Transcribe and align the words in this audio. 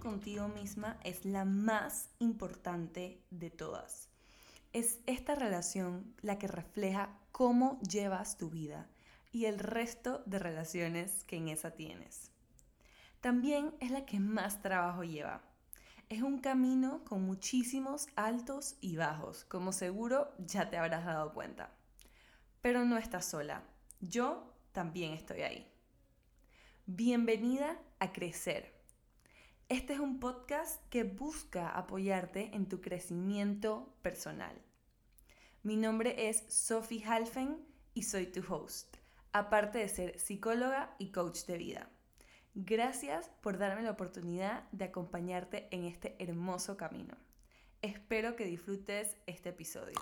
contigo 0.00 0.48
misma 0.48 0.98
es 1.04 1.24
la 1.24 1.44
más 1.44 2.10
importante 2.18 3.22
de 3.30 3.50
todas. 3.50 4.08
Es 4.72 5.00
esta 5.06 5.34
relación 5.34 6.14
la 6.20 6.38
que 6.38 6.48
refleja 6.48 7.16
cómo 7.32 7.78
llevas 7.80 8.36
tu 8.36 8.50
vida 8.50 8.88
y 9.32 9.46
el 9.46 9.58
resto 9.58 10.22
de 10.26 10.38
relaciones 10.38 11.24
que 11.24 11.36
en 11.36 11.48
esa 11.48 11.70
tienes. 11.70 12.30
También 13.20 13.74
es 13.80 13.90
la 13.90 14.04
que 14.04 14.20
más 14.20 14.60
trabajo 14.60 15.04
lleva. 15.04 15.42
Es 16.08 16.22
un 16.22 16.38
camino 16.38 17.02
con 17.04 17.22
muchísimos 17.22 18.08
altos 18.14 18.76
y 18.80 18.96
bajos, 18.96 19.44
como 19.44 19.72
seguro 19.72 20.32
ya 20.38 20.68
te 20.70 20.76
habrás 20.76 21.04
dado 21.04 21.32
cuenta. 21.32 21.70
Pero 22.60 22.84
no 22.84 22.98
estás 22.98 23.24
sola. 23.24 23.62
Yo 24.00 24.52
también 24.72 25.12
estoy 25.12 25.42
ahí. 25.42 25.66
Bienvenida 26.86 27.78
a 27.98 28.12
Crecer. 28.12 28.75
Este 29.68 29.94
es 29.94 29.98
un 29.98 30.20
podcast 30.20 30.80
que 30.90 31.02
busca 31.02 31.70
apoyarte 31.70 32.54
en 32.54 32.68
tu 32.68 32.80
crecimiento 32.80 33.92
personal. 34.00 34.56
Mi 35.64 35.74
nombre 35.74 36.28
es 36.28 36.44
Sophie 36.46 37.04
Halfen 37.04 37.66
y 37.92 38.04
soy 38.04 38.26
tu 38.26 38.44
host, 38.48 38.98
aparte 39.32 39.78
de 39.78 39.88
ser 39.88 40.20
psicóloga 40.20 40.94
y 41.00 41.10
coach 41.10 41.46
de 41.46 41.58
vida. 41.58 41.90
Gracias 42.54 43.28
por 43.40 43.58
darme 43.58 43.82
la 43.82 43.90
oportunidad 43.90 44.70
de 44.70 44.84
acompañarte 44.84 45.66
en 45.72 45.82
este 45.82 46.14
hermoso 46.20 46.76
camino. 46.76 47.16
Espero 47.82 48.36
que 48.36 48.44
disfrutes 48.44 49.16
este 49.26 49.48
episodio. 49.48 49.96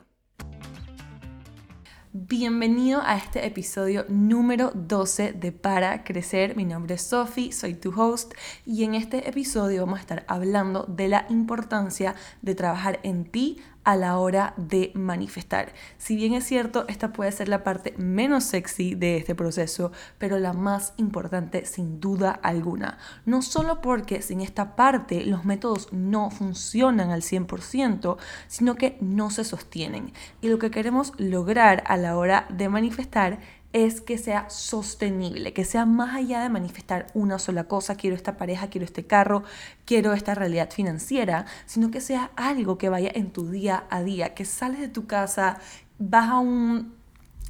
Bienvenido 2.16 3.02
a 3.04 3.16
este 3.16 3.44
episodio 3.44 4.04
número 4.08 4.70
12 4.72 5.32
de 5.32 5.50
Para 5.50 6.04
Crecer. 6.04 6.54
Mi 6.54 6.64
nombre 6.64 6.94
es 6.94 7.02
Sophie, 7.02 7.50
soy 7.50 7.74
tu 7.74 7.90
host 7.90 8.34
y 8.64 8.84
en 8.84 8.94
este 8.94 9.28
episodio 9.28 9.80
vamos 9.80 9.98
a 9.98 10.02
estar 10.02 10.24
hablando 10.28 10.84
de 10.84 11.08
la 11.08 11.26
importancia 11.28 12.14
de 12.40 12.54
trabajar 12.54 13.00
en 13.02 13.24
ti 13.24 13.60
a 13.84 13.96
la 13.96 14.18
hora 14.18 14.54
de 14.56 14.90
manifestar. 14.94 15.72
Si 15.98 16.16
bien 16.16 16.34
es 16.34 16.44
cierto, 16.44 16.84
esta 16.88 17.12
puede 17.12 17.32
ser 17.32 17.48
la 17.48 17.62
parte 17.62 17.94
menos 17.96 18.44
sexy 18.44 18.94
de 18.94 19.16
este 19.16 19.34
proceso, 19.34 19.92
pero 20.18 20.38
la 20.38 20.52
más 20.52 20.94
importante 20.96 21.66
sin 21.66 22.00
duda 22.00 22.30
alguna. 22.42 22.98
No 23.26 23.42
solo 23.42 23.80
porque 23.80 24.22
sin 24.22 24.40
esta 24.40 24.74
parte 24.76 25.24
los 25.24 25.44
métodos 25.44 25.92
no 25.92 26.30
funcionan 26.30 27.10
al 27.10 27.22
100%, 27.22 28.16
sino 28.48 28.74
que 28.74 28.96
no 29.00 29.30
se 29.30 29.44
sostienen. 29.44 30.12
Y 30.40 30.48
lo 30.48 30.58
que 30.58 30.70
queremos 30.70 31.12
lograr 31.18 31.84
a 31.86 31.96
la 31.96 32.16
hora 32.16 32.46
de 32.48 32.68
manifestar 32.68 33.38
es 33.74 34.00
que 34.00 34.18
sea 34.18 34.48
sostenible, 34.50 35.52
que 35.52 35.64
sea 35.64 35.84
más 35.84 36.14
allá 36.14 36.40
de 36.42 36.48
manifestar 36.48 37.08
una 37.12 37.40
sola 37.40 37.64
cosa, 37.64 37.96
quiero 37.96 38.14
esta 38.14 38.36
pareja, 38.36 38.68
quiero 38.68 38.84
este 38.84 39.04
carro, 39.04 39.42
quiero 39.84 40.12
esta 40.12 40.32
realidad 40.36 40.70
financiera, 40.70 41.44
sino 41.66 41.90
que 41.90 42.00
sea 42.00 42.30
algo 42.36 42.78
que 42.78 42.88
vaya 42.88 43.10
en 43.12 43.32
tu 43.32 43.50
día 43.50 43.84
a 43.90 44.04
día, 44.04 44.32
que 44.32 44.44
sales 44.44 44.78
de 44.78 44.88
tu 44.88 45.08
casa, 45.08 45.58
vas 45.98 46.30
a 46.30 46.38
un 46.38 46.94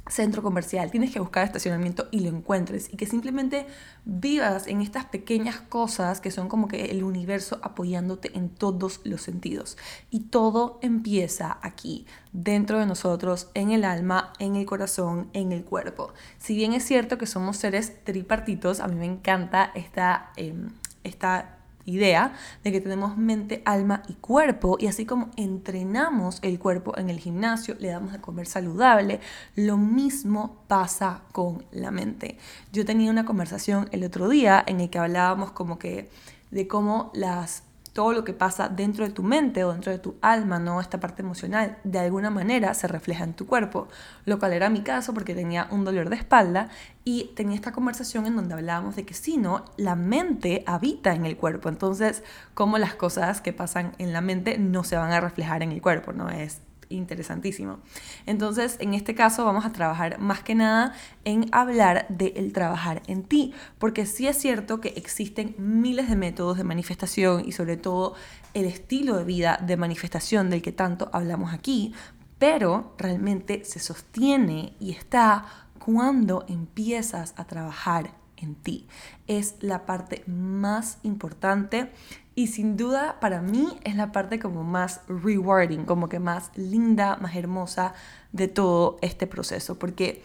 centro 0.07 0.43
comercial, 0.43 0.91
tienes 0.91 1.11
que 1.11 1.19
buscar 1.19 1.45
estacionamiento 1.45 2.07
y 2.11 2.19
lo 2.19 2.29
encuentres 2.29 2.93
y 2.93 2.97
que 2.97 3.07
simplemente 3.07 3.65
vivas 4.05 4.67
en 4.67 4.81
estas 4.81 5.05
pequeñas 5.05 5.61
cosas 5.61 6.21
que 6.21 6.31
son 6.31 6.47
como 6.47 6.67
que 6.67 6.85
el 6.85 7.03
universo 7.03 7.59
apoyándote 7.63 8.37
en 8.37 8.49
todos 8.49 9.01
los 9.03 9.21
sentidos. 9.21 9.77
Y 10.11 10.25
todo 10.25 10.79
empieza 10.81 11.57
aquí, 11.61 12.05
dentro 12.33 12.79
de 12.79 12.85
nosotros, 12.85 13.49
en 13.55 13.71
el 13.71 13.83
alma, 13.83 14.33
en 14.39 14.55
el 14.55 14.65
corazón, 14.65 15.29
en 15.33 15.51
el 15.51 15.63
cuerpo. 15.63 16.13
Si 16.37 16.55
bien 16.55 16.73
es 16.73 16.83
cierto 16.83 17.17
que 17.17 17.25
somos 17.25 17.57
seres 17.57 18.03
tripartitos, 18.03 18.79
a 18.79 18.87
mí 18.87 18.95
me 18.95 19.05
encanta 19.05 19.71
esta, 19.73 20.31
em, 20.35 20.69
esta 21.03 21.54
idea 21.85 22.33
de 22.63 22.71
que 22.71 22.81
tenemos 22.81 23.17
mente, 23.17 23.61
alma 23.65 24.03
y 24.07 24.13
cuerpo 24.13 24.77
y 24.79 24.87
así 24.87 25.05
como 25.05 25.29
entrenamos 25.37 26.39
el 26.41 26.59
cuerpo 26.59 26.97
en 26.97 27.09
el 27.09 27.19
gimnasio, 27.19 27.75
le 27.79 27.89
damos 27.89 28.11
de 28.11 28.21
comer 28.21 28.47
saludable, 28.47 29.19
lo 29.55 29.77
mismo 29.77 30.63
pasa 30.67 31.21
con 31.31 31.65
la 31.71 31.91
mente. 31.91 32.37
Yo 32.73 32.85
tenía 32.85 33.11
una 33.11 33.25
conversación 33.25 33.87
el 33.91 34.03
otro 34.03 34.29
día 34.29 34.63
en 34.65 34.79
el 34.79 34.89
que 34.89 34.99
hablábamos 34.99 35.51
como 35.51 35.79
que 35.79 36.09
de 36.51 36.67
cómo 36.67 37.11
las 37.13 37.63
todo 37.95 38.11
lo 38.11 38.25
que 38.25 38.33
pasa 38.33 38.67
dentro 38.67 39.05
de 39.05 39.13
tu 39.13 39.23
mente 39.23 39.63
o 39.63 39.71
dentro 39.71 39.89
de 39.89 39.99
tu 39.99 40.15
alma, 40.21 40.59
¿no? 40.59 40.81
Esta 40.81 40.99
parte 40.99 41.21
emocional, 41.21 41.77
de 41.85 41.99
alguna 41.99 42.29
manera 42.29 42.73
se 42.73 42.89
refleja 42.89 43.23
en 43.23 43.33
tu 43.33 43.47
cuerpo, 43.47 43.87
lo 44.25 44.37
cual 44.37 44.51
era 44.51 44.69
mi 44.69 44.81
caso 44.81 45.13
porque 45.13 45.33
tenía 45.33 45.69
un 45.71 45.85
dolor 45.85 46.09
de 46.09 46.17
espalda 46.17 46.67
y 47.05 47.31
tenía 47.37 47.55
esta 47.55 47.71
conversación 47.71 48.25
en 48.25 48.35
donde 48.35 48.53
hablábamos 48.53 48.97
de 48.97 49.05
que 49.05 49.13
si 49.13 49.37
no, 49.37 49.63
la 49.77 49.95
mente 49.95 50.65
habita 50.67 51.13
en 51.13 51.25
el 51.25 51.37
cuerpo, 51.37 51.69
entonces, 51.69 52.21
cómo 52.53 52.77
las 52.77 52.95
cosas 52.95 53.39
que 53.39 53.53
pasan 53.53 53.93
en 53.97 54.11
la 54.11 54.19
mente 54.19 54.57
no 54.57 54.83
se 54.83 54.97
van 54.97 55.13
a 55.13 55.21
reflejar 55.21 55.63
en 55.63 55.71
el 55.71 55.81
cuerpo, 55.81 56.11
¿no? 56.11 56.29
Es 56.29 56.64
interesantísimo. 56.89 57.79
Entonces, 58.25 58.77
en 58.79 58.93
este 58.93 59.15
caso 59.15 59.45
vamos 59.45 59.65
a 59.65 59.71
trabajar 59.71 60.19
más 60.19 60.41
que 60.41 60.55
nada 60.55 60.93
en 61.23 61.47
hablar 61.51 62.05
del 62.09 62.33
el 62.35 62.53
trabajar 62.53 63.01
en 63.07 63.23
ti, 63.23 63.53
porque 63.79 64.05
sí 64.05 64.27
es 64.27 64.37
cierto 64.37 64.81
que 64.81 64.89
existen 64.89 65.55
miles 65.57 66.09
de 66.09 66.15
métodos 66.15 66.57
de 66.57 66.63
manifestación 66.63 67.43
y 67.45 67.51
sobre 67.51 67.77
todo 67.77 68.15
el 68.53 68.65
estilo 68.65 69.17
de 69.17 69.23
vida 69.23 69.59
de 69.61 69.77
manifestación 69.77 70.49
del 70.49 70.61
que 70.61 70.71
tanto 70.71 71.09
hablamos 71.13 71.53
aquí, 71.53 71.93
pero 72.39 72.93
realmente 72.97 73.63
se 73.65 73.79
sostiene 73.79 74.73
y 74.79 74.91
está 74.91 75.45
cuando 75.79 76.45
empiezas 76.47 77.33
a 77.37 77.45
trabajar 77.45 78.11
en 78.37 78.55
ti. 78.55 78.87
Es 79.27 79.55
la 79.59 79.85
parte 79.85 80.23
más 80.27 80.97
importante 81.03 81.91
y 82.35 82.47
sin 82.47 82.75
duda 82.75 83.17
para 83.21 83.41
mí 83.41 83.77
es 83.85 83.95
la 83.95 84.11
parte 84.11 84.39
como 84.39 84.63
más 84.63 85.01
rewarding, 85.07 85.85
como 85.85 86.09
que 86.09 86.19
más 86.19 86.51
linda, 86.55 87.17
más 87.21 87.35
hermosa 87.35 87.93
de 88.33 88.49
todo 88.49 88.97
este 89.01 89.25
proceso. 89.25 89.79
Porque 89.79 90.21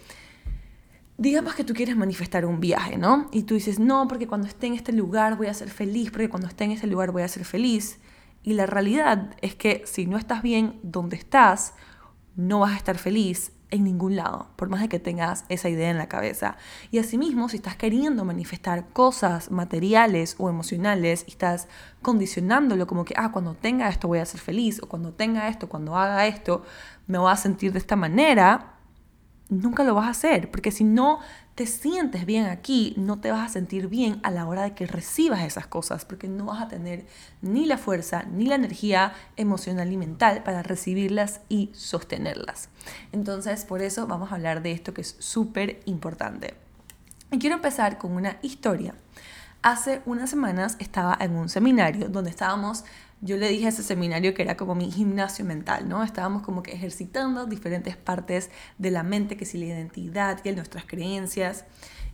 digamos 1.16 1.54
que 1.54 1.62
tú 1.62 1.72
quieres 1.72 1.97
manifestar 1.97 2.44
un 2.44 2.59
viaje, 2.59 2.98
¿no? 2.98 3.28
Y 3.31 3.44
tú 3.44 3.54
dices, 3.54 3.78
no, 3.78 4.09
porque 4.09 4.26
cuando 4.26 4.48
esté 4.48 4.66
en 4.66 4.75
este 4.75 4.93
lugar 4.93 5.37
voy 5.37 5.47
a 5.47 5.54
ser 5.54 5.71
feliz, 5.71 6.10
porque 6.10 6.28
cuando 6.28 6.48
esté 6.48 6.65
en 6.65 6.72
este 6.72 6.88
lugar 6.88 7.12
voy 7.12 7.22
a 7.22 7.28
ser 7.28 7.44
feliz. 7.44 8.00
Y 8.42 8.54
la 8.54 8.66
realidad 8.66 9.37
es 9.41 9.54
que 9.54 9.82
si 9.87 10.06
no 10.06 10.19
estás 10.19 10.42
bien 10.42 10.81
donde 10.82 11.16
estás, 11.16 11.75
no 12.34 12.60
vas 12.60 12.72
a 12.72 12.77
estar 12.77 12.98
feliz 12.98 13.53
en 13.70 13.84
ningún 13.84 14.16
lado, 14.16 14.48
por 14.56 14.69
más 14.69 14.81
de 14.81 14.88
que 14.88 14.98
tengas 14.98 15.44
esa 15.48 15.69
idea 15.69 15.91
en 15.91 15.98
la 15.98 16.08
cabeza. 16.08 16.56
Y 16.91 16.98
asimismo, 16.98 17.48
si 17.48 17.56
estás 17.56 17.76
queriendo 17.76 18.25
manifestar 18.25 18.88
cosas 18.88 19.50
materiales 19.50 20.34
o 20.38 20.48
emocionales 20.48 21.25
y 21.26 21.31
estás 21.31 21.69
condicionándolo 22.03 22.86
como 22.86 23.04
que, 23.04 23.14
ah, 23.16 23.30
cuando 23.32 23.54
tenga 23.54 23.88
esto 23.88 24.09
voy 24.09 24.19
a 24.19 24.26
ser 24.26 24.41
feliz, 24.41 24.82
o 24.82 24.88
cuando 24.88 25.12
tenga 25.12 25.48
esto, 25.48 25.69
cuando 25.69 25.97
haga 25.97 26.26
esto, 26.26 26.64
me 27.06 27.19
voy 27.19 27.30
a 27.30 27.36
sentir 27.36 27.72
de 27.72 27.78
esta 27.78 27.97
manera, 27.97 28.75
nunca 29.48 29.84
lo 29.84 29.94
vas 29.94 30.06
a 30.06 30.10
hacer, 30.10 30.50
porque 30.50 30.70
si 30.70 30.84
no 30.84 31.20
te 31.60 31.66
sientes 31.66 32.25
bien 32.25 32.47
aquí, 32.47 32.94
no 32.97 33.21
te 33.21 33.31
vas 33.31 33.50
a 33.50 33.53
sentir 33.53 33.88
bien 33.88 34.19
a 34.22 34.31
la 34.31 34.47
hora 34.47 34.62
de 34.62 34.72
que 34.72 34.87
recibas 34.87 35.43
esas 35.43 35.66
cosas, 35.66 36.06
porque 36.06 36.26
no 36.26 36.47
vas 36.47 36.62
a 36.62 36.69
tener 36.69 37.04
ni 37.43 37.66
la 37.66 37.76
fuerza 37.76 38.25
ni 38.32 38.47
la 38.47 38.54
energía 38.54 39.12
emocional 39.37 39.93
y 39.93 39.98
mental 39.98 40.43
para 40.43 40.62
recibirlas 40.62 41.43
y 41.50 41.69
sostenerlas. 41.75 42.71
Entonces, 43.12 43.66
por 43.66 43.82
eso 43.82 44.06
vamos 44.06 44.32
a 44.32 44.37
hablar 44.37 44.62
de 44.62 44.72
esto 44.72 44.94
que 44.94 45.03
es 45.03 45.16
súper 45.19 45.82
importante. 45.84 46.54
Y 47.31 47.38
quiero 47.38 47.56
empezar 47.56 47.98
con 47.98 48.12
una 48.12 48.38
historia. 48.41 48.94
Hace 49.60 50.00
unas 50.06 50.31
semanas 50.31 50.77
estaba 50.78 51.15
en 51.21 51.37
un 51.37 51.50
seminario 51.50 52.09
donde 52.09 52.31
estábamos 52.31 52.84
yo 53.22 53.36
le 53.36 53.48
dije 53.48 53.66
a 53.66 53.69
ese 53.69 53.82
seminario 53.82 54.32
que 54.34 54.42
era 54.42 54.56
como 54.56 54.75
mi 54.75 54.91
gimnasio 54.91 55.44
mental, 55.44 55.88
¿no? 55.88 56.03
Estábamos 56.03 56.42
como 56.42 56.62
que 56.62 56.72
ejercitando 56.72 57.47
diferentes 57.47 57.97
partes 57.97 58.50
de 58.78 58.91
la 58.91 59.03
mente, 59.03 59.36
que 59.36 59.44
si 59.44 59.58
la 59.58 59.66
identidad, 59.66 60.41
que 60.41 60.53
nuestras 60.53 60.84
creencias. 60.84 61.65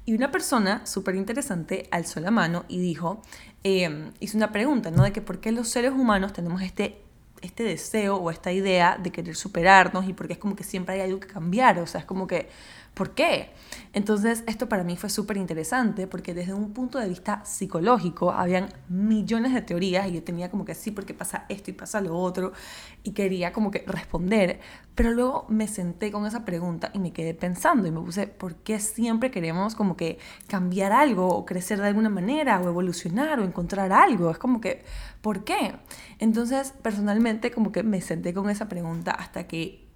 Y 0.05 0.15
una 0.15 0.31
persona 0.31 0.85
súper 0.87 1.15
interesante 1.15 1.89
alzó 1.91 2.21
la 2.21 2.31
mano 2.31 2.65
y 2.69 2.81
dijo, 2.81 3.23
em, 3.63 4.13
hizo 4.21 4.37
una 4.37 4.53
pregunta, 4.53 4.91
¿no? 4.91 5.05
De 5.05 5.13
que 5.13 5.21
por 5.21 5.41
qué 5.41 5.53
los 5.53 5.69
seres 5.69 5.93
humanos 5.93 6.33
tenemos 6.33 6.63
este, 6.63 7.03
este 7.41 7.63
deseo 7.63 8.17
o 8.17 8.31
esta 8.31 8.53
idea 8.53 8.99
de 9.01 9.13
querer 9.13 9.37
superarnos 9.37 10.09
y 10.09 10.13
porque 10.13 10.35
es 10.35 10.39
como 10.39 10.57
que 10.57 10.65
siempre 10.65 10.97
hay 10.97 11.01
algo 11.03 11.21
que 11.21 11.29
cambiar, 11.29 11.79
o 11.79 11.87
sea, 11.87 12.01
es 12.01 12.07
como 12.07 12.27
que 12.27 12.49
¿Por 12.97 13.11
qué? 13.11 13.51
Entonces, 13.93 14.43
esto 14.47 14.71
para 14.71 14.83
mí 14.83 14.97
fue 14.97 15.11
súper 15.11 15.37
interesante 15.37 16.07
porque 16.07 16.33
desde 16.33 16.55
un 16.55 16.73
punto 16.73 16.99
de 16.99 17.07
vista 17.07 17.45
psicológico 17.45 18.33
habían 18.33 18.71
millones 18.89 19.53
de 19.53 19.61
teorías 19.61 20.09
y 20.09 20.15
yo 20.15 20.23
tenía 20.23 20.51
como 20.51 20.65
que 20.65 20.75
sí, 20.75 20.93
porque 20.93 21.13
pasa 21.13 21.45
esto 21.51 21.71
y 21.71 21.75
pasa 21.75 22.01
lo 22.01 22.17
otro 22.17 22.55
y 23.03 23.11
quería 23.11 23.53
como 23.53 23.71
que 23.71 23.85
responder, 23.87 24.61
pero 24.95 25.11
luego 25.11 25.45
me 25.51 25.69
senté 25.69 26.11
con 26.11 26.25
esa 26.25 26.47
pregunta 26.47 26.91
y 26.95 26.99
me 26.99 27.13
quedé 27.13 27.35
pensando 27.35 27.87
y 27.87 27.91
me 27.91 28.01
puse, 28.01 28.29
¿por 28.29 28.55
qué 28.55 28.81
siempre 28.81 29.31
queremos 29.31 29.75
como 29.75 29.95
que 29.95 30.19
cambiar 30.47 30.93
algo 30.93 31.29
o 31.29 31.45
crecer 31.45 31.79
de 31.79 31.89
alguna 31.89 32.09
manera 32.09 32.59
o 32.63 32.67
evolucionar 32.67 33.41
o 33.41 33.45
encontrar 33.45 33.93
algo? 33.93 34.31
Es 34.31 34.39
como 34.39 34.63
que, 34.63 34.87
¿por 35.21 35.45
qué? 35.45 35.75
Entonces, 36.19 36.73
personalmente 36.81 37.51
como 37.51 37.73
que 37.73 37.83
me 37.83 38.01
senté 38.01 38.33
con 38.33 38.49
esa 38.49 38.71
pregunta 38.71 39.11
hasta 39.11 39.47
que 39.47 39.87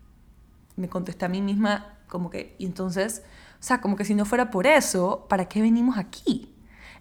me 0.76 0.90
contesté 0.90 1.24
a 1.24 1.28
mí 1.30 1.40
misma 1.40 1.96
como 2.10 2.28
que, 2.28 2.54
y 2.58 2.66
entonces, 2.66 3.22
o 3.58 3.62
sea, 3.62 3.80
como 3.80 3.96
que 3.96 4.04
si 4.04 4.14
no 4.14 4.26
fuera 4.26 4.50
por 4.50 4.66
eso, 4.66 5.26
¿para 5.30 5.46
qué 5.46 5.62
venimos 5.62 5.96
aquí? 5.96 6.54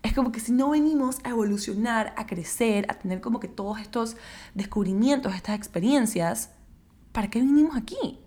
Es 0.04 0.14
como 0.14 0.32
que 0.32 0.40
si 0.40 0.54
no 0.54 0.70
venimos 0.70 1.18
a 1.26 1.30
evolucionar, 1.30 2.14
a 2.16 2.26
crecer, 2.26 2.86
a 2.90 2.94
tener 2.94 3.20
como 3.20 3.42
que 3.42 3.50
todos 3.50 3.80
estos 3.80 4.16
descubrimientos, 4.54 5.36
estas 5.36 5.58
experiencias, 5.58 6.52
¿para 7.12 7.30
qué 7.30 7.42
vinimos 7.42 7.76
aquí? 7.76 8.20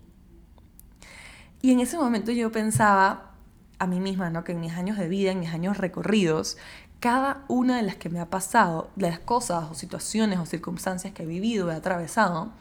Y 1.61 1.71
en 1.71 1.79
ese 1.79 1.97
momento 1.97 2.31
yo 2.31 2.51
pensaba 2.51 3.31
a 3.79 3.87
mí 3.87 3.99
misma, 3.99 4.29
¿no? 4.29 4.43
Que 4.43 4.51
en 4.51 4.59
mis 4.59 4.73
años 4.73 4.97
de 4.97 5.07
vida, 5.07 5.31
en 5.31 5.39
mis 5.39 5.53
años 5.53 5.77
recorridos, 5.77 6.57
cada 6.99 7.43
una 7.47 7.77
de 7.77 7.83
las 7.83 7.95
que 7.95 8.09
me 8.09 8.19
ha 8.19 8.29
pasado, 8.29 8.91
de 8.95 9.09
las 9.09 9.19
cosas 9.19 9.71
o 9.71 9.73
situaciones 9.73 10.39
o 10.39 10.45
circunstancias 10.45 11.13
que 11.13 11.23
he 11.23 11.25
vivido, 11.25 11.71
he 11.71 11.75
atravesado, 11.75 12.51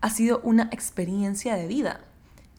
ha 0.00 0.10
sido 0.10 0.40
una 0.44 0.68
experiencia 0.72 1.56
de 1.56 1.66
vida 1.66 2.00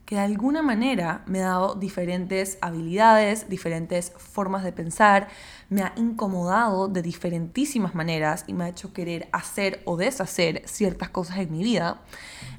que 0.08 0.14
de 0.14 0.22
alguna 0.22 0.62
manera 0.62 1.22
me 1.26 1.42
ha 1.42 1.48
dado 1.48 1.74
diferentes 1.74 2.56
habilidades, 2.62 3.50
diferentes 3.50 4.10
formas 4.16 4.64
de 4.64 4.72
pensar, 4.72 5.28
me 5.68 5.82
ha 5.82 5.92
incomodado 5.96 6.88
de 6.88 7.02
diferentísimas 7.02 7.94
maneras 7.94 8.44
y 8.46 8.54
me 8.54 8.64
ha 8.64 8.68
hecho 8.70 8.94
querer 8.94 9.28
hacer 9.32 9.82
o 9.84 9.98
deshacer 9.98 10.62
ciertas 10.64 11.10
cosas 11.10 11.36
en 11.36 11.52
mi 11.52 11.62
vida. 11.62 12.00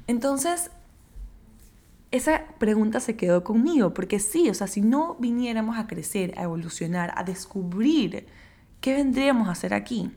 Entonces, 0.06 0.70
esa 2.12 2.44
pregunta 2.58 3.00
se 3.00 3.16
quedó 3.16 3.42
conmigo, 3.42 3.94
porque 3.94 4.20
sí, 4.20 4.48
o 4.48 4.54
sea, 4.54 4.68
si 4.68 4.80
no 4.80 5.16
viniéramos 5.18 5.76
a 5.76 5.88
crecer, 5.88 6.32
a 6.38 6.44
evolucionar, 6.44 7.12
a 7.16 7.24
descubrir 7.24 8.28
qué 8.80 8.94
vendríamos 8.94 9.48
a 9.48 9.52
hacer 9.52 9.74
aquí, 9.74 10.12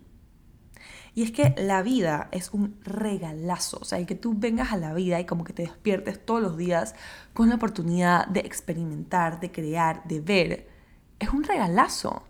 y 1.16 1.24
es 1.24 1.32
que 1.32 1.54
la 1.58 1.84
vida 1.84 2.28
es 2.32 2.52
un 2.52 2.80
regalazo, 2.84 3.78
o 3.82 3.86
sea, 3.86 4.00
el 4.00 4.08
que 4.08 4.16
tú 4.16 4.34
vengas 4.36 4.72
a 4.72 4.78
la 4.78 4.94
vida 4.94 5.20
y 5.20 5.26
como 5.26 5.44
que 5.44 5.54
te 5.54 5.64
despiertes 5.64 6.24
todos 6.26 6.42
los 6.42 6.58
días 6.58 6.96
con 7.34 7.50
la 7.50 7.56
oportunidad 7.56 8.28
de 8.28 8.40
experimentar, 8.40 9.40
de 9.40 9.52
crear, 9.52 10.04
de 10.06 10.22
ver, 10.22 10.68
es 11.20 11.30
un 11.30 11.44
regalazo. 11.44 12.24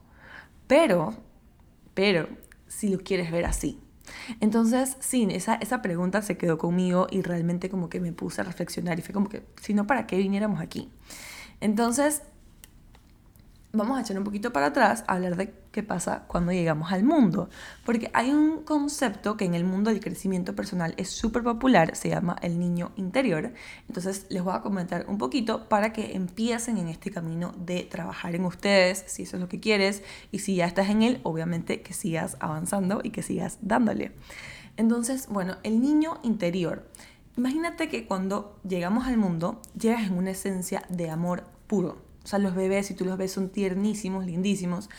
Pero, 0.68 1.14
pero, 1.94 2.28
si 2.68 2.90
lo 2.90 3.00
quieres 3.00 3.32
ver 3.32 3.46
así. 3.46 3.80
Entonces, 4.42 4.98
sí, 5.00 5.28
esa, 5.32 5.56
esa 5.56 5.82
pregunta 5.82 6.22
se 6.22 6.38
quedó 6.38 6.58
conmigo 6.58 7.08
y 7.10 7.22
realmente 7.22 7.70
como 7.70 7.90
que 7.90 8.02
me 8.02 8.12
puse 8.12 8.42
a 8.42 8.44
reflexionar 8.44 9.00
y 9.00 9.02
fue 9.02 9.14
como 9.14 9.30
que, 9.30 9.46
si 9.62 9.74
no, 9.74 9.88
¿para 9.88 10.08
qué 10.08 10.18
viniéramos 10.18 10.60
aquí? 10.60 10.92
Entonces, 11.62 12.24
vamos 13.72 13.98
a 13.98 14.02
echar 14.02 14.18
un 14.18 14.24
poquito 14.24 14.52
para 14.52 14.68
atrás 14.68 15.06
a 15.08 15.14
hablar 15.14 15.38
de 15.38 15.54
qué 15.74 15.84
pasa 15.84 16.24
cuando 16.28 16.54
llegamos 16.54 16.94
al 16.94 17.04
mundo. 17.04 17.50
Porque 17.84 18.10
hay 18.14 18.30
un 18.30 18.64
concepto 18.64 19.36
que 19.36 19.44
en 19.44 19.56
el 19.56 19.66
mundo 19.66 19.90
del 19.90 20.00
crecimiento 20.00 20.56
personal 20.56 20.94
es 20.98 21.10
súper 21.10 21.44
popular, 21.44 21.96
se 21.98 22.10
llama 22.10 22.38
el 22.42 22.60
niño 22.60 22.92
interior. 22.96 23.54
Entonces 23.90 24.28
les 24.30 24.44
voy 24.44 24.54
a 24.54 24.62
comentar 24.62 25.06
un 25.10 25.18
poquito 25.18 25.68
para 25.68 25.92
que 25.92 26.16
empiecen 26.16 26.78
en 26.78 26.88
este 26.88 27.12
camino 27.12 27.54
de 27.58 27.82
trabajar 27.84 28.36
en 28.36 28.46
ustedes, 28.46 29.04
si 29.08 29.24
eso 29.24 29.36
es 29.36 29.42
lo 29.42 29.50
que 29.50 29.60
quieres, 29.60 30.04
y 30.32 30.40
si 30.40 30.56
ya 30.56 30.68
estás 30.68 30.90
en 30.90 31.02
él, 31.02 31.20
obviamente 31.24 31.82
que 31.82 31.94
sigas 31.94 32.38
avanzando 32.40 33.02
y 33.04 33.10
que 33.10 33.24
sigas 33.24 33.58
dándole. 33.62 34.12
Entonces, 34.78 35.28
bueno, 35.28 35.58
el 35.64 35.82
niño 35.82 36.20
interior. 36.22 36.88
Imagínate 37.36 37.90
que 37.90 38.06
cuando 38.06 38.60
llegamos 38.64 39.08
al 39.08 39.18
mundo, 39.18 39.60
llegas 39.78 40.04
en 40.04 40.14
una 40.14 40.32
esencia 40.32 40.84
de 40.90 41.10
amor 41.10 41.46
puro 41.66 42.14
o 42.24 42.28
sea, 42.28 42.40
los 42.40 42.56
bebés, 42.56 42.88
si 42.88 42.94
tú 42.94 43.04
los 43.04 43.18
ves, 43.18 43.34
son 43.34 43.50
tiernísimos, 43.50 44.26
lindísimos. 44.26 44.90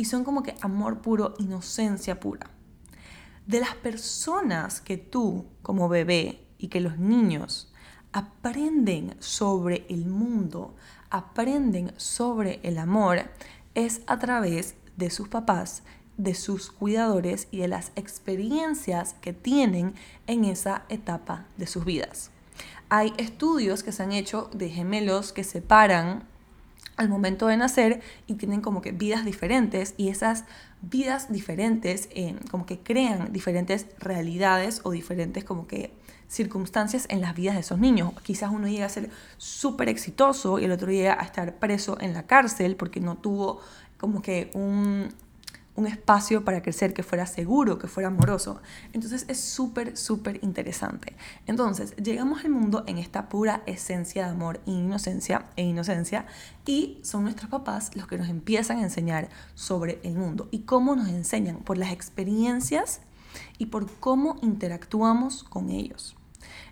Y 0.00 0.06
son 0.06 0.24
como 0.24 0.42
que 0.42 0.54
amor 0.62 1.02
puro, 1.02 1.34
inocencia 1.36 2.20
pura. 2.20 2.46
De 3.46 3.60
las 3.60 3.74
personas 3.74 4.80
que 4.80 4.96
tú, 4.96 5.44
como 5.60 5.90
bebé, 5.90 6.46
y 6.56 6.68
que 6.68 6.80
los 6.80 6.96
niños 6.96 7.70
aprenden 8.10 9.14
sobre 9.18 9.84
el 9.90 10.06
mundo, 10.06 10.74
aprenden 11.10 11.92
sobre 11.98 12.60
el 12.62 12.78
amor, 12.78 13.24
es 13.74 14.00
a 14.06 14.18
través 14.18 14.74
de 14.96 15.10
sus 15.10 15.28
papás, 15.28 15.82
de 16.16 16.34
sus 16.34 16.70
cuidadores 16.70 17.48
y 17.50 17.58
de 17.58 17.68
las 17.68 17.92
experiencias 17.94 19.16
que 19.20 19.34
tienen 19.34 19.92
en 20.26 20.46
esa 20.46 20.86
etapa 20.88 21.44
de 21.58 21.66
sus 21.66 21.84
vidas. 21.84 22.30
Hay 22.88 23.12
estudios 23.18 23.82
que 23.82 23.92
se 23.92 24.02
han 24.02 24.12
hecho 24.12 24.48
de 24.54 24.70
gemelos 24.70 25.34
que 25.34 25.44
separan 25.44 26.26
al 26.96 27.08
momento 27.08 27.46
de 27.46 27.56
nacer 27.56 28.00
y 28.26 28.34
tienen 28.34 28.60
como 28.60 28.82
que 28.82 28.92
vidas 28.92 29.24
diferentes 29.24 29.94
y 29.96 30.08
esas 30.08 30.44
vidas 30.82 31.32
diferentes 31.32 32.08
eh, 32.12 32.36
como 32.50 32.66
que 32.66 32.78
crean 32.78 33.32
diferentes 33.32 33.86
realidades 33.98 34.80
o 34.84 34.90
diferentes 34.90 35.44
como 35.44 35.66
que 35.66 35.92
circunstancias 36.28 37.06
en 37.08 37.20
las 37.20 37.34
vidas 37.34 37.54
de 37.54 37.60
esos 37.60 37.78
niños. 37.78 38.12
Quizás 38.22 38.50
uno 38.52 38.68
llega 38.68 38.86
a 38.86 38.88
ser 38.88 39.10
súper 39.36 39.88
exitoso 39.88 40.58
y 40.58 40.64
el 40.64 40.72
otro 40.72 40.90
llega 40.90 41.20
a 41.20 41.24
estar 41.24 41.56
preso 41.56 42.00
en 42.00 42.14
la 42.14 42.26
cárcel 42.26 42.76
porque 42.76 43.00
no 43.00 43.16
tuvo 43.16 43.60
como 43.98 44.22
que 44.22 44.50
un, 44.54 45.08
un 45.80 45.86
espacio 45.86 46.44
para 46.44 46.62
crecer 46.62 46.92
que 46.92 47.02
fuera 47.02 47.26
seguro, 47.26 47.78
que 47.78 47.88
fuera 47.88 48.08
amoroso. 48.08 48.60
Entonces 48.92 49.24
es 49.28 49.40
súper, 49.40 49.96
súper 49.96 50.38
interesante. 50.42 51.16
Entonces 51.46 51.96
llegamos 51.96 52.44
al 52.44 52.50
mundo 52.50 52.84
en 52.86 52.98
esta 52.98 53.28
pura 53.28 53.62
esencia 53.66 54.24
de 54.24 54.30
amor 54.30 54.60
e 54.66 54.72
inocencia, 54.72 55.46
e 55.56 55.62
inocencia 55.62 56.26
y 56.66 56.98
son 57.02 57.24
nuestros 57.24 57.50
papás 57.50 57.96
los 57.96 58.06
que 58.06 58.18
nos 58.18 58.28
empiezan 58.28 58.78
a 58.78 58.82
enseñar 58.82 59.28
sobre 59.54 59.98
el 60.02 60.14
mundo. 60.14 60.48
¿Y 60.50 60.60
cómo 60.60 60.94
nos 60.94 61.08
enseñan? 61.08 61.56
Por 61.56 61.78
las 61.78 61.92
experiencias 61.92 63.00
y 63.58 63.66
por 63.66 63.90
cómo 63.90 64.36
interactuamos 64.42 65.44
con 65.44 65.70
ellos. 65.70 66.16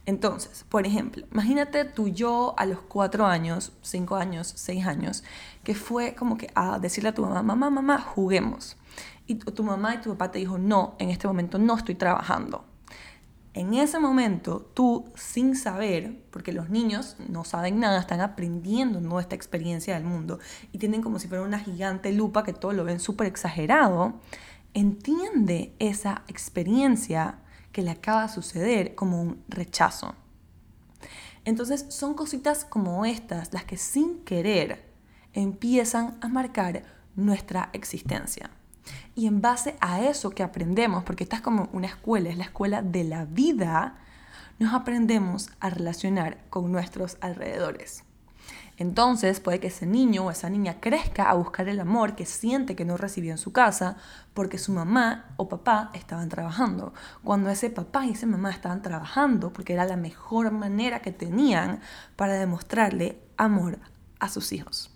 Entonces, 0.06 0.64
por 0.70 0.86
ejemplo, 0.86 1.26
imagínate 1.32 1.84
tú 1.84 2.08
yo 2.08 2.54
a 2.56 2.64
los 2.64 2.80
cuatro 2.80 3.26
años, 3.26 3.72
cinco 3.82 4.16
años, 4.16 4.52
seis 4.56 4.86
años, 4.86 5.22
que 5.64 5.74
fue 5.74 6.14
como 6.14 6.38
que 6.38 6.50
a 6.54 6.78
decirle 6.78 7.10
a 7.10 7.14
tu 7.14 7.20
mamá, 7.20 7.42
mamá, 7.42 7.68
mamá, 7.68 8.00
juguemos. 8.00 8.77
Y 9.26 9.36
tu 9.36 9.62
mamá 9.62 9.94
y 9.94 9.98
tu 9.98 10.10
papá 10.10 10.30
te 10.30 10.38
dijo, 10.38 10.58
no, 10.58 10.96
en 10.98 11.10
este 11.10 11.26
momento 11.26 11.58
no 11.58 11.76
estoy 11.76 11.94
trabajando. 11.94 12.64
En 13.54 13.74
ese 13.74 13.98
momento, 13.98 14.70
tú 14.74 15.06
sin 15.16 15.56
saber, 15.56 16.22
porque 16.30 16.52
los 16.52 16.70
niños 16.70 17.16
no 17.28 17.44
saben 17.44 17.80
nada, 17.80 17.98
están 17.98 18.20
aprendiendo 18.20 19.00
nuestra 19.00 19.20
esta 19.20 19.34
experiencia 19.34 19.94
del 19.94 20.04
mundo 20.04 20.38
y 20.72 20.78
tienen 20.78 21.02
como 21.02 21.18
si 21.18 21.26
fuera 21.26 21.42
una 21.42 21.58
gigante 21.58 22.12
lupa 22.12 22.44
que 22.44 22.52
todo 22.52 22.72
lo 22.72 22.84
ven 22.84 23.00
súper 23.00 23.26
exagerado, 23.26 24.14
entiende 24.74 25.74
esa 25.78 26.22
experiencia 26.28 27.40
que 27.72 27.82
le 27.82 27.90
acaba 27.90 28.22
de 28.22 28.28
suceder 28.28 28.94
como 28.94 29.20
un 29.20 29.42
rechazo. 29.48 30.14
Entonces 31.44 31.86
son 31.88 32.14
cositas 32.14 32.64
como 32.64 33.04
estas 33.04 33.52
las 33.52 33.64
que 33.64 33.76
sin 33.76 34.24
querer 34.24 34.92
empiezan 35.32 36.18
a 36.20 36.28
marcar 36.28 36.84
nuestra 37.16 37.70
existencia. 37.72 38.50
Y 39.14 39.26
en 39.26 39.40
base 39.40 39.76
a 39.80 40.02
eso 40.02 40.30
que 40.30 40.42
aprendemos, 40.42 41.04
porque 41.04 41.24
esta 41.24 41.36
es 41.36 41.42
como 41.42 41.68
una 41.72 41.88
escuela, 41.88 42.28
es 42.28 42.38
la 42.38 42.44
escuela 42.44 42.82
de 42.82 43.04
la 43.04 43.24
vida, 43.24 43.98
nos 44.58 44.74
aprendemos 44.74 45.50
a 45.60 45.70
relacionar 45.70 46.38
con 46.50 46.70
nuestros 46.72 47.16
alrededores. 47.20 48.04
Entonces 48.78 49.40
puede 49.40 49.58
que 49.58 49.66
ese 49.66 49.86
niño 49.86 50.26
o 50.26 50.30
esa 50.30 50.48
niña 50.48 50.76
crezca 50.80 51.28
a 51.28 51.34
buscar 51.34 51.68
el 51.68 51.80
amor 51.80 52.14
que 52.14 52.24
siente 52.24 52.76
que 52.76 52.84
no 52.84 52.96
recibió 52.96 53.32
en 53.32 53.38
su 53.38 53.52
casa 53.52 53.96
porque 54.34 54.56
su 54.56 54.72
mamá 54.72 55.34
o 55.36 55.48
papá 55.48 55.90
estaban 55.94 56.28
trabajando. 56.28 56.94
Cuando 57.24 57.50
ese 57.50 57.70
papá 57.70 58.06
y 58.06 58.12
esa 58.12 58.26
mamá 58.26 58.50
estaban 58.50 58.80
trabajando 58.80 59.52
porque 59.52 59.72
era 59.72 59.84
la 59.84 59.96
mejor 59.96 60.52
manera 60.52 61.00
que 61.00 61.10
tenían 61.10 61.80
para 62.14 62.34
demostrarle 62.34 63.20
amor 63.36 63.80
a 64.20 64.28
sus 64.28 64.52
hijos. 64.52 64.92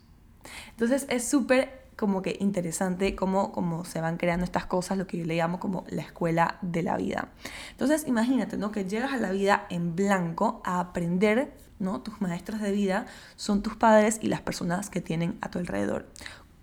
Entonces 0.71 1.07
es 1.09 1.29
súper 1.29 1.82
como 2.03 2.21
que 2.21 2.37
interesante 2.41 3.15
cómo, 3.15 3.53
cómo 3.53 3.85
se 3.85 4.01
van 4.01 4.17
creando 4.17 4.45
estas 4.45 4.67
cosas, 4.67 4.99
lo 4.99 5.07
que 5.07 5.19
yo 5.19 5.25
le 5.25 5.37
llamo 5.37 5.61
como 5.61 5.85
la 5.89 6.03
escuela 6.03 6.59
de 6.61 6.83
la 6.83 6.97
vida. 6.97 7.29
Entonces 7.71 8.09
imagínate, 8.09 8.57
¿no? 8.57 8.73
Que 8.73 8.87
llegas 8.87 9.13
a 9.13 9.19
la 9.19 9.31
vida 9.31 9.67
en 9.71 9.95
blanco 9.95 10.61
a 10.65 10.81
aprender 10.81 11.53
¿no? 11.79 12.01
Tus 12.01 12.21
maestros 12.21 12.61
de 12.61 12.73
vida 12.73 13.07
son 13.37 13.63
tus 13.63 13.77
padres 13.77 14.19
y 14.23 14.29
las 14.29 14.41
personas 14.41 14.89
que 14.91 15.01
tienen 15.01 15.37
a 15.43 15.51
tu 15.51 15.59
alrededor. 15.59 16.09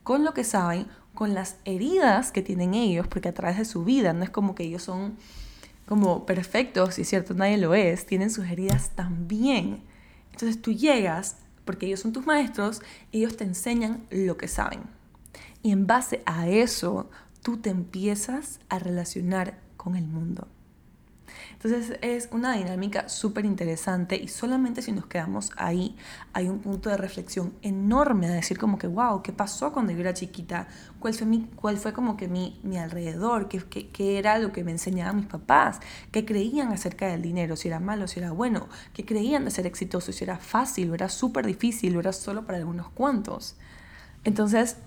Con 0.04 0.24
lo 0.24 0.34
que 0.34 0.44
saben, 0.44 0.88
con 1.14 1.34
las 1.34 1.58
heridas 1.66 2.32
que 2.32 2.42
tienen 2.42 2.74
ellos, 2.74 3.08
porque 3.08 3.30
a 3.30 3.34
través 3.34 3.58
de 3.58 3.66
su 3.66 3.84
vida 3.84 4.14
no 4.14 4.24
es 4.24 4.30
como 4.30 4.56
que 4.56 4.64
ellos 4.64 4.84
son 4.84 5.18
como 5.86 6.26
perfectos, 6.26 7.00
y 7.00 7.02
es 7.02 7.10
cierto, 7.10 7.34
nadie 7.34 7.58
lo 7.58 7.74
es, 7.74 8.06
tienen 8.06 8.30
sus 8.30 8.46
heridas 8.46 8.92
también. 8.92 9.84
Entonces 10.32 10.62
tú 10.62 10.72
llegas, 10.72 11.38
porque 11.66 11.88
ellos 11.88 12.00
son 12.00 12.14
tus 12.14 12.26
maestros, 12.26 12.82
ellos 13.12 13.38
te 13.38 13.44
enseñan 13.44 14.06
lo 14.10 14.38
que 14.38 14.48
saben. 14.48 14.99
Y 15.62 15.72
en 15.72 15.88
base 15.88 16.22
a 16.26 16.48
eso, 16.48 17.10
tú 17.42 17.58
te 17.58 17.70
empiezas 17.70 18.60
a 18.70 18.80
relacionar 18.80 19.60
con 19.78 19.96
el 19.96 20.08
mundo. 20.08 20.48
Entonces 21.54 21.98
es 22.02 22.30
una 22.32 22.54
dinámica 22.54 23.10
súper 23.10 23.46
interesante 23.46 24.16
y 24.16 24.28
solamente 24.30 24.82
si 24.82 24.92
nos 24.92 25.06
quedamos 25.08 25.52
ahí 25.58 25.96
hay 26.34 26.48
un 26.48 26.60
punto 26.60 26.90
de 26.90 26.98
reflexión 26.98 27.54
enorme 27.62 28.28
a 28.28 28.32
decir 28.32 28.58
como 28.58 28.78
que, 28.78 28.88
wow, 28.88 29.22
¿qué 29.22 29.34
pasó 29.34 29.74
cuando 29.74 29.92
yo 29.92 30.00
era 30.00 30.14
chiquita? 30.14 30.68
¿Cuál 31.00 31.14
fue, 31.14 31.28
mi, 31.28 31.48
cuál 31.56 31.78
fue 31.78 31.94
como 31.94 32.18
que 32.18 32.28
mi, 32.28 32.60
mi 32.64 32.78
alrededor? 32.78 33.48
¿Qué, 33.50 33.60
¿Qué, 33.68 34.18
era 34.18 34.40
lo 34.40 34.52
que 34.52 34.64
me 34.64 34.72
enseñaban 34.72 35.18
mis 35.18 35.26
papás? 35.26 35.80
¿Qué 36.12 36.26
creían 36.26 36.72
acerca 36.72 37.08
del 37.08 37.22
dinero? 37.22 37.56
Si 37.56 37.68
era 37.68 37.80
malo, 37.80 38.08
si 38.08 38.20
era 38.20 38.32
bueno. 38.32 38.70
¿Qué 38.94 39.06
creían 39.06 39.46
de 39.46 39.52
ser 39.52 39.68
exitoso? 39.68 40.12
Si 40.12 40.24
era 40.24 40.38
fácil 40.38 40.92
o 40.92 40.96
era 40.96 41.10
súper 41.10 41.46
difícil 41.46 41.96
o 41.98 42.00
era 42.00 42.14
solo 42.14 42.46
para 42.46 42.58
algunos 42.58 42.90
cuantos. 42.90 43.56
Entonces 44.24 44.78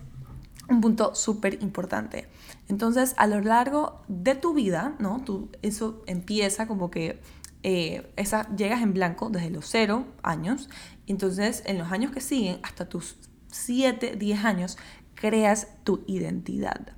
un 0.73 0.81
punto 0.81 1.15
súper 1.15 1.63
importante. 1.63 2.29
Entonces, 2.69 3.15
a 3.17 3.27
lo 3.27 3.41
largo 3.41 4.03
de 4.09 4.35
tu 4.35 4.55
vida, 4.55 4.95
¿no? 4.99 5.23
Tú, 5.25 5.51
eso 5.63 6.03
empieza 6.07 6.67
como 6.67 6.91
que 6.91 7.21
eh, 7.63 8.11
esa, 8.17 8.49
llegas 8.57 8.83
en 8.83 8.93
blanco 8.93 9.31
desde 9.31 9.51
los 9.51 9.67
0 9.67 10.05
años. 10.23 10.69
Entonces, 11.07 11.63
en 11.67 11.79
los 11.79 11.93
años 11.93 12.13
que 12.13 12.21
siguen, 12.21 12.59
hasta 12.63 12.89
tus 12.89 13.17
7, 13.49 14.17
10 14.17 14.45
años, 14.45 14.79
creas 15.15 15.69
tu 15.85 16.03
identidad. 16.07 16.95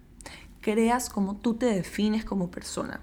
Creas 0.60 1.10
como 1.10 1.36
tú 1.36 1.54
te 1.54 1.66
defines 1.66 2.24
como 2.24 2.50
persona. 2.50 3.00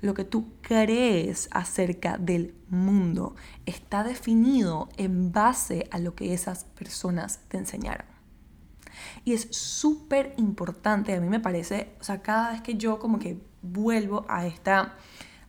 Lo 0.00 0.14
que 0.14 0.24
tú 0.24 0.52
crees 0.62 1.48
acerca 1.52 2.16
del 2.18 2.54
mundo 2.68 3.36
está 3.66 4.02
definido 4.02 4.88
en 4.96 5.30
base 5.32 5.88
a 5.90 5.98
lo 5.98 6.14
que 6.14 6.32
esas 6.32 6.64
personas 6.64 7.40
te 7.48 7.58
enseñaron. 7.58 8.13
Y 9.24 9.32
es 9.32 9.48
súper 9.50 10.34
importante, 10.36 11.14
a 11.14 11.20
mí 11.20 11.28
me 11.28 11.40
parece, 11.40 11.92
o 12.00 12.04
sea, 12.04 12.22
cada 12.22 12.52
vez 12.52 12.62
que 12.62 12.74
yo 12.74 12.98
como 12.98 13.18
que 13.18 13.38
vuelvo 13.62 14.26
a 14.28 14.46
esta, 14.46 14.94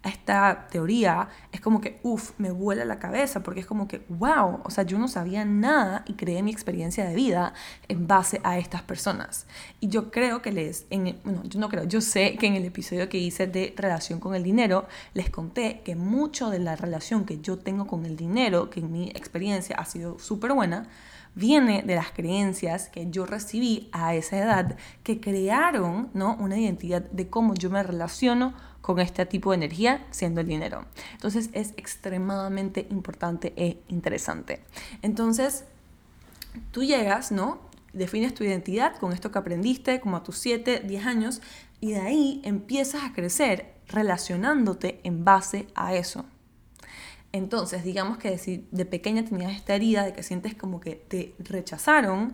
a 0.04 0.10
esta 0.10 0.68
teoría, 0.72 1.30
es 1.52 1.62
como 1.62 1.82
que, 1.82 2.00
uff, 2.04 2.32
me 2.38 2.52
vuela 2.52 2.86
la 2.86 3.00
cabeza, 3.00 3.44
porque 3.44 3.60
es 3.60 3.66
como 3.66 3.88
que, 3.88 4.06
wow, 4.08 4.62
o 4.64 4.70
sea, 4.70 4.84
yo 4.84 4.98
no 4.98 5.08
sabía 5.08 5.44
nada 5.46 6.04
y 6.08 6.14
creé 6.14 6.44
mi 6.44 6.52
experiencia 6.52 7.06
de 7.06 7.16
vida 7.16 7.54
en 7.88 8.08
base 8.08 8.40
a 8.44 8.58
estas 8.58 8.84
personas. 8.84 9.48
Y 9.80 9.88
yo 9.90 10.12
creo 10.12 10.42
que 10.42 10.52
les, 10.52 10.86
en, 10.90 11.20
bueno, 11.24 11.42
yo 11.44 11.60
no 11.60 11.70
creo, 11.70 11.84
yo 11.86 12.02
sé 12.02 12.38
que 12.38 12.48
en 12.48 12.54
el 12.54 12.66
episodio 12.66 13.10
que 13.10 13.18
hice 13.18 13.48
de 13.48 13.74
relación 13.76 14.20
con 14.20 14.36
el 14.36 14.44
dinero, 14.44 14.88
les 15.14 15.30
conté 15.30 15.82
que 15.84 15.96
mucho 15.96 16.50
de 16.50 16.60
la 16.60 16.76
relación 16.76 17.26
que 17.26 17.40
yo 17.40 17.58
tengo 17.58 17.88
con 17.88 18.06
el 18.06 18.16
dinero, 18.16 18.70
que 18.70 18.80
en 18.80 18.92
mi 18.92 19.10
experiencia 19.10 19.76
ha 19.76 19.86
sido 19.86 20.20
súper 20.20 20.54
buena, 20.54 20.88
viene 21.36 21.84
de 21.84 21.96
las 21.96 22.12
creencias 22.12 22.88
que 22.90 23.10
yo 23.12 23.26
recibí 23.26 23.90
a 23.92 24.16
esa 24.16 24.38
edad 24.38 24.78
que 25.04 25.20
crearon 25.20 26.10
¿no? 26.14 26.36
una 26.36 26.58
identidad 26.58 27.04
de 27.12 27.28
cómo 27.28 27.54
yo 27.54 27.70
me 27.70 27.84
relaciono 27.84 28.54
con 28.82 29.00
este 29.00 29.26
tipo 29.26 29.52
de 29.52 29.58
energía 29.58 30.06
siendo 30.12 30.42
el 30.42 30.48
dinero. 30.48 30.86
Entonces 31.14 31.50
es 31.54 31.74
extremadamente 31.76 32.88
importante 32.92 33.54
e 33.56 33.80
interesante. 33.88 34.62
Entonces, 35.02 35.66
tú 36.72 36.84
llegas, 36.84 37.32
¿no? 37.32 37.60
Defines 37.94 38.34
tu 38.34 38.44
identidad 38.44 38.96
con 38.98 39.12
esto 39.12 39.32
que 39.32 39.40
aprendiste 39.40 40.00
como 40.00 40.18
a 40.18 40.24
tus 40.24 40.38
7, 40.38 40.82
10 40.86 41.06
años 41.06 41.42
y 41.82 41.92
de 41.92 42.02
ahí 42.02 42.42
empiezas 42.44 43.04
a 43.04 43.14
crecer 43.14 43.74
relacionándote 43.88 45.00
en 45.04 45.26
base 45.26 45.68
a 45.76 45.96
eso. 45.96 46.26
Entonces, 47.36 47.84
digamos 47.84 48.18
que 48.18 48.38
si 48.38 48.66
de 48.72 48.86
pequeña 48.86 49.26
tenías 49.26 49.52
esta 49.52 49.76
herida 49.76 50.04
de 50.06 50.14
que 50.14 50.24
sientes 50.24 50.56
como 50.56 50.80
que 50.80 50.96
te 50.96 51.36
rechazaron, 51.40 52.34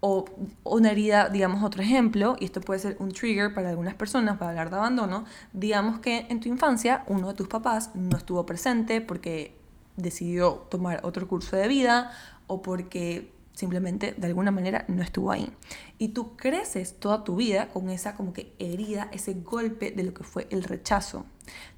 o 0.00 0.26
una 0.64 0.90
herida, 0.90 1.30
digamos 1.30 1.64
otro 1.64 1.82
ejemplo, 1.82 2.36
y 2.38 2.44
esto 2.44 2.60
puede 2.60 2.78
ser 2.78 2.96
un 2.98 3.10
trigger 3.10 3.54
para 3.54 3.70
algunas 3.70 3.94
personas 3.94 4.36
para 4.36 4.50
hablar 4.50 4.68
de 4.68 4.76
abandono, 4.76 5.24
digamos 5.54 6.00
que 6.00 6.26
en 6.28 6.40
tu 6.40 6.50
infancia 6.50 7.04
uno 7.06 7.28
de 7.28 7.34
tus 7.34 7.48
papás 7.48 7.92
no 7.94 8.18
estuvo 8.18 8.44
presente 8.44 9.00
porque 9.00 9.56
decidió 9.96 10.66
tomar 10.68 11.00
otro 11.04 11.26
curso 11.26 11.56
de 11.56 11.66
vida 11.66 12.12
o 12.46 12.60
porque 12.60 13.32
simplemente 13.54 14.12
de 14.14 14.26
alguna 14.26 14.50
manera 14.50 14.84
no 14.88 15.02
estuvo 15.02 15.32
ahí. 15.32 15.50
Y 15.96 16.08
tú 16.08 16.36
creces 16.36 17.00
toda 17.00 17.24
tu 17.24 17.36
vida 17.36 17.68
con 17.68 17.88
esa 17.88 18.14
como 18.14 18.34
que 18.34 18.52
herida, 18.58 19.08
ese 19.10 19.32
golpe 19.32 19.90
de 19.90 20.02
lo 20.02 20.12
que 20.12 20.22
fue 20.22 20.48
el 20.50 20.64
rechazo, 20.64 21.24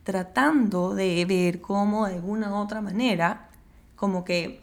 tratando 0.04 0.94
de 0.94 1.24
ver 1.24 1.60
cómo 1.60 2.06
de 2.06 2.14
alguna 2.14 2.50
u 2.50 2.56
otra 2.56 2.80
manera, 2.80 3.50
como 3.96 4.24
que 4.24 4.60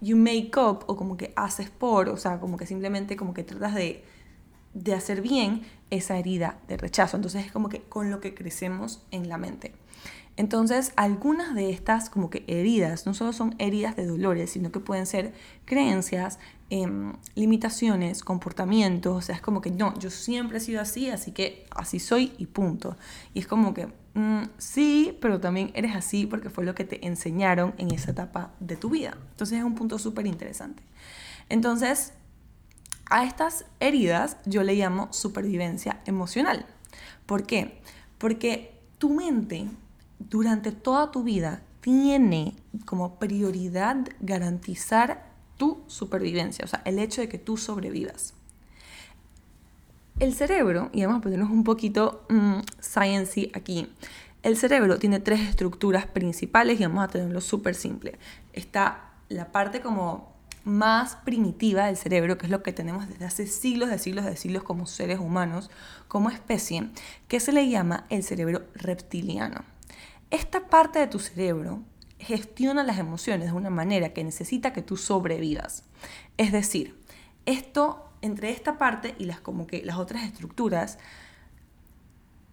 you 0.00 0.16
make 0.16 0.50
up 0.56 0.84
o 0.86 0.96
como 0.96 1.16
que 1.16 1.32
haces 1.36 1.70
por, 1.70 2.08
o 2.08 2.16
sea, 2.16 2.40
como 2.40 2.56
que 2.56 2.66
simplemente 2.66 3.16
como 3.16 3.34
que 3.34 3.44
tratas 3.44 3.74
de, 3.74 4.04
de 4.74 4.94
hacer 4.94 5.22
bien 5.22 5.62
esa 5.90 6.18
herida 6.18 6.58
de 6.68 6.76
rechazo. 6.76 7.16
Entonces 7.16 7.46
es 7.46 7.52
como 7.52 7.68
que 7.68 7.82
con 7.82 8.10
lo 8.10 8.20
que 8.20 8.34
crecemos 8.34 9.02
en 9.10 9.28
la 9.28 9.38
mente. 9.38 9.74
Entonces, 10.36 10.92
algunas 10.96 11.54
de 11.54 11.70
estas 11.70 12.08
como 12.08 12.30
que 12.30 12.44
heridas 12.46 13.06
no 13.06 13.12
solo 13.12 13.32
son 13.32 13.54
heridas 13.58 13.96
de 13.96 14.06
dolores, 14.06 14.50
sino 14.50 14.72
que 14.72 14.80
pueden 14.80 15.06
ser 15.06 15.34
creencias, 15.66 16.38
em, 16.70 17.12
limitaciones, 17.34 18.24
comportamientos, 18.24 19.14
o 19.14 19.20
sea, 19.20 19.36
es 19.36 19.42
como 19.42 19.60
que 19.60 19.70
no, 19.70 19.98
yo 19.98 20.08
siempre 20.08 20.56
he 20.56 20.60
sido 20.60 20.80
así, 20.80 21.10
así 21.10 21.32
que 21.32 21.66
así 21.70 21.98
soy 21.98 22.32
y 22.38 22.46
punto. 22.46 22.96
Y 23.34 23.40
es 23.40 23.46
como 23.46 23.74
que 23.74 23.88
mm, 24.14 24.44
sí, 24.56 25.18
pero 25.20 25.38
también 25.38 25.70
eres 25.74 25.94
así 25.94 26.24
porque 26.26 26.48
fue 26.48 26.64
lo 26.64 26.74
que 26.74 26.84
te 26.84 27.06
enseñaron 27.06 27.74
en 27.76 27.92
esa 27.92 28.12
etapa 28.12 28.52
de 28.58 28.76
tu 28.76 28.88
vida. 28.88 29.18
Entonces 29.32 29.58
es 29.58 29.64
un 29.64 29.74
punto 29.74 29.98
súper 29.98 30.26
interesante. 30.26 30.82
Entonces, 31.50 32.14
a 33.10 33.24
estas 33.24 33.66
heridas 33.80 34.38
yo 34.46 34.62
le 34.62 34.74
llamo 34.74 35.12
supervivencia 35.12 36.00
emocional. 36.06 36.64
¿Por 37.26 37.44
qué? 37.44 37.82
Porque 38.16 38.80
tu 38.96 39.10
mente 39.10 39.66
durante 40.28 40.72
toda 40.72 41.10
tu 41.10 41.22
vida 41.22 41.62
tiene 41.80 42.54
como 42.84 43.18
prioridad 43.18 44.08
garantizar 44.20 45.30
tu 45.56 45.82
supervivencia, 45.86 46.64
o 46.64 46.68
sea, 46.68 46.82
el 46.84 46.98
hecho 46.98 47.20
de 47.20 47.28
que 47.28 47.38
tú 47.38 47.56
sobrevivas. 47.56 48.34
El 50.18 50.34
cerebro, 50.34 50.90
y 50.92 51.04
vamos 51.04 51.18
a 51.18 51.22
ponernos 51.22 51.50
un 51.50 51.64
poquito 51.64 52.24
um, 52.30 52.62
sciencey 52.80 53.50
aquí, 53.54 53.88
el 54.42 54.56
cerebro 54.56 54.98
tiene 54.98 55.20
tres 55.20 55.40
estructuras 55.40 56.06
principales 56.06 56.80
y 56.80 56.82
vamos 56.82 57.04
a 57.04 57.08
tenerlo 57.08 57.40
súper 57.40 57.74
simple. 57.74 58.18
Está 58.52 59.10
la 59.28 59.52
parte 59.52 59.80
como 59.80 60.32
más 60.64 61.16
primitiva 61.16 61.86
del 61.86 61.96
cerebro, 61.96 62.38
que 62.38 62.46
es 62.46 62.50
lo 62.50 62.62
que 62.62 62.72
tenemos 62.72 63.08
desde 63.08 63.24
hace 63.24 63.46
siglos 63.46 63.88
de 63.88 63.98
siglos 63.98 64.24
de 64.24 64.36
siglos 64.36 64.62
como 64.62 64.86
seres 64.86 65.18
humanos, 65.18 65.70
como 66.08 66.30
especie, 66.30 66.88
que 67.28 67.40
se 67.40 67.52
le 67.52 67.68
llama 67.68 68.06
el 68.10 68.22
cerebro 68.22 68.62
reptiliano. 68.74 69.71
Esta 70.32 70.66
parte 70.66 70.98
de 70.98 71.06
tu 71.06 71.18
cerebro 71.18 71.82
gestiona 72.18 72.82
las 72.82 72.98
emociones 72.98 73.48
de 73.48 73.52
una 73.52 73.68
manera 73.68 74.14
que 74.14 74.24
necesita 74.24 74.72
que 74.72 74.80
tú 74.80 74.96
sobrevivas. 74.96 75.84
Es 76.38 76.52
decir, 76.52 76.98
esto 77.44 78.08
entre 78.22 78.50
esta 78.50 78.78
parte 78.78 79.14
y 79.18 79.26
las 79.26 79.40
como 79.40 79.66
que 79.66 79.84
las 79.84 79.98
otras 79.98 80.24
estructuras 80.24 80.98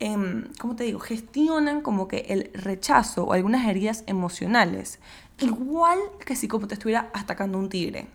eh, 0.01 0.43
¿cómo 0.59 0.75
te 0.75 0.83
digo? 0.83 0.99
Gestionan 0.99 1.79
como 1.81 2.09
que 2.09 2.25
el 2.29 2.51
rechazo 2.53 3.23
o 3.23 3.33
algunas 3.33 3.65
heridas 3.65 4.03
emocionales, 4.07 4.99
igual 5.39 5.99
que 6.25 6.35
si 6.35 6.49
como 6.49 6.67
te 6.67 6.73
estuviera 6.73 7.09
atacando 7.13 7.57
un 7.57 7.69
tigre. 7.69 8.07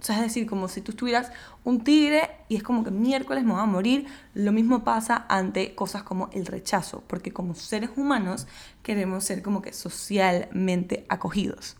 O 0.00 0.02
sea, 0.02 0.16
es 0.16 0.22
decir, 0.22 0.46
como 0.46 0.68
si 0.68 0.80
tú 0.80 0.92
estuvieras 0.92 1.30
un 1.62 1.84
tigre 1.84 2.30
y 2.48 2.56
es 2.56 2.62
como 2.62 2.84
que 2.84 2.90
miércoles 2.90 3.44
me 3.44 3.52
voy 3.52 3.60
a 3.60 3.66
morir, 3.66 4.06
lo 4.32 4.50
mismo 4.50 4.82
pasa 4.82 5.26
ante 5.28 5.74
cosas 5.74 6.02
como 6.04 6.30
el 6.32 6.46
rechazo, 6.46 7.04
porque 7.06 7.32
como 7.32 7.54
seres 7.54 7.90
humanos 7.96 8.46
queremos 8.82 9.24
ser 9.24 9.42
como 9.42 9.60
que 9.60 9.74
socialmente 9.74 11.04
acogidos. 11.10 11.76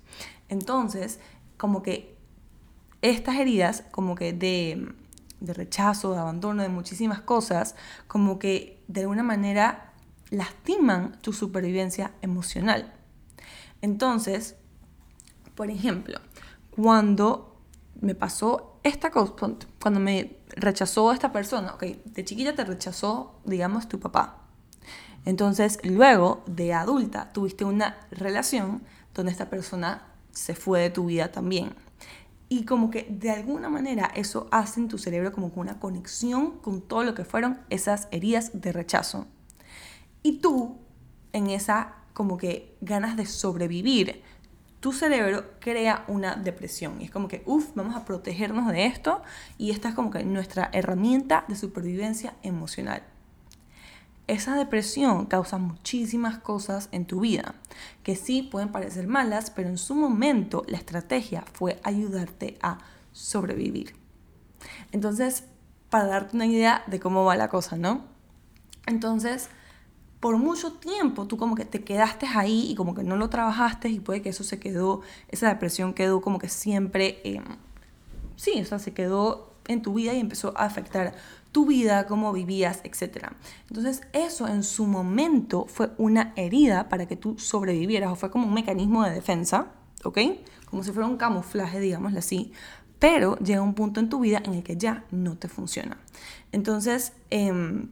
Entonces, 0.50 1.18
como 1.56 1.82
que 1.82 2.14
estas 3.00 3.36
heridas, 3.36 3.84
como 3.90 4.14
que 4.14 4.34
de, 4.34 4.92
de 5.40 5.54
rechazo, 5.54 6.12
de 6.12 6.20
abandono, 6.20 6.62
de 6.62 6.68
muchísimas 6.68 7.22
cosas, 7.22 7.74
como 8.06 8.38
que 8.38 8.82
de 8.86 9.00
alguna 9.00 9.22
manera 9.22 9.92
lastiman 10.28 11.18
tu 11.22 11.32
supervivencia 11.32 12.12
emocional. 12.20 12.92
Entonces, 13.80 14.56
por 15.54 15.70
ejemplo, 15.70 16.20
cuando 16.70 17.49
me 18.00 18.14
pasó 18.14 18.78
esta 18.82 19.10
cosa, 19.10 19.34
cuando 19.80 20.00
me 20.00 20.38
rechazó 20.48 21.12
esta 21.12 21.32
persona, 21.32 21.74
ok, 21.74 21.82
de 21.82 22.24
chiquita 22.24 22.54
te 22.54 22.64
rechazó, 22.64 23.40
digamos, 23.44 23.88
tu 23.88 24.00
papá. 24.00 24.38
Entonces, 25.24 25.78
luego 25.84 26.42
de 26.46 26.72
adulta, 26.72 27.32
tuviste 27.32 27.64
una 27.64 27.98
relación 28.10 28.82
donde 29.14 29.32
esta 29.32 29.50
persona 29.50 30.06
se 30.32 30.54
fue 30.54 30.80
de 30.80 30.90
tu 30.90 31.06
vida 31.06 31.30
también. 31.30 31.74
Y 32.48 32.64
como 32.64 32.90
que 32.90 33.06
de 33.08 33.30
alguna 33.30 33.68
manera 33.68 34.10
eso 34.14 34.48
hace 34.50 34.80
en 34.80 34.88
tu 34.88 34.98
cerebro 34.98 35.32
como 35.32 35.52
una 35.54 35.78
conexión 35.78 36.58
con 36.58 36.80
todo 36.80 37.04
lo 37.04 37.14
que 37.14 37.24
fueron 37.24 37.60
esas 37.70 38.08
heridas 38.10 38.50
de 38.54 38.72
rechazo. 38.72 39.26
Y 40.22 40.38
tú, 40.38 40.78
en 41.32 41.48
esa 41.48 41.94
como 42.12 42.36
que 42.36 42.76
ganas 42.80 43.16
de 43.16 43.24
sobrevivir, 43.26 44.22
tu 44.80 44.92
cerebro 44.92 45.44
crea 45.60 46.04
una 46.08 46.36
depresión. 46.36 47.00
Y 47.00 47.04
es 47.04 47.10
como 47.10 47.28
que, 47.28 47.42
uff, 47.46 47.70
vamos 47.74 47.94
a 47.94 48.04
protegernos 48.04 48.66
de 48.72 48.86
esto. 48.86 49.22
Y 49.58 49.70
esta 49.70 49.90
es 49.90 49.94
como 49.94 50.10
que 50.10 50.24
nuestra 50.24 50.70
herramienta 50.72 51.44
de 51.48 51.56
supervivencia 51.56 52.34
emocional. 52.42 53.02
Esa 54.26 54.54
depresión 54.54 55.26
causa 55.26 55.58
muchísimas 55.58 56.38
cosas 56.38 56.88
en 56.92 57.04
tu 57.04 57.20
vida, 57.20 57.54
que 58.04 58.14
sí 58.14 58.42
pueden 58.42 58.70
parecer 58.70 59.08
malas, 59.08 59.50
pero 59.50 59.68
en 59.68 59.76
su 59.76 59.96
momento 59.96 60.64
la 60.68 60.76
estrategia 60.76 61.44
fue 61.52 61.80
ayudarte 61.82 62.56
a 62.62 62.78
sobrevivir. 63.12 63.96
Entonces, 64.92 65.44
para 65.90 66.06
darte 66.06 66.36
una 66.36 66.46
idea 66.46 66.84
de 66.86 67.00
cómo 67.00 67.24
va 67.24 67.36
la 67.36 67.48
cosa, 67.48 67.76
¿no? 67.76 68.04
Entonces, 68.86 69.50
por 70.20 70.36
mucho 70.36 70.74
tiempo 70.74 71.26
tú 71.26 71.36
como 71.38 71.56
que 71.56 71.64
te 71.64 71.82
quedaste 71.82 72.26
ahí 72.26 72.70
y 72.70 72.74
como 72.74 72.94
que 72.94 73.02
no 73.02 73.16
lo 73.16 73.30
trabajaste 73.30 73.88
y 73.88 74.00
puede 74.00 74.22
que 74.22 74.28
eso 74.28 74.44
se 74.44 74.60
quedó, 74.60 75.00
esa 75.28 75.48
depresión 75.48 75.94
quedó 75.94 76.20
como 76.20 76.38
que 76.38 76.48
siempre, 76.48 77.20
em, 77.24 77.44
sí, 78.36 78.60
o 78.60 78.64
sea, 78.64 78.78
se 78.78 78.92
quedó 78.92 79.54
en 79.66 79.82
tu 79.82 79.94
vida 79.94 80.12
y 80.12 80.20
empezó 80.20 80.52
a 80.56 80.66
afectar 80.66 81.14
tu 81.52 81.66
vida, 81.66 82.06
cómo 82.06 82.32
vivías, 82.32 82.80
etc. 82.84 83.28
Entonces 83.68 84.02
eso 84.12 84.46
en 84.46 84.62
su 84.62 84.86
momento 84.86 85.66
fue 85.68 85.90
una 85.96 86.32
herida 86.36 86.88
para 86.88 87.06
que 87.06 87.16
tú 87.16 87.38
sobrevivieras 87.38 88.12
o 88.12 88.14
fue 88.14 88.30
como 88.30 88.46
un 88.46 88.54
mecanismo 88.54 89.04
de 89.04 89.10
defensa, 89.12 89.68
¿ok? 90.04 90.18
Como 90.66 90.84
si 90.84 90.92
fuera 90.92 91.08
un 91.08 91.16
camuflaje, 91.16 91.80
digámoslo 91.80 92.18
así. 92.18 92.52
Pero 92.98 93.36
llega 93.38 93.62
un 93.62 93.74
punto 93.74 93.98
en 93.98 94.10
tu 94.10 94.20
vida 94.20 94.42
en 94.44 94.54
el 94.54 94.62
que 94.62 94.76
ya 94.76 95.04
no 95.10 95.36
te 95.36 95.48
funciona. 95.48 95.96
Entonces, 96.52 97.14
em, 97.30 97.88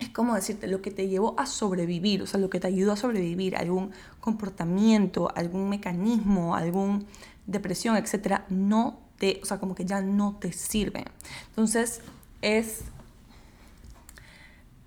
es 0.00 0.08
como 0.08 0.34
decirte, 0.34 0.66
lo 0.66 0.80
que 0.80 0.90
te 0.90 1.08
llevó 1.08 1.38
a 1.38 1.46
sobrevivir, 1.46 2.22
o 2.22 2.26
sea, 2.26 2.40
lo 2.40 2.50
que 2.50 2.58
te 2.58 2.66
ayudó 2.66 2.92
a 2.92 2.96
sobrevivir, 2.96 3.54
algún 3.56 3.92
comportamiento, 4.20 5.30
algún 5.34 5.68
mecanismo, 5.68 6.56
alguna 6.56 7.00
depresión, 7.46 7.96
etcétera, 7.96 8.46
no 8.48 8.98
te, 9.18 9.40
o 9.42 9.46
sea, 9.46 9.58
como 9.58 9.74
que 9.74 9.84
ya 9.84 10.00
no 10.00 10.36
te 10.40 10.52
sirve. 10.52 11.04
Entonces, 11.48 12.00
es, 12.40 12.80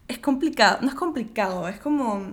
es 0.08 0.18
complicado, 0.18 0.80
no 0.82 0.88
es 0.88 0.96
complicado, 0.96 1.68
es 1.68 1.80
como, 1.80 2.14
o 2.14 2.26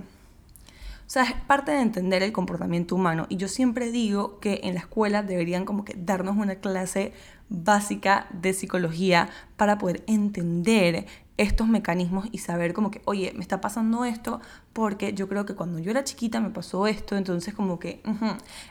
sea, 1.06 1.24
es 1.24 1.34
parte 1.34 1.72
de 1.72 1.82
entender 1.82 2.22
el 2.22 2.32
comportamiento 2.32 2.94
humano. 2.94 3.26
Y 3.28 3.36
yo 3.36 3.48
siempre 3.48 3.90
digo 3.90 4.40
que 4.40 4.60
en 4.64 4.74
la 4.74 4.80
escuela 4.80 5.22
deberían 5.22 5.66
como 5.66 5.84
que 5.84 5.94
darnos 5.98 6.38
una 6.38 6.56
clase 6.56 7.12
básica 7.50 8.28
de 8.32 8.54
psicología 8.54 9.28
para 9.56 9.76
poder 9.76 10.02
entender 10.06 11.06
estos 11.40 11.66
mecanismos 11.68 12.28
y 12.32 12.38
saber 12.38 12.74
como 12.74 12.90
que, 12.90 13.00
oye, 13.06 13.32
me 13.34 13.40
está 13.40 13.62
pasando 13.62 14.04
esto 14.04 14.42
porque 14.74 15.14
yo 15.14 15.26
creo 15.26 15.46
que 15.46 15.54
cuando 15.54 15.78
yo 15.78 15.90
era 15.90 16.04
chiquita 16.04 16.38
me 16.38 16.50
pasó 16.50 16.86
esto, 16.86 17.16
entonces 17.16 17.54
como 17.54 17.78
que 17.78 18.02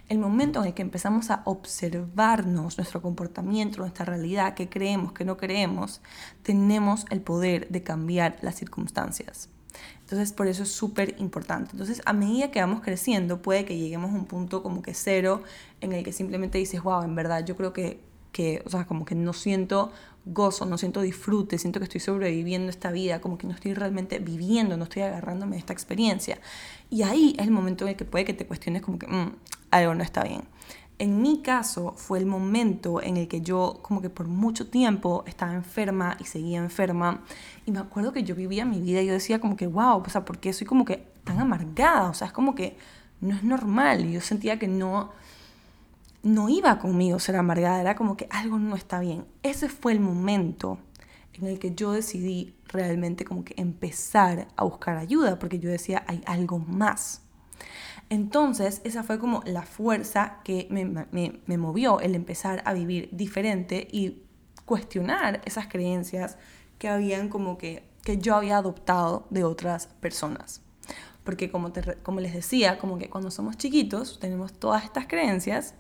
el 0.08 0.20
momento 0.20 0.62
en 0.62 0.68
el 0.68 0.74
que 0.76 0.84
empezamos 0.84 1.32
a 1.32 1.42
observarnos 1.46 2.78
nuestro 2.78 3.02
comportamiento, 3.02 3.80
nuestra 3.80 4.06
realidad, 4.06 4.54
qué 4.54 4.70
creemos, 4.70 5.14
qué 5.14 5.26
no 5.26 5.36
creemos, 5.36 6.02
tenemos 6.44 7.06
el 7.10 7.22
poder 7.22 7.70
de 7.70 7.82
cambiar 7.82 8.38
las 8.42 8.54
circunstancias. 8.56 9.50
Entonces, 10.02 10.32
por 10.32 10.46
eso 10.46 10.62
es 10.62 10.72
súper 10.72 11.16
importante. 11.18 11.72
Entonces, 11.72 12.04
a 12.06 12.14
medida 12.14 12.52
que 12.52 12.62
vamos 12.62 12.82
creciendo, 12.82 13.42
puede 13.42 13.66
que 13.66 13.78
lleguemos 13.78 14.12
a 14.12 14.14
un 14.14 14.26
punto 14.26 14.62
como 14.62 14.84
que 14.84 14.94
cero, 14.94 15.42
en 15.82 15.94
el 15.94 16.04
que 16.04 16.12
simplemente 16.12 16.60
dices, 16.60 16.84
wow, 16.84 17.02
en 17.02 17.16
verdad, 17.16 17.44
yo 17.44 17.56
creo 17.56 17.74
que, 17.74 18.00
que 18.32 18.62
o 18.66 18.70
sea, 18.70 18.86
como 18.86 19.06
que 19.06 19.16
no 19.16 19.34
siento 19.34 19.92
gozo, 20.26 20.66
no 20.66 20.78
siento 20.78 21.02
disfrute, 21.02 21.58
siento 21.58 21.80
que 21.80 21.86
estoy 21.86 22.02
sobreviviendo 22.02 22.70
esta 22.70 22.92
vida, 22.92 23.22
como 23.22 23.38
que 23.38 23.48
no 23.48 23.54
estoy 23.54 23.74
realmente 23.74 24.20
viviendo, 24.20 24.78
no 24.78 24.84
estoy 24.84 25.04
agarrándome 25.04 25.56
de 25.56 25.60
esta 25.60 25.74
experiencia. 25.74 26.40
Y 26.90 27.04
ahí 27.04 27.36
es 27.38 27.46
el 27.46 27.52
momento 27.52 27.86
en 27.86 27.90
el 27.90 27.96
que 27.96 28.06
puede 28.06 28.26
que 28.26 28.34
te 28.34 28.46
cuestiones 28.46 28.82
como 28.82 29.00
que 29.00 29.08
mm, 29.08 29.36
algo 29.72 29.96
no 29.96 30.04
está 30.04 30.24
bien. 30.24 30.44
En 31.00 31.22
mi 31.22 31.42
caso 31.42 31.94
fue 31.96 32.20
el 32.20 32.26
momento 32.26 33.02
en 33.02 33.16
el 33.16 33.30
que 33.30 33.40
yo 33.40 33.80
como 33.82 34.02
que 34.02 34.10
por 34.10 34.28
mucho 34.28 34.68
tiempo 34.68 35.24
estaba 35.28 35.54
enferma 35.54 36.18
y 36.20 36.26
seguía 36.26 36.58
enferma 36.58 37.24
y 37.66 37.72
me 37.72 37.80
acuerdo 37.80 38.12
que 38.12 38.24
yo 38.24 38.36
vivía 38.36 38.66
mi 38.66 38.82
vida 38.82 39.02
y 39.02 39.08
yo 39.08 39.14
decía 39.14 39.40
como 39.40 39.56
que 39.56 39.66
wow, 39.66 40.04
o 40.06 40.10
sea, 40.10 40.26
¿por 40.26 40.40
qué 40.40 40.52
soy 40.52 40.68
como 40.68 40.84
que 40.84 41.08
tan 41.24 41.40
amargada? 41.40 42.10
O 42.10 42.14
sea, 42.14 42.28
es 42.28 42.34
como 42.34 42.54
que 42.54 42.76
no 43.22 43.34
es 43.34 43.44
normal 43.44 44.06
y 44.06 44.12
yo 44.12 44.20
sentía 44.20 44.60
que 44.60 44.68
no 44.68 45.12
no 46.24 46.50
iba 46.50 46.80
conmigo 46.80 47.20
ser 47.20 47.36
amargada, 47.36 47.82
era 47.82 47.96
como 47.96 48.18
que 48.18 48.28
algo 48.30 48.60
no 48.60 48.76
está 48.76 49.00
bien. 49.00 49.26
Ese 49.44 49.70
fue 49.70 49.94
el 49.94 50.00
momento 50.00 50.80
en 51.34 51.48
el 51.48 51.60
que 51.60 51.74
yo 51.74 51.94
decidí 51.94 52.56
realmente 52.68 53.26
como 53.26 53.44
que 53.46 53.54
empezar 53.58 54.48
a 54.56 54.64
buscar 54.64 54.98
ayuda, 54.98 55.40
porque 55.40 55.60
yo 55.60 55.70
decía, 55.70 56.04
hay 56.08 56.22
algo 56.26 56.60
más. 56.60 57.22
Entonces, 58.10 58.82
esa 58.84 59.04
fue 59.04 59.20
como 59.20 59.42
la 59.46 59.62
fuerza 59.62 60.40
que 60.44 60.68
me, 60.70 60.86
me 61.46 61.58
movió, 61.58 62.00
el 62.00 62.16
empezar 62.16 62.62
a 62.66 62.74
vivir 62.74 63.10
diferente 63.12 63.88
y 63.92 64.24
cuestionar 64.66 65.42
esas 65.46 65.68
creencias 65.68 66.38
que 66.78 66.90
habían 66.90 67.30
como 67.30 67.58
que, 67.58 67.84
que 68.04 68.18
yo 68.18 68.36
había 68.36 68.58
adoptado 68.58 69.28
de 69.30 69.44
otras 69.44 69.88
personas. 69.88 70.62
Porque 71.24 71.52
como, 71.52 71.72
te, 71.72 71.96
como 71.98 72.20
les 72.20 72.34
decía, 72.34 72.80
como 72.80 72.98
que 72.98 73.10
cuando 73.10 73.30
somos 73.30 73.58
chiquitos 73.58 74.20
tenemos 74.20 74.54
todas 74.54 74.84
estas 74.84 75.06
creencias 75.08 75.76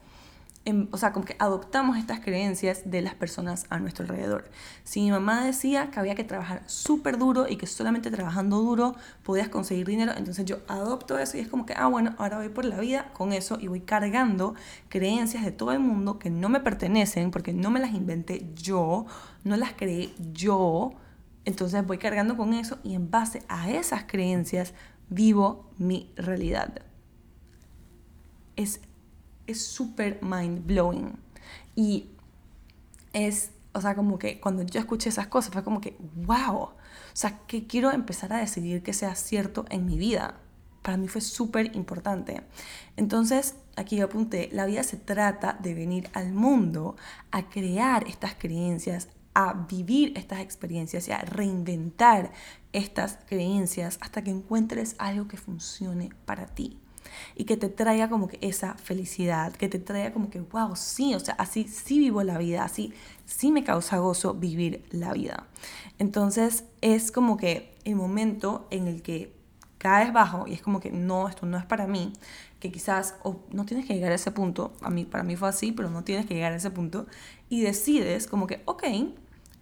o 0.92 0.98
sea, 0.98 1.12
como 1.12 1.26
que 1.26 1.36
adoptamos 1.40 1.98
estas 1.98 2.20
creencias 2.20 2.90
de 2.90 3.02
las 3.02 3.16
personas 3.16 3.66
a 3.70 3.80
nuestro 3.80 4.04
alrededor. 4.04 4.50
Si 4.84 5.02
mi 5.02 5.12
mamá 5.12 5.46
decía 5.46 5.90
que 5.92 6.00
había 6.00 6.16
que 6.16 6.24
trabajar 6.24 6.64
súper 6.66 7.18
duro 7.18 7.48
y 7.48 7.58
que 7.58 7.68
solamente 7.68 8.12
trabajando 8.12 8.58
duro 8.58 8.96
podías 9.24 9.50
conseguir 9.50 9.88
dinero, 9.88 10.14
entonces 10.16 10.46
yo 10.46 10.60
adopto 10.68 11.18
eso 11.20 11.38
y 11.38 11.42
es 11.42 11.48
como 11.48 11.66
que, 11.66 11.74
ah, 11.74 11.88
bueno, 11.88 12.16
ahora 12.18 12.38
voy 12.38 12.50
por 12.50 12.66
la 12.66 12.80
vida 12.80 13.12
con 13.14 13.34
eso 13.34 13.58
y 13.60 13.68
voy 13.68 13.82
cargando 13.82 14.56
creencias 14.88 15.44
de 15.44 15.52
todo 15.52 15.72
el 15.72 15.80
mundo 15.80 16.20
que 16.20 16.30
no 16.30 16.50
me 16.50 16.60
pertenecen 16.60 17.32
porque 17.32 17.54
no 17.54 17.70
me 17.70 17.80
las 17.80 17.94
inventé 17.94 18.48
yo, 18.56 19.06
no 19.44 19.58
las 19.58 19.74
creé 19.74 20.12
yo. 20.34 20.92
Entonces 21.46 21.86
voy 21.86 21.98
cargando 21.98 22.38
con 22.38 22.54
eso 22.54 22.78
y 22.84 22.96
en 22.96 23.10
base 23.10 23.44
a 23.48 23.72
esas 23.72 24.04
creencias 24.04 24.74
vivo 25.10 25.70
mi 25.78 26.12
realidad. 26.16 26.82
Es 28.56 28.82
es 29.52 29.66
súper 29.66 30.20
mind 30.22 30.66
blowing. 30.66 31.14
Y 31.76 32.10
es, 33.14 33.52
o 33.74 33.82
sea, 33.82 33.96
como 33.96 34.20
que 34.20 34.40
cuando 34.40 34.64
yo 34.64 34.80
escuché 34.80 35.10
esas 35.10 35.28
cosas 35.28 35.54
fue 35.54 35.64
como 35.64 35.82
que, 35.82 35.98
wow, 36.16 36.56
o 36.56 36.76
sea, 37.14 37.40
que 37.48 37.68
quiero 37.68 37.92
empezar 37.92 38.34
a 38.34 38.38
decidir 38.38 38.84
que 38.84 38.94
sea 38.94 39.16
cierto 39.16 39.66
en 39.70 39.86
mi 39.86 39.98
vida. 39.98 40.36
Para 40.82 40.98
mí 40.98 41.08
fue 41.08 41.22
súper 41.22 41.76
importante. 41.76 42.42
Entonces, 42.96 43.56
aquí 43.76 43.98
yo 43.98 44.06
apunté, 44.06 44.50
la 44.52 44.66
vida 44.66 44.84
se 44.84 44.98
trata 44.98 45.58
de 45.62 45.74
venir 45.74 46.10
al 46.14 46.32
mundo 46.34 46.96
a 47.32 47.50
crear 47.50 48.08
estas 48.08 48.36
creencias, 48.36 49.10
a 49.34 49.54
vivir 49.54 50.14
estas 50.18 50.40
experiencias 50.40 51.08
y 51.08 51.12
a 51.12 51.20
reinventar 51.20 52.32
estas 52.72 53.20
creencias 53.28 53.98
hasta 54.02 54.24
que 54.24 54.32
encuentres 54.32 54.96
algo 54.98 55.28
que 55.28 55.38
funcione 55.38 56.10
para 56.26 56.46
ti 56.46 56.80
y 57.36 57.46
que 57.46 57.58
te 57.58 57.70
traiga 57.70 58.10
como 58.10 58.28
que 58.28 58.38
esa 58.42 58.76
felicidad, 58.76 59.54
que 59.54 59.70
te 59.70 59.80
traiga 59.80 60.14
como 60.14 60.30
que, 60.30 60.40
wow, 60.40 60.76
sí, 60.76 61.16
o 61.16 61.20
sea, 61.20 61.36
así 61.36 61.68
sí 61.68 62.00
vivo 62.00 62.24
la 62.24 62.38
vida, 62.38 62.64
así 62.64 62.94
sí 63.26 63.52
me 63.52 63.64
causa 63.64 63.98
gozo 63.98 64.34
vivir 64.34 64.86
la 64.92 65.14
vida. 65.14 65.48
Entonces 65.98 66.64
es 66.82 67.12
como 67.12 67.38
que 67.38 67.76
el 67.86 67.96
momento 67.96 68.68
en 68.72 68.88
el 68.88 69.02
que 69.02 69.34
caes 69.78 70.14
bajo 70.14 70.46
y 70.48 70.54
es 70.54 70.62
como 70.62 70.80
que 70.80 70.92
no, 70.92 71.28
esto 71.28 71.46
no 71.46 71.58
es 71.58 71.66
para 71.66 71.88
mí, 71.88 72.14
que 72.60 72.72
quizás 72.72 73.16
no 73.52 73.66
tienes 73.66 73.86
que 73.88 73.94
llegar 73.94 74.12
a 74.12 74.16
ese 74.16 74.32
punto, 74.32 74.74
a 74.82 74.90
mí, 74.90 75.06
para 75.06 75.24
mí 75.24 75.36
fue 75.36 75.50
así, 75.50 75.72
pero 75.72 75.90
no 75.90 76.04
tienes 76.04 76.26
que 76.26 76.34
llegar 76.34 76.52
a 76.52 76.58
ese 76.58 76.70
punto, 76.70 77.08
y 77.50 77.62
decides 77.62 78.28
como 78.28 78.46
que, 78.48 78.62
ok, 78.66 78.84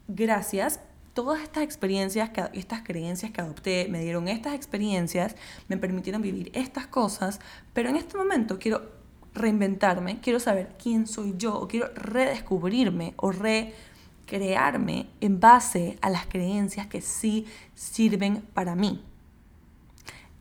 gracias, 0.07 0.79
todas 1.17 1.41
estas 1.41 1.63
experiencias, 1.63 2.29
que, 2.29 2.47
estas 2.53 2.83
creencias 2.83 3.31
que 3.31 3.41
adopté, 3.41 3.87
me 3.89 4.03
dieron 4.03 4.27
estas 4.27 4.53
experiencias, 4.53 5.35
me 5.67 5.75
permitieron 5.75 6.21
vivir 6.21 6.51
estas 6.53 6.85
cosas, 6.85 7.39
pero 7.73 7.89
en 7.89 7.95
este 7.95 8.15
momento 8.15 8.59
quiero 8.59 8.83
reinventarme, 9.33 10.19
quiero 10.19 10.39
saber 10.39 10.75
quién 10.77 11.07
soy 11.07 11.33
yo, 11.35 11.59
o 11.59 11.67
quiero 11.67 11.89
redescubrirme 11.95 13.15
o 13.17 13.31
recrearme 13.31 15.07
en 15.19 15.39
base 15.39 15.97
a 16.03 16.11
las 16.11 16.27
creencias 16.27 16.85
que 16.85 17.01
sí 17.01 17.47
sirven 17.73 18.43
para 18.53 18.75
mí. 18.75 19.03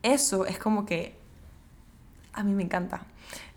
Eso 0.03 0.45
es 0.45 0.59
como 0.59 0.85
que 0.85 1.17
a 2.33 2.43
mí 2.43 2.53
me 2.53 2.61
encanta. 2.61 3.07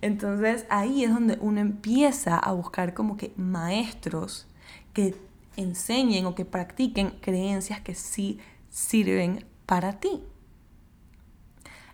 Entonces 0.01 0.65
ahí 0.71 1.05
es 1.05 1.13
donde 1.13 1.37
uno 1.43 1.61
empieza 1.61 2.39
a 2.39 2.53
buscar 2.53 2.95
como 2.95 3.19
que 3.19 3.35
maestros 3.37 4.47
que 4.95 5.29
enseñen 5.57 6.27
o 6.27 6.35
que 6.35 6.45
practiquen 6.45 7.11
creencias 7.21 7.81
que 7.81 7.95
sí 7.95 8.39
sirven 8.71 9.45
para 9.67 10.01
ti. 10.01 10.23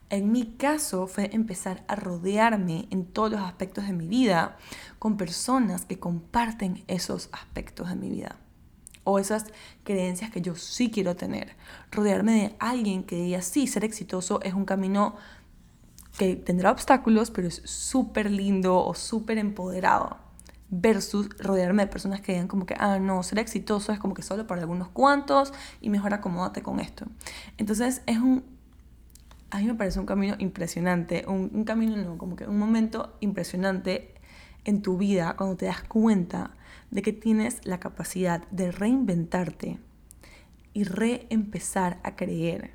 En 0.08 0.30
mi 0.30 0.46
caso 0.52 1.08
fue 1.08 1.30
empezar 1.32 1.84
a 1.88 1.96
rodearme 1.96 2.86
en 2.90 3.06
todos 3.06 3.32
los 3.32 3.40
aspectos 3.40 3.86
de 3.86 3.92
mi 3.92 4.06
vida 4.06 4.56
con 5.00 5.16
personas 5.16 5.84
que 5.84 5.98
comparten 5.98 6.84
esos 6.86 7.28
aspectos 7.32 7.88
de 7.88 7.96
mi 7.96 8.08
vida 8.08 8.36
o 9.02 9.18
esas 9.18 9.46
creencias 9.84 10.30
que 10.30 10.42
yo 10.42 10.54
sí 10.54 10.90
quiero 10.90 11.16
tener. 11.16 11.56
Rodearme 11.90 12.32
de 12.32 12.56
alguien 12.58 13.04
que 13.04 13.16
diga, 13.16 13.42
sí, 13.42 13.66
ser 13.66 13.84
exitoso 13.84 14.40
es 14.42 14.54
un 14.54 14.64
camino 14.64 15.16
que 16.18 16.36
tendrá 16.36 16.70
obstáculos, 16.70 17.30
pero 17.30 17.48
es 17.48 17.62
súper 17.64 18.30
lindo 18.30 18.84
o 18.84 18.94
súper 18.94 19.38
empoderado 19.38 20.25
versus 20.68 21.28
rodearme 21.38 21.84
de 21.84 21.88
personas 21.88 22.20
que 22.20 22.32
digan 22.32 22.48
como 22.48 22.66
que, 22.66 22.74
ah, 22.78 22.98
no, 22.98 23.22
ser 23.22 23.38
exitoso 23.38 23.92
es 23.92 23.98
como 23.98 24.14
que 24.14 24.22
solo 24.22 24.46
para 24.46 24.60
algunos 24.60 24.88
cuantos 24.88 25.52
y 25.80 25.90
mejor 25.90 26.14
acomódate 26.14 26.62
con 26.62 26.80
esto. 26.80 27.06
Entonces 27.56 28.02
es 28.06 28.18
un, 28.18 28.44
a 29.50 29.58
mí 29.58 29.66
me 29.66 29.74
parece 29.74 30.00
un 30.00 30.06
camino 30.06 30.34
impresionante, 30.38 31.24
un, 31.28 31.64
camino, 31.64 31.96
no, 31.96 32.18
como 32.18 32.36
que 32.36 32.46
un 32.46 32.58
momento 32.58 33.16
impresionante 33.20 34.14
en 34.64 34.82
tu 34.82 34.98
vida 34.98 35.34
cuando 35.36 35.56
te 35.56 35.66
das 35.66 35.82
cuenta 35.84 36.50
de 36.90 37.02
que 37.02 37.12
tienes 37.12 37.64
la 37.64 37.78
capacidad 37.78 38.46
de 38.48 38.72
reinventarte 38.72 39.78
y 40.72 40.84
reempezar 40.84 42.00
a 42.02 42.16
creer 42.16 42.72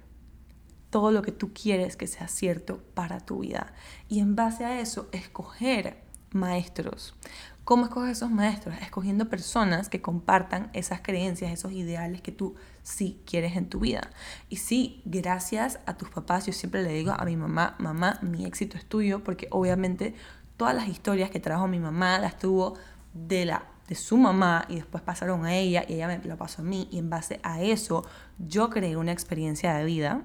todo 0.89 1.11
lo 1.11 1.21
que 1.21 1.31
tú 1.31 1.53
quieres 1.53 1.95
que 1.97 2.07
sea 2.07 2.27
cierto 2.27 2.81
para 2.93 3.19
tu 3.19 3.39
vida. 3.39 3.73
Y 4.09 4.19
en 4.19 4.35
base 4.35 4.65
a 4.65 4.79
eso, 4.79 5.07
escoger 5.11 5.97
maestros 6.31 7.15
¿Cómo 7.63 7.85
escoges 7.85 8.17
esos 8.17 8.31
maestros? 8.31 8.75
Escogiendo 8.81 9.29
personas 9.29 9.87
que 9.87 10.01
compartan 10.01 10.71
esas 10.73 11.01
creencias, 11.01 11.51
esos 11.51 11.71
ideales 11.71 12.21
que 12.21 12.31
tú 12.31 12.55
sí 12.81 13.21
quieres 13.25 13.55
en 13.55 13.69
tu 13.69 13.81
vida. 13.81 14.09
Y 14.49 14.57
sí, 14.57 15.03
gracias 15.05 15.79
a 15.85 15.95
tus 15.95 16.09
papás, 16.09 16.47
yo 16.47 16.53
siempre 16.53 16.81
le 16.81 16.91
digo 16.91 17.13
a 17.15 17.23
mi 17.23 17.37
mamá, 17.37 17.75
mamá, 17.77 18.17
mi 18.23 18.45
éxito 18.45 18.77
es 18.77 18.85
tuyo, 18.85 19.23
porque 19.23 19.47
obviamente 19.51 20.15
todas 20.57 20.73
las 20.75 20.87
historias 20.87 21.29
que 21.29 21.39
trajo 21.39 21.67
mi 21.67 21.79
mamá 21.79 22.17
las 22.17 22.39
tuvo 22.39 22.73
de 23.13 23.45
la 23.45 23.63
de 23.87 23.95
su 23.95 24.15
mamá 24.15 24.65
y 24.69 24.75
después 24.75 25.03
pasaron 25.03 25.45
a 25.45 25.53
ella 25.53 25.83
y 25.85 25.95
ella 25.95 26.07
me 26.07 26.17
lo 26.23 26.37
pasó 26.37 26.61
a 26.61 26.65
mí 26.65 26.87
y 26.91 26.97
en 26.97 27.09
base 27.09 27.41
a 27.43 27.61
eso 27.61 28.05
yo 28.39 28.69
creé 28.69 28.95
una 28.95 29.11
experiencia 29.11 29.73
de 29.73 29.83
vida 29.83 30.21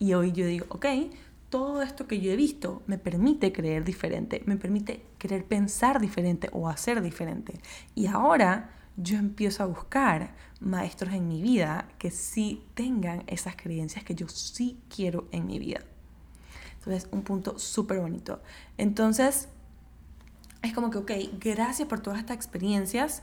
y 0.00 0.14
hoy 0.14 0.32
yo 0.32 0.44
digo, 0.44 0.66
ok, 0.70 0.86
todo 1.50 1.82
esto 1.82 2.08
que 2.08 2.20
yo 2.20 2.32
he 2.32 2.36
visto 2.36 2.82
me 2.88 2.98
permite 2.98 3.52
creer 3.52 3.84
diferente, 3.84 4.42
me 4.44 4.56
permite 4.56 5.04
querer 5.20 5.44
pensar 5.44 6.00
diferente 6.00 6.48
o 6.52 6.68
hacer 6.68 7.00
diferente. 7.00 7.60
Y 7.94 8.08
ahora 8.08 8.70
yo 8.96 9.18
empiezo 9.18 9.62
a 9.62 9.66
buscar 9.66 10.34
maestros 10.58 11.14
en 11.14 11.28
mi 11.28 11.40
vida 11.40 11.88
que 11.98 12.10
sí 12.10 12.64
tengan 12.74 13.22
esas 13.28 13.54
creencias 13.54 14.02
que 14.02 14.16
yo 14.16 14.28
sí 14.28 14.80
quiero 14.94 15.28
en 15.30 15.46
mi 15.46 15.60
vida. 15.60 15.80
Entonces, 16.78 17.08
un 17.12 17.22
punto 17.22 17.58
súper 17.58 18.00
bonito. 18.00 18.40
Entonces, 18.78 19.48
es 20.62 20.72
como 20.72 20.90
que, 20.90 20.98
ok, 20.98 21.12
gracias 21.38 21.86
por 21.88 22.00
todas 22.00 22.18
estas 22.18 22.36
experiencias, 22.36 23.22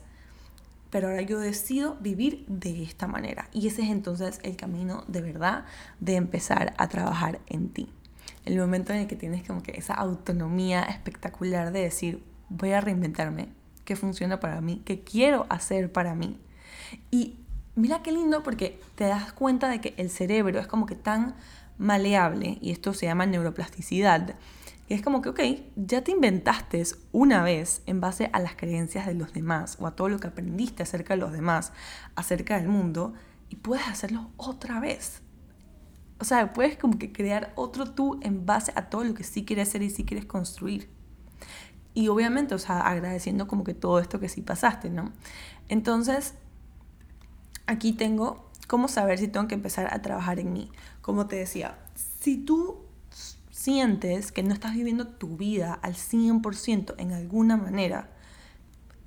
pero 0.89 1.09
ahora 1.09 1.21
yo 1.23 1.39
decido 1.39 1.97
vivir 1.99 2.45
de 2.47 2.83
esta 2.83 3.07
manera. 3.07 3.49
Y 3.51 3.67
ese 3.67 3.81
es 3.83 3.89
entonces 3.89 4.39
el 4.43 4.55
camino 4.55 5.03
de 5.07 5.21
verdad 5.21 5.65
de 5.99 6.15
empezar 6.15 6.73
a 6.77 6.87
trabajar 6.87 7.39
en 7.47 7.69
ti. 7.69 7.91
El 8.47 8.57
momento 8.57 8.93
en 8.93 8.99
el 8.99 9.07
que 9.07 9.17
tienes 9.17 9.45
como 9.45 9.61
que 9.61 9.73
esa 9.73 9.93
autonomía 9.93 10.83
espectacular 10.83 11.73
de 11.73 11.81
decir, 11.81 12.23
voy 12.47 12.71
a 12.71 12.79
reinventarme, 12.79 13.49
qué 13.83 13.97
funciona 13.97 14.39
para 14.39 14.61
mí, 14.61 14.81
qué 14.85 15.01
quiero 15.03 15.45
hacer 15.49 15.91
para 15.91 16.15
mí. 16.15 16.39
Y 17.11 17.39
mira 17.75 18.01
qué 18.03 18.13
lindo 18.13 18.43
porque 18.43 18.79
te 18.95 19.03
das 19.03 19.33
cuenta 19.33 19.67
de 19.67 19.81
que 19.81 19.93
el 19.97 20.09
cerebro 20.09 20.61
es 20.61 20.67
como 20.67 20.85
que 20.85 20.95
tan 20.95 21.35
maleable, 21.77 22.57
y 22.61 22.71
esto 22.71 22.93
se 22.93 23.05
llama 23.05 23.25
neuroplasticidad, 23.25 24.35
y 24.87 24.93
es 24.93 25.01
como 25.01 25.21
que, 25.21 25.27
ok, 25.27 25.41
ya 25.75 26.01
te 26.05 26.11
inventaste 26.11 26.81
una 27.11 27.43
vez 27.43 27.81
en 27.85 27.99
base 27.99 28.29
a 28.31 28.39
las 28.39 28.55
creencias 28.55 29.07
de 29.07 29.13
los 29.13 29.33
demás 29.33 29.75
o 29.81 29.87
a 29.87 29.97
todo 29.97 30.07
lo 30.07 30.21
que 30.21 30.27
aprendiste 30.27 30.83
acerca 30.83 31.15
de 31.15 31.19
los 31.19 31.33
demás, 31.33 31.73
acerca 32.15 32.57
del 32.57 32.69
mundo, 32.69 33.13
y 33.49 33.57
puedes 33.57 33.85
hacerlo 33.89 34.31
otra 34.37 34.79
vez. 34.79 35.21
O 36.19 36.25
sea, 36.25 36.53
puedes 36.53 36.77
como 36.77 36.97
que 36.97 37.11
crear 37.11 37.53
otro 37.55 37.91
tú 37.91 38.19
en 38.21 38.45
base 38.45 38.71
a 38.75 38.89
todo 38.89 39.03
lo 39.03 39.13
que 39.13 39.23
sí 39.23 39.45
quieres 39.45 39.69
ser 39.69 39.83
y 39.83 39.89
sí 39.89 40.03
quieres 40.03 40.25
construir. 40.25 40.89
Y 41.93 42.09
obviamente, 42.09 42.55
o 42.55 42.59
sea, 42.59 42.81
agradeciendo 42.81 43.47
como 43.47 43.63
que 43.63 43.73
todo 43.73 43.99
esto 43.99 44.19
que 44.19 44.29
sí 44.29 44.41
pasaste, 44.41 44.89
¿no? 44.89 45.11
Entonces, 45.69 46.35
aquí 47.65 47.93
tengo 47.93 48.49
cómo 48.67 48.87
saber 48.87 49.19
si 49.19 49.27
tengo 49.27 49.47
que 49.47 49.55
empezar 49.55 49.93
a 49.93 50.01
trabajar 50.01 50.39
en 50.39 50.53
mí. 50.53 50.71
Como 51.01 51.27
te 51.27 51.37
decía, 51.37 51.77
si 52.19 52.37
tú 52.37 52.79
sientes 53.49 54.31
que 54.31 54.43
no 54.43 54.53
estás 54.53 54.75
viviendo 54.75 55.07
tu 55.07 55.37
vida 55.37 55.73
al 55.81 55.95
100% 55.95 56.95
en 56.97 57.13
alguna 57.13 57.57
manera, 57.57 58.09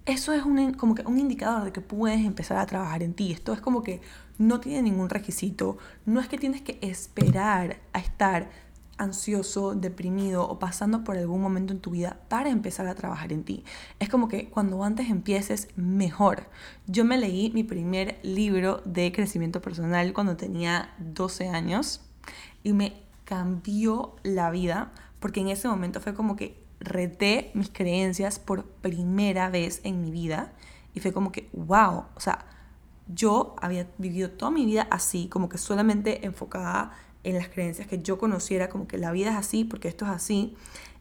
eso 0.07 0.33
es 0.33 0.44
un, 0.44 0.75
como 0.75 0.94
que 0.94 1.03
un 1.03 1.18
indicador 1.18 1.64
de 1.64 1.73
que 1.73 1.81
puedes 1.81 2.25
empezar 2.25 2.59
a 2.59 2.66
trabajar 2.66 3.03
en 3.03 3.14
ti. 3.14 3.33
Esto 3.33 3.53
es 3.53 3.61
como 3.61 3.83
que 3.83 4.01
no 4.40 4.59
tiene 4.59 4.81
ningún 4.81 5.11
requisito. 5.11 5.76
No 6.07 6.18
es 6.18 6.26
que 6.26 6.38
tienes 6.38 6.62
que 6.62 6.79
esperar 6.81 7.79
a 7.92 7.98
estar 7.98 8.50
ansioso, 8.96 9.74
deprimido 9.74 10.48
o 10.48 10.59
pasando 10.59 11.05
por 11.05 11.18
algún 11.18 11.42
momento 11.42 11.74
en 11.74 11.81
tu 11.81 11.90
vida 11.90 12.20
para 12.29 12.48
empezar 12.48 12.87
a 12.87 12.94
trabajar 12.94 13.35
en 13.35 13.44
ti. 13.44 13.64
Es 13.98 14.09
como 14.09 14.29
que 14.29 14.48
cuando 14.48 14.83
antes 14.83 15.11
empieces, 15.11 15.68
mejor. 15.76 16.48
Yo 16.87 17.05
me 17.05 17.18
leí 17.18 17.50
mi 17.50 17.64
primer 17.64 18.18
libro 18.22 18.81
de 18.87 19.12
crecimiento 19.12 19.61
personal 19.61 20.14
cuando 20.14 20.38
tenía 20.38 20.94
12 20.98 21.48
años 21.48 22.00
y 22.62 22.72
me 22.72 22.94
cambió 23.24 24.16
la 24.22 24.50
vida, 24.50 24.92
porque 25.18 25.40
en 25.40 25.48
ese 25.48 25.68
momento 25.68 26.00
fue 26.00 26.14
como 26.14 26.35
que 26.37 26.59
reté 26.81 27.50
mis 27.53 27.68
creencias 27.68 28.38
por 28.38 28.64
primera 28.64 29.50
vez 29.50 29.83
en 29.85 30.00
mi 30.00 30.11
vida 30.11 30.55
y 30.94 31.00
fue 31.00 31.12
como 31.12 31.31
que, 31.31 31.50
wow, 31.53 32.05
o 32.14 32.20
sea, 32.20 32.46
yo 33.14 33.57
había 33.61 33.87
vivido 33.99 34.31
toda 34.31 34.51
mi 34.51 34.66
vida 34.66 34.87
así, 34.90 35.29
como 35.29 35.49
que 35.49 35.59
solamente 35.59 36.25
enfocada 36.27 36.92
en 37.23 37.37
las 37.37 37.49
creencias 37.49 37.87
que 37.87 38.03
yo 38.03 38.18
conociera, 38.18 38.68
como 38.68 38.87
que 38.87 38.99
la 38.99 39.12
vida 39.12 39.31
es 39.31 39.37
así 39.37 39.64
porque 39.64 39.88
esto 39.88 40.05
es 40.05 40.11
así. 40.11 40.57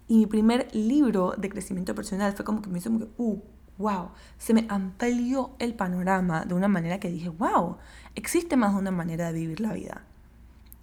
Y 0.08 0.17
mi 0.17 0.26
primer 0.26 0.67
libro 0.74 1.34
de 1.38 1.50
crecimiento 1.50 1.95
personal 1.95 2.34
fue 2.34 2.43
como 2.45 2.62
que 2.62 2.69
me 2.69 2.80
hizo 2.80 2.89
como 2.89 3.06
que, 3.06 3.12
uh, 3.17 3.41
wow, 3.78 4.10
se 4.38 4.54
me 4.54 4.65
amplió 4.69 5.52
el 5.60 5.74
panorama 5.76 6.45
de 6.45 6.54
una 6.54 6.67
manera 6.67 7.00
que 7.00 7.10
dije, 7.10 7.30
wow, 7.30 7.78
existe 8.15 8.58
más 8.58 8.74
de 8.74 8.80
una 8.80 8.91
manera 8.91 9.32
de 9.32 9.39
vivir 9.39 9.62
la 9.62 9.74
vida 9.74 10.04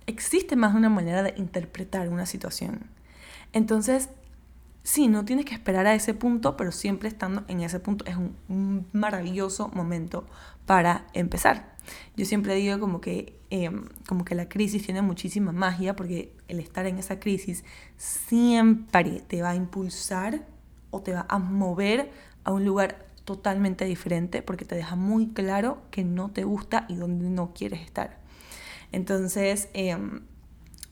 existe 0.06 0.56
más 0.56 0.72
de 0.72 0.78
una 0.78 0.88
manera 0.88 1.22
de 1.22 1.34
interpretar 1.36 2.08
una 2.08 2.26
situación. 2.26 2.86
Entonces, 3.52 4.08
sí, 4.86 5.08
no 5.08 5.24
tienes 5.24 5.44
que 5.44 5.54
esperar 5.54 5.84
a 5.88 5.94
ese 5.96 6.14
punto, 6.14 6.56
pero 6.56 6.70
siempre 6.70 7.08
estando 7.08 7.44
en 7.48 7.60
ese 7.60 7.80
punto 7.80 8.04
es 8.04 8.14
un, 8.16 8.86
maravilloso 8.92 9.68
momento 9.74 10.24
para 10.64 11.08
empezar. 11.12 11.74
Yo 12.16 12.24
siempre 12.24 12.54
digo 12.54 12.78
como 12.78 13.00
que, 13.00 13.36
em, 13.50 13.88
como 14.06 14.24
que 14.24 14.36
la 14.36 14.48
crisis 14.48 14.84
tiene 14.84 15.02
muchísima 15.02 15.50
magia 15.50 15.96
porque 15.96 16.32
el 16.46 16.60
estar 16.60 16.86
en 16.86 16.98
esa 16.98 17.18
crisis 17.18 17.64
siempre 17.96 19.22
te 19.26 19.42
va 19.42 19.50
a 19.50 19.56
impulsar 19.56 20.46
o 20.92 21.02
te 21.02 21.12
va 21.12 21.26
a 21.28 21.38
mover 21.40 22.12
a 22.44 22.52
un 22.52 22.64
lugar 22.64 23.06
totalmente 23.24 23.86
diferente 23.86 24.40
porque 24.40 24.64
te 24.64 24.76
deja 24.76 24.94
muy 24.94 25.30
claro 25.30 25.82
que 25.90 26.04
no 26.04 26.30
te 26.30 26.44
gusta 26.44 26.86
y 26.88 26.94
donde 26.94 27.28
no 27.28 27.52
quieres 27.54 27.80
estar. 27.80 28.18
Entonces, 28.92 29.68
em, 29.74 30.20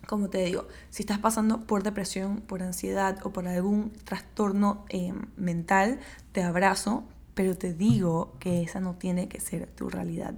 como 0.07 0.31
te 0.31 0.45
digo, 0.45 0.67
si 0.91 1.03
estás 1.03 1.19
pasando 1.19 1.67
por 1.67 1.83
depresión, 1.83 2.41
por 2.41 2.63
ansiedad 2.63 3.19
o 3.25 3.33
por 3.33 3.47
algún 3.47 3.93
trastorno 4.05 4.85
em, 4.89 5.27
mental, 5.37 6.01
te 6.33 6.43
abrazo, 6.43 7.05
pero 7.35 7.57
te 7.57 7.75
digo 7.75 8.37
que 8.41 8.63
esa 8.63 8.81
no 8.81 8.95
tiene 8.95 9.29
que 9.29 9.41
ser 9.41 9.67
tu 9.67 9.89
realidad. 9.89 10.35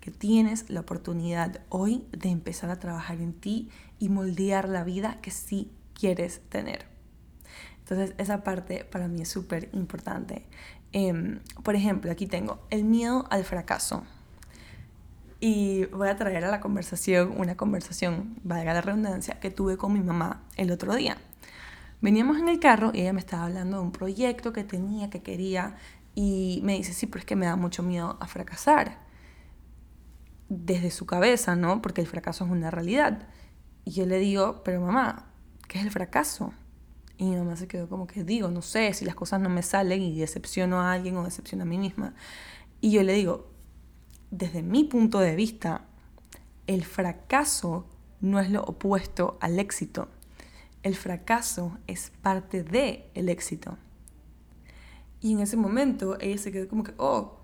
Que 0.00 0.10
tienes 0.10 0.68
la 0.68 0.80
oportunidad 0.80 1.60
hoy 1.68 2.06
de 2.10 2.30
empezar 2.30 2.70
a 2.70 2.78
trabajar 2.78 3.20
en 3.20 3.32
ti 3.32 3.70
y 3.98 4.08
moldear 4.08 4.68
la 4.68 4.84
vida 4.84 5.20
que 5.20 5.30
sí 5.30 5.70
quieres 5.94 6.40
tener. 6.48 6.86
Entonces, 7.80 8.14
esa 8.18 8.42
parte 8.42 8.84
para 8.84 9.08
mí 9.08 9.22
es 9.22 9.28
súper 9.28 9.68
importante. 9.72 10.46
Em, 10.92 11.40
por 11.62 11.74
ejemplo, 11.74 12.10
aquí 12.10 12.26
tengo 12.26 12.60
el 12.70 12.84
miedo 12.84 13.26
al 13.30 13.44
fracaso. 13.44 14.04
Y 15.44 15.86
voy 15.86 16.08
a 16.08 16.14
traer 16.14 16.44
a 16.44 16.52
la 16.52 16.60
conversación 16.60 17.34
una 17.36 17.56
conversación, 17.56 18.36
valga 18.44 18.74
la 18.74 18.80
redundancia, 18.80 19.40
que 19.40 19.50
tuve 19.50 19.76
con 19.76 19.92
mi 19.92 19.98
mamá 19.98 20.44
el 20.56 20.70
otro 20.70 20.94
día. 20.94 21.16
Veníamos 22.00 22.38
en 22.38 22.48
el 22.48 22.60
carro 22.60 22.92
y 22.94 23.00
ella 23.00 23.12
me 23.12 23.18
estaba 23.18 23.46
hablando 23.46 23.78
de 23.78 23.82
un 23.82 23.90
proyecto 23.90 24.52
que 24.52 24.62
tenía, 24.62 25.10
que 25.10 25.20
quería, 25.20 25.74
y 26.14 26.60
me 26.62 26.74
dice, 26.74 26.92
sí, 26.92 27.08
pero 27.08 27.18
es 27.18 27.24
que 27.24 27.34
me 27.34 27.46
da 27.46 27.56
mucho 27.56 27.82
miedo 27.82 28.18
a 28.20 28.28
fracasar. 28.28 29.00
Desde 30.48 30.92
su 30.92 31.06
cabeza, 31.06 31.56
¿no? 31.56 31.82
Porque 31.82 32.02
el 32.02 32.06
fracaso 32.06 32.44
es 32.44 32.50
una 32.52 32.70
realidad. 32.70 33.26
Y 33.84 33.90
yo 33.90 34.06
le 34.06 34.20
digo, 34.20 34.62
pero 34.62 34.80
mamá, 34.80 35.26
¿qué 35.66 35.80
es 35.80 35.84
el 35.84 35.90
fracaso? 35.90 36.54
Y 37.16 37.24
mi 37.24 37.34
mamá 37.34 37.56
se 37.56 37.66
quedó 37.66 37.88
como 37.88 38.06
que 38.06 38.22
digo, 38.22 38.48
no 38.48 38.62
sé, 38.62 38.92
si 38.94 39.04
las 39.04 39.16
cosas 39.16 39.40
no 39.40 39.48
me 39.48 39.64
salen 39.64 40.02
y 40.02 40.20
decepciono 40.20 40.80
a 40.80 40.92
alguien 40.92 41.16
o 41.16 41.24
decepciono 41.24 41.64
a 41.64 41.66
mí 41.66 41.78
misma. 41.78 42.14
Y 42.80 42.92
yo 42.92 43.02
le 43.02 43.14
digo, 43.14 43.51
desde 44.32 44.62
mi 44.62 44.84
punto 44.84 45.20
de 45.20 45.36
vista, 45.36 45.84
el 46.66 46.84
fracaso 46.84 47.86
no 48.22 48.40
es 48.40 48.50
lo 48.50 48.62
opuesto 48.64 49.36
al 49.40 49.58
éxito. 49.58 50.08
El 50.82 50.96
fracaso 50.96 51.76
es 51.86 52.10
parte 52.22 52.64
de 52.64 53.10
el 53.14 53.28
éxito. 53.28 53.76
Y 55.20 55.34
en 55.34 55.40
ese 55.40 55.58
momento 55.58 56.16
ella 56.18 56.38
se 56.38 56.50
quedó 56.50 56.66
como 56.66 56.82
que, 56.82 56.94
oh, 56.96 57.40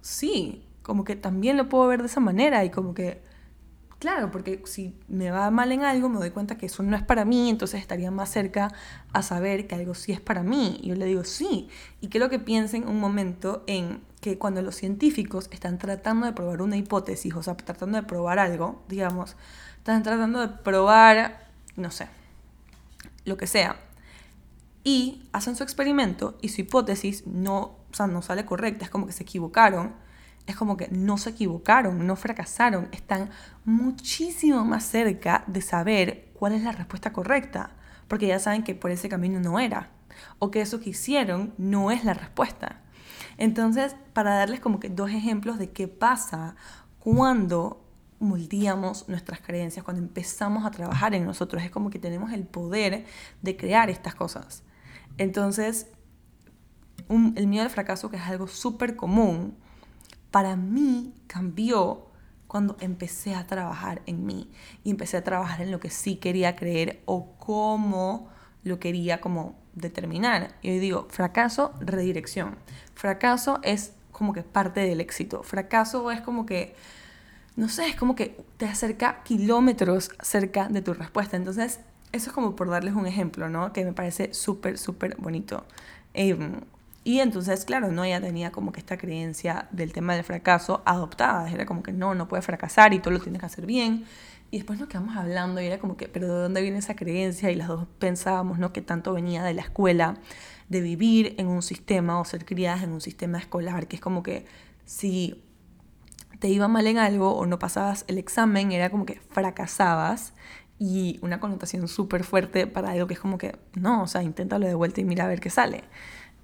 sí, 0.00 0.64
como 0.82 1.04
que 1.04 1.16
también 1.16 1.56
lo 1.56 1.68
puedo 1.68 1.88
ver 1.88 2.00
de 2.00 2.06
esa 2.06 2.20
manera 2.20 2.64
y 2.64 2.70
como 2.70 2.94
que, 2.94 3.20
claro, 3.98 4.30
porque 4.30 4.62
si 4.66 4.94
me 5.08 5.30
va 5.30 5.50
mal 5.50 5.72
en 5.72 5.82
algo 5.82 6.08
me 6.08 6.18
doy 6.18 6.30
cuenta 6.30 6.56
que 6.56 6.66
eso 6.66 6.82
no 6.82 6.96
es 6.96 7.02
para 7.02 7.24
mí, 7.24 7.50
entonces 7.50 7.80
estaría 7.80 8.10
más 8.10 8.30
cerca 8.30 8.72
a 9.12 9.22
saber 9.22 9.66
que 9.66 9.74
algo 9.74 9.94
sí 9.94 10.12
es 10.12 10.20
para 10.20 10.42
mí. 10.42 10.78
Y 10.82 10.88
yo 10.88 10.94
le 10.94 11.06
digo, 11.06 11.24
sí. 11.24 11.68
Y 12.00 12.08
quiero 12.08 12.28
que 12.28 12.38
piensen 12.38 12.88
un 12.88 13.00
momento 13.00 13.64
en 13.66 14.00
que 14.20 14.38
cuando 14.38 14.62
los 14.62 14.74
científicos 14.74 15.48
están 15.52 15.78
tratando 15.78 16.26
de 16.26 16.32
probar 16.32 16.62
una 16.62 16.76
hipótesis, 16.76 17.34
o 17.34 17.42
sea, 17.42 17.56
tratando 17.56 17.98
de 17.98 18.04
probar 18.04 18.38
algo, 18.38 18.82
digamos, 18.88 19.36
están 19.76 20.02
tratando 20.02 20.40
de 20.40 20.48
probar, 20.48 21.48
no 21.76 21.90
sé, 21.90 22.08
lo 23.24 23.36
que 23.36 23.46
sea, 23.46 23.76
y 24.84 25.28
hacen 25.32 25.54
su 25.54 25.62
experimento 25.62 26.38
y 26.40 26.48
su 26.48 26.62
hipótesis 26.62 27.26
no, 27.26 27.76
no 27.98 28.22
sale 28.22 28.44
correcta, 28.44 28.84
es 28.84 28.90
como 28.90 29.06
que 29.06 29.12
se 29.12 29.22
equivocaron, 29.22 29.94
es 30.46 30.56
como 30.56 30.76
que 30.76 30.88
no 30.90 31.18
se 31.18 31.30
equivocaron, 31.30 32.06
no 32.06 32.16
fracasaron, 32.16 32.88
están 32.92 33.30
muchísimo 33.64 34.64
más 34.64 34.84
cerca 34.84 35.44
de 35.46 35.60
saber 35.60 36.30
cuál 36.34 36.52
es 36.54 36.62
la 36.62 36.72
respuesta 36.72 37.12
correcta, 37.12 37.70
porque 38.08 38.26
ya 38.26 38.38
saben 38.38 38.62
que 38.64 38.74
por 38.74 38.90
ese 38.90 39.08
camino 39.08 39.40
no 39.40 39.58
era. 39.60 39.90
o 40.40 40.50
que 40.50 40.60
eso 40.60 40.80
que 40.80 40.90
hicieron 40.90 41.54
no 41.58 41.90
es 41.90 42.04
la 42.04 42.14
respuesta. 42.14 42.80
Entonces, 43.36 43.94
para 44.14 44.34
darles 44.34 44.60
como 44.60 44.80
que 44.80 44.88
dos 44.88 45.10
ejemplos 45.10 45.58
de 45.58 45.70
qué 45.70 45.86
pasa 45.86 46.56
cuando 46.98 47.84
moldeamos 48.18 49.08
nuestras 49.08 49.40
creencias, 49.40 49.84
cuando 49.84 50.02
empezamos 50.02 50.66
a 50.66 50.70
trabajar 50.70 51.14
en 51.14 51.24
nosotros, 51.24 51.62
es 51.62 51.70
como 51.70 51.90
que 51.90 51.98
tenemos 51.98 52.32
el 52.32 52.44
poder 52.44 53.04
de 53.42 53.56
crear 53.56 53.90
estas 53.90 54.14
cosas. 54.14 54.64
Entonces, 55.18 55.86
el 57.08 57.46
miedo 57.46 57.64
al 57.64 57.70
fracaso, 57.70 58.10
que 58.10 58.16
es 58.16 58.22
algo 58.22 58.48
súper 58.48 58.96
común, 58.96 59.56
para 60.30 60.56
mí 60.56 61.14
cambió 61.26 62.06
cuando 62.46 62.76
empecé 62.80 63.34
a 63.34 63.46
trabajar 63.46 64.02
en 64.06 64.24
mí 64.24 64.50
y 64.82 64.90
empecé 64.90 65.18
a 65.18 65.24
trabajar 65.24 65.60
en 65.60 65.70
lo 65.70 65.80
que 65.80 65.90
sí 65.90 66.16
quería 66.16 66.56
creer 66.56 67.02
o 67.04 67.34
cómo 67.38 68.28
lo 68.64 68.80
quería 68.80 69.20
como 69.20 69.54
determinar. 69.74 70.54
Y 70.62 70.70
hoy 70.70 70.78
digo, 70.78 71.06
fracaso, 71.10 71.72
redirección. 71.80 72.56
Fracaso 72.94 73.60
es 73.62 73.92
como 74.12 74.32
que 74.32 74.42
parte 74.42 74.80
del 74.80 75.00
éxito. 75.00 75.42
Fracaso 75.42 76.10
es 76.10 76.20
como 76.20 76.46
que, 76.46 76.74
no 77.56 77.68
sé, 77.68 77.88
es 77.88 77.96
como 77.96 78.14
que 78.14 78.44
te 78.56 78.66
acerca 78.66 79.22
kilómetros 79.22 80.10
cerca 80.22 80.68
de 80.68 80.82
tu 80.82 80.94
respuesta. 80.94 81.36
Entonces, 81.36 81.80
eso 82.12 82.30
es 82.30 82.32
como 82.32 82.56
por 82.56 82.70
darles 82.70 82.94
un 82.94 83.06
ejemplo, 83.06 83.48
¿no? 83.48 83.72
Que 83.72 83.84
me 83.84 83.92
parece 83.92 84.32
súper, 84.34 84.78
súper 84.78 85.16
bonito. 85.18 85.64
Em, 86.14 86.62
y 87.08 87.20
entonces, 87.20 87.64
claro, 87.64 87.90
no, 87.90 88.04
ella 88.04 88.20
tenía 88.20 88.52
como 88.52 88.70
que 88.70 88.80
esta 88.80 88.98
creencia 88.98 89.66
del 89.70 89.94
tema 89.94 90.14
del 90.14 90.24
fracaso 90.24 90.82
adoptada. 90.84 91.50
Era 91.50 91.64
como 91.64 91.82
que 91.82 91.90
no, 91.90 92.14
no 92.14 92.28
puedes 92.28 92.44
fracasar 92.44 92.92
y 92.92 92.98
todo 92.98 93.14
lo 93.14 93.20
tienes 93.20 93.40
que 93.40 93.46
hacer 93.46 93.64
bien. 93.64 94.04
Y 94.50 94.58
después 94.58 94.78
nos 94.78 94.90
quedamos 94.90 95.16
hablando 95.16 95.58
y 95.62 95.64
era 95.64 95.78
como 95.78 95.96
que, 95.96 96.06
pero 96.06 96.26
¿de 96.26 96.42
dónde 96.42 96.60
viene 96.60 96.76
esa 96.76 96.96
creencia? 96.96 97.50
Y 97.50 97.54
las 97.54 97.68
dos 97.68 97.86
pensábamos, 97.98 98.58
¿no? 98.58 98.74
Que 98.74 98.82
tanto 98.82 99.14
venía 99.14 99.42
de 99.42 99.54
la 99.54 99.62
escuela, 99.62 100.18
de 100.68 100.82
vivir 100.82 101.34
en 101.38 101.46
un 101.46 101.62
sistema 101.62 102.20
o 102.20 102.26
ser 102.26 102.44
criadas 102.44 102.82
en 102.82 102.92
un 102.92 103.00
sistema 103.00 103.38
escolar, 103.38 103.88
que 103.88 103.96
es 103.96 104.02
como 104.02 104.22
que 104.22 104.44
si 104.84 105.42
te 106.40 106.48
iba 106.48 106.68
mal 106.68 106.86
en 106.88 106.98
algo 106.98 107.34
o 107.38 107.46
no 107.46 107.58
pasabas 107.58 108.04
el 108.08 108.18
examen, 108.18 108.70
era 108.70 108.90
como 108.90 109.06
que 109.06 109.18
fracasabas 109.30 110.34
y 110.78 111.18
una 111.22 111.40
connotación 111.40 111.88
súper 111.88 112.22
fuerte 112.22 112.66
para 112.66 112.90
algo 112.90 113.06
que 113.06 113.14
es 113.14 113.20
como 113.20 113.38
que, 113.38 113.56
no, 113.72 114.02
o 114.02 114.06
sea, 114.06 114.22
inténtalo 114.22 114.66
de 114.66 114.74
vuelta 114.74 115.00
y 115.00 115.04
mira 115.04 115.24
a 115.24 115.28
ver 115.28 115.40
qué 115.40 115.48
sale. 115.48 115.84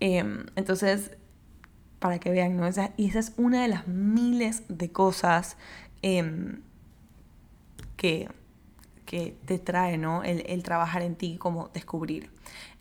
Em, 0.01 0.47
entonces, 0.57 1.13
para 1.99 2.19
que 2.19 2.31
vean, 2.31 2.57
¿no? 2.57 2.67
Esa, 2.67 2.93
y 2.97 3.09
esa 3.09 3.19
es 3.19 3.33
una 3.37 3.63
de 3.63 3.69
las 3.69 3.87
miles 3.89 4.63
de 4.69 4.91
cosas 4.91 5.57
em, 6.03 6.61
que, 7.97 8.29
que, 9.07 9.37
te 9.47 9.59
trae, 9.59 9.99
¿no? 9.99 10.23
El, 10.23 10.45
el 10.47 10.63
trabajar 10.63 11.03
en 11.03 11.17
ti, 11.17 11.37
como 11.39 11.69
descubrir. 11.69 12.31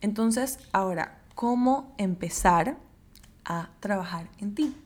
Entonces, 0.00 0.58
ahora, 0.72 1.18
¿cómo 1.34 1.94
empezar 1.98 2.76
a 3.44 3.70
trabajar 3.80 4.28
en 4.40 4.54
ti? 4.54 4.76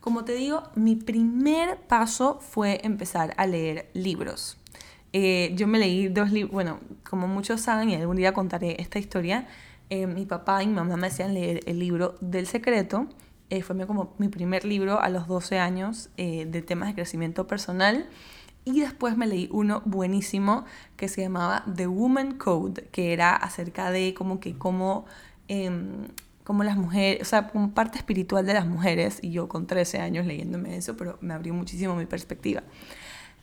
Como 0.00 0.24
te 0.24 0.32
digo, 0.32 0.62
mi 0.74 0.96
primer 0.96 1.78
paso 1.78 2.40
fue 2.40 2.80
empezar 2.84 3.34
a 3.36 3.46
leer 3.46 3.90
libros. 3.92 4.56
Eh, 5.12 5.52
yo 5.56 5.66
me 5.66 5.78
leí 5.78 6.08
dos 6.08 6.30
libros, 6.30 6.52
bueno, 6.52 6.80
como 7.08 7.28
muchos 7.28 7.60
saben, 7.60 7.90
y 7.90 7.96
algún 7.96 8.16
día 8.16 8.32
contaré 8.32 8.80
esta 8.80 8.98
historia, 8.98 9.46
eh, 9.90 10.06
mi 10.06 10.24
papá 10.24 10.62
y 10.62 10.68
mi 10.68 10.74
mamá 10.74 10.96
me 10.96 11.08
hacían 11.08 11.34
leer 11.34 11.60
el 11.66 11.80
libro 11.80 12.16
del 12.20 12.46
secreto. 12.46 13.08
Eh, 13.50 13.62
fue 13.62 13.86
como 13.86 14.14
mi 14.18 14.28
primer 14.28 14.64
libro 14.64 15.00
a 15.00 15.08
los 15.08 15.26
12 15.26 15.58
años 15.58 16.10
eh, 16.16 16.46
de 16.46 16.62
temas 16.62 16.88
de 16.88 16.94
crecimiento 16.94 17.48
personal. 17.48 18.08
Y 18.64 18.80
después 18.80 19.16
me 19.16 19.26
leí 19.26 19.48
uno 19.50 19.82
buenísimo 19.84 20.64
que 20.96 21.08
se 21.08 21.22
llamaba 21.22 21.64
The 21.74 21.88
Woman 21.88 22.38
Code, 22.38 22.88
que 22.92 23.12
era 23.12 23.34
acerca 23.34 23.90
de 23.90 24.14
como 24.14 24.38
que 24.38 24.56
cómo, 24.56 25.06
em, 25.48 26.06
cómo 26.44 26.62
las 26.62 26.76
mujeres, 26.76 27.22
o 27.22 27.24
sea, 27.24 27.48
como 27.48 27.72
parte 27.72 27.98
espiritual 27.98 28.46
de 28.46 28.54
las 28.54 28.66
mujeres. 28.66 29.18
Y 29.22 29.32
yo 29.32 29.48
con 29.48 29.66
13 29.66 29.98
años 29.98 30.24
leyéndome 30.26 30.76
eso, 30.76 30.96
pero 30.96 31.18
me 31.20 31.34
abrió 31.34 31.52
muchísimo 31.52 31.96
mi 31.96 32.06
perspectiva. 32.06 32.62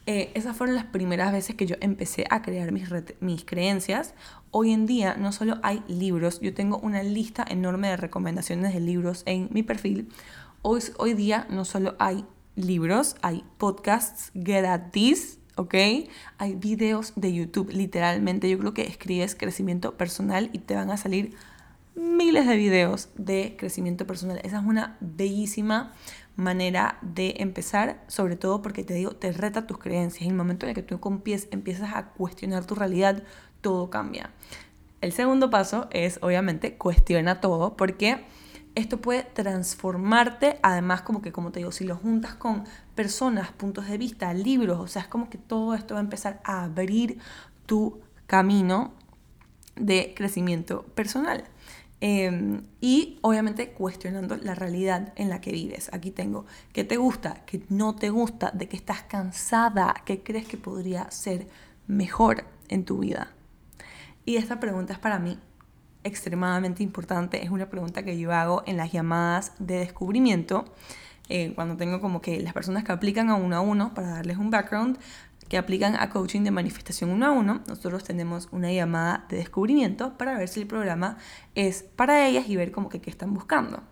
Eh, 0.09 0.31
esas 0.35 0.55
fueron 0.55 0.77
las 0.77 0.85
primeras 0.85 1.33
veces 1.33 1.57
que 1.57 1.65
yo 1.65 1.75
empecé 1.81 2.25
a 2.29 2.41
crear 2.41 2.71
mis, 2.71 2.87
mis 3.19 3.43
creencias. 3.43 4.13
Hoy 4.51 4.71
en 4.71 4.85
día 4.85 5.17
no 5.17 5.33
solo 5.33 5.59
hay 5.63 5.83
libros, 5.89 6.39
yo 6.39 6.53
tengo 6.53 6.77
una 6.77 7.03
lista 7.03 7.45
enorme 7.47 7.89
de 7.89 7.97
recomendaciones 7.97 8.73
de 8.73 8.79
libros 8.79 9.23
en 9.25 9.49
mi 9.51 9.63
perfil. 9.63 10.07
Hoy, 10.61 10.81
hoy 10.97 11.13
día 11.13 11.45
no 11.49 11.65
solo 11.65 11.97
hay 11.99 12.23
libros, 12.55 13.17
hay 13.21 13.43
podcasts 13.57 14.31
gratis, 14.33 15.39
¿ok? 15.57 15.75
Hay 16.37 16.55
videos 16.55 17.11
de 17.17 17.33
YouTube, 17.33 17.69
literalmente. 17.73 18.49
Yo 18.49 18.57
creo 18.59 18.73
que 18.73 18.83
escribes 18.83 19.35
crecimiento 19.35 19.97
personal 19.97 20.49
y 20.53 20.59
te 20.59 20.75
van 20.75 20.89
a 20.89 20.95
salir 20.95 21.35
miles 21.95 22.47
de 22.47 22.55
videos 22.55 23.09
de 23.17 23.55
crecimiento 23.57 24.07
personal. 24.07 24.39
Esa 24.43 24.59
es 24.59 24.65
una 24.65 24.95
bellísima 25.01 25.91
manera 26.37 26.99
de 27.01 27.35
empezar, 27.39 28.01
sobre 28.07 28.37
todo 28.37 28.61
porque 28.61 28.83
te 28.83 28.93
digo, 28.93 29.11
te 29.11 29.33
reta 29.33 29.67
tus 29.67 29.79
creencias. 29.79 30.21
En 30.21 30.31
el 30.31 30.37
momento 30.37 30.65
en 30.65 30.69
el 30.69 30.75
que 30.75 30.83
tú 30.83 31.01
empiezas 31.51 31.93
a 31.93 32.05
cuestionar 32.11 32.65
tu 32.65 32.75
realidad, 32.75 33.23
todo 33.61 33.89
cambia. 33.89 34.29
El 35.01 35.11
segundo 35.11 35.49
paso 35.49 35.87
es, 35.91 36.19
obviamente, 36.21 36.77
cuestiona 36.77 37.41
todo, 37.41 37.75
porque 37.75 38.25
esto 38.75 39.01
puede 39.01 39.23
transformarte, 39.23 40.59
además 40.61 41.01
como 41.01 41.21
que, 41.21 41.31
como 41.31 41.51
te 41.51 41.59
digo, 41.59 41.71
si 41.71 41.83
lo 41.83 41.95
juntas 41.95 42.35
con 42.35 42.63
personas, 42.93 43.51
puntos 43.51 43.87
de 43.87 43.97
vista, 43.97 44.33
libros, 44.33 44.79
o 44.79 44.87
sea, 44.87 45.01
es 45.03 45.07
como 45.07 45.29
que 45.29 45.39
todo 45.39 45.73
esto 45.73 45.95
va 45.95 45.99
a 45.99 46.03
empezar 46.03 46.39
a 46.43 46.63
abrir 46.63 47.17
tu 47.65 47.99
camino 48.27 48.93
de 49.75 50.13
crecimiento 50.15 50.83
personal. 50.93 51.43
Em, 51.99 52.61
y 52.79 53.17
obviamente 53.21 53.71
cuestionando 53.71 54.37
la 54.37 54.53
realidad 54.53 55.13
en 55.15 55.29
la 55.29 55.41
que 55.41 55.51
vives. 55.51 55.89
Aquí 55.93 56.11
tengo 56.11 56.45
qué 56.71 56.83
te 56.83 56.97
gusta, 56.97 57.43
qué 57.45 57.63
no 57.69 57.95
te 57.95 58.09
gusta, 58.09 58.51
de 58.53 58.67
qué 58.67 58.77
estás 58.77 59.01
cansada, 59.03 59.95
qué 60.05 60.21
crees 60.21 60.47
que 60.47 60.57
podría 60.57 61.09
ser 61.09 61.47
mejor 61.87 62.45
en 62.69 62.85
tu 62.85 62.99
vida. 62.99 63.31
Y 64.25 64.35
esta 64.35 64.59
pregunta 64.59 64.93
es 64.93 64.99
para 64.99 65.17
mí 65.17 65.39
extremadamente 66.03 66.83
importante. 66.83 67.43
Es 67.43 67.49
una 67.49 67.69
pregunta 67.69 68.03
que 68.03 68.19
yo 68.19 68.31
hago 68.31 68.61
en 68.67 68.77
las 68.77 68.91
llamadas 68.91 69.53
de 69.57 69.79
descubrimiento. 69.79 70.65
Eh, 71.29 71.53
cuando 71.55 71.75
tengo 71.75 71.99
como 71.99 72.21
que 72.21 72.39
las 72.41 72.53
personas 72.53 72.83
que 72.83 72.91
aplican 72.91 73.29
a 73.29 73.35
uno 73.35 73.55
a 73.57 73.61
uno 73.61 73.93
para 73.93 74.09
darles 74.09 74.37
un 74.37 74.49
background, 74.49 74.97
que 75.49 75.57
aplican 75.57 75.95
a 75.95 76.09
coaching 76.09 76.41
de 76.43 76.51
manifestación 76.51 77.09
uno 77.09 77.25
a 77.25 77.31
uno, 77.31 77.61
nosotros 77.67 78.03
tenemos 78.03 78.49
una 78.51 78.71
llamada 78.71 79.25
de 79.29 79.37
descubrimiento 79.37 80.17
para 80.17 80.37
ver 80.37 80.47
si 80.47 80.61
el 80.61 80.67
programa 80.67 81.17
es 81.55 81.83
para 81.83 82.27
ellas 82.27 82.49
y 82.49 82.55
ver 82.55 82.71
como 82.71 82.89
que 82.89 83.01
qué 83.01 83.09
están 83.09 83.33
buscando. 83.33 83.83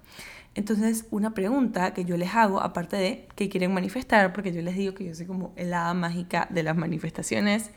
Entonces, 0.56 1.06
una 1.12 1.34
pregunta 1.34 1.94
que 1.94 2.06
yo 2.06 2.16
les 2.16 2.34
hago, 2.34 2.62
aparte 2.62 2.96
de 2.96 3.28
que 3.36 3.50
quieren 3.50 3.74
manifestar, 3.74 4.32
porque 4.32 4.54
yo 4.54 4.62
les 4.62 4.76
digo 4.76 4.94
que 4.94 5.06
yo 5.06 5.14
soy 5.14 5.26
como 5.26 5.54
el 5.58 5.74
hada 5.74 5.94
mágica 5.94 6.48
de 6.50 6.64
las 6.64 6.78
manifestaciones, 6.78 7.72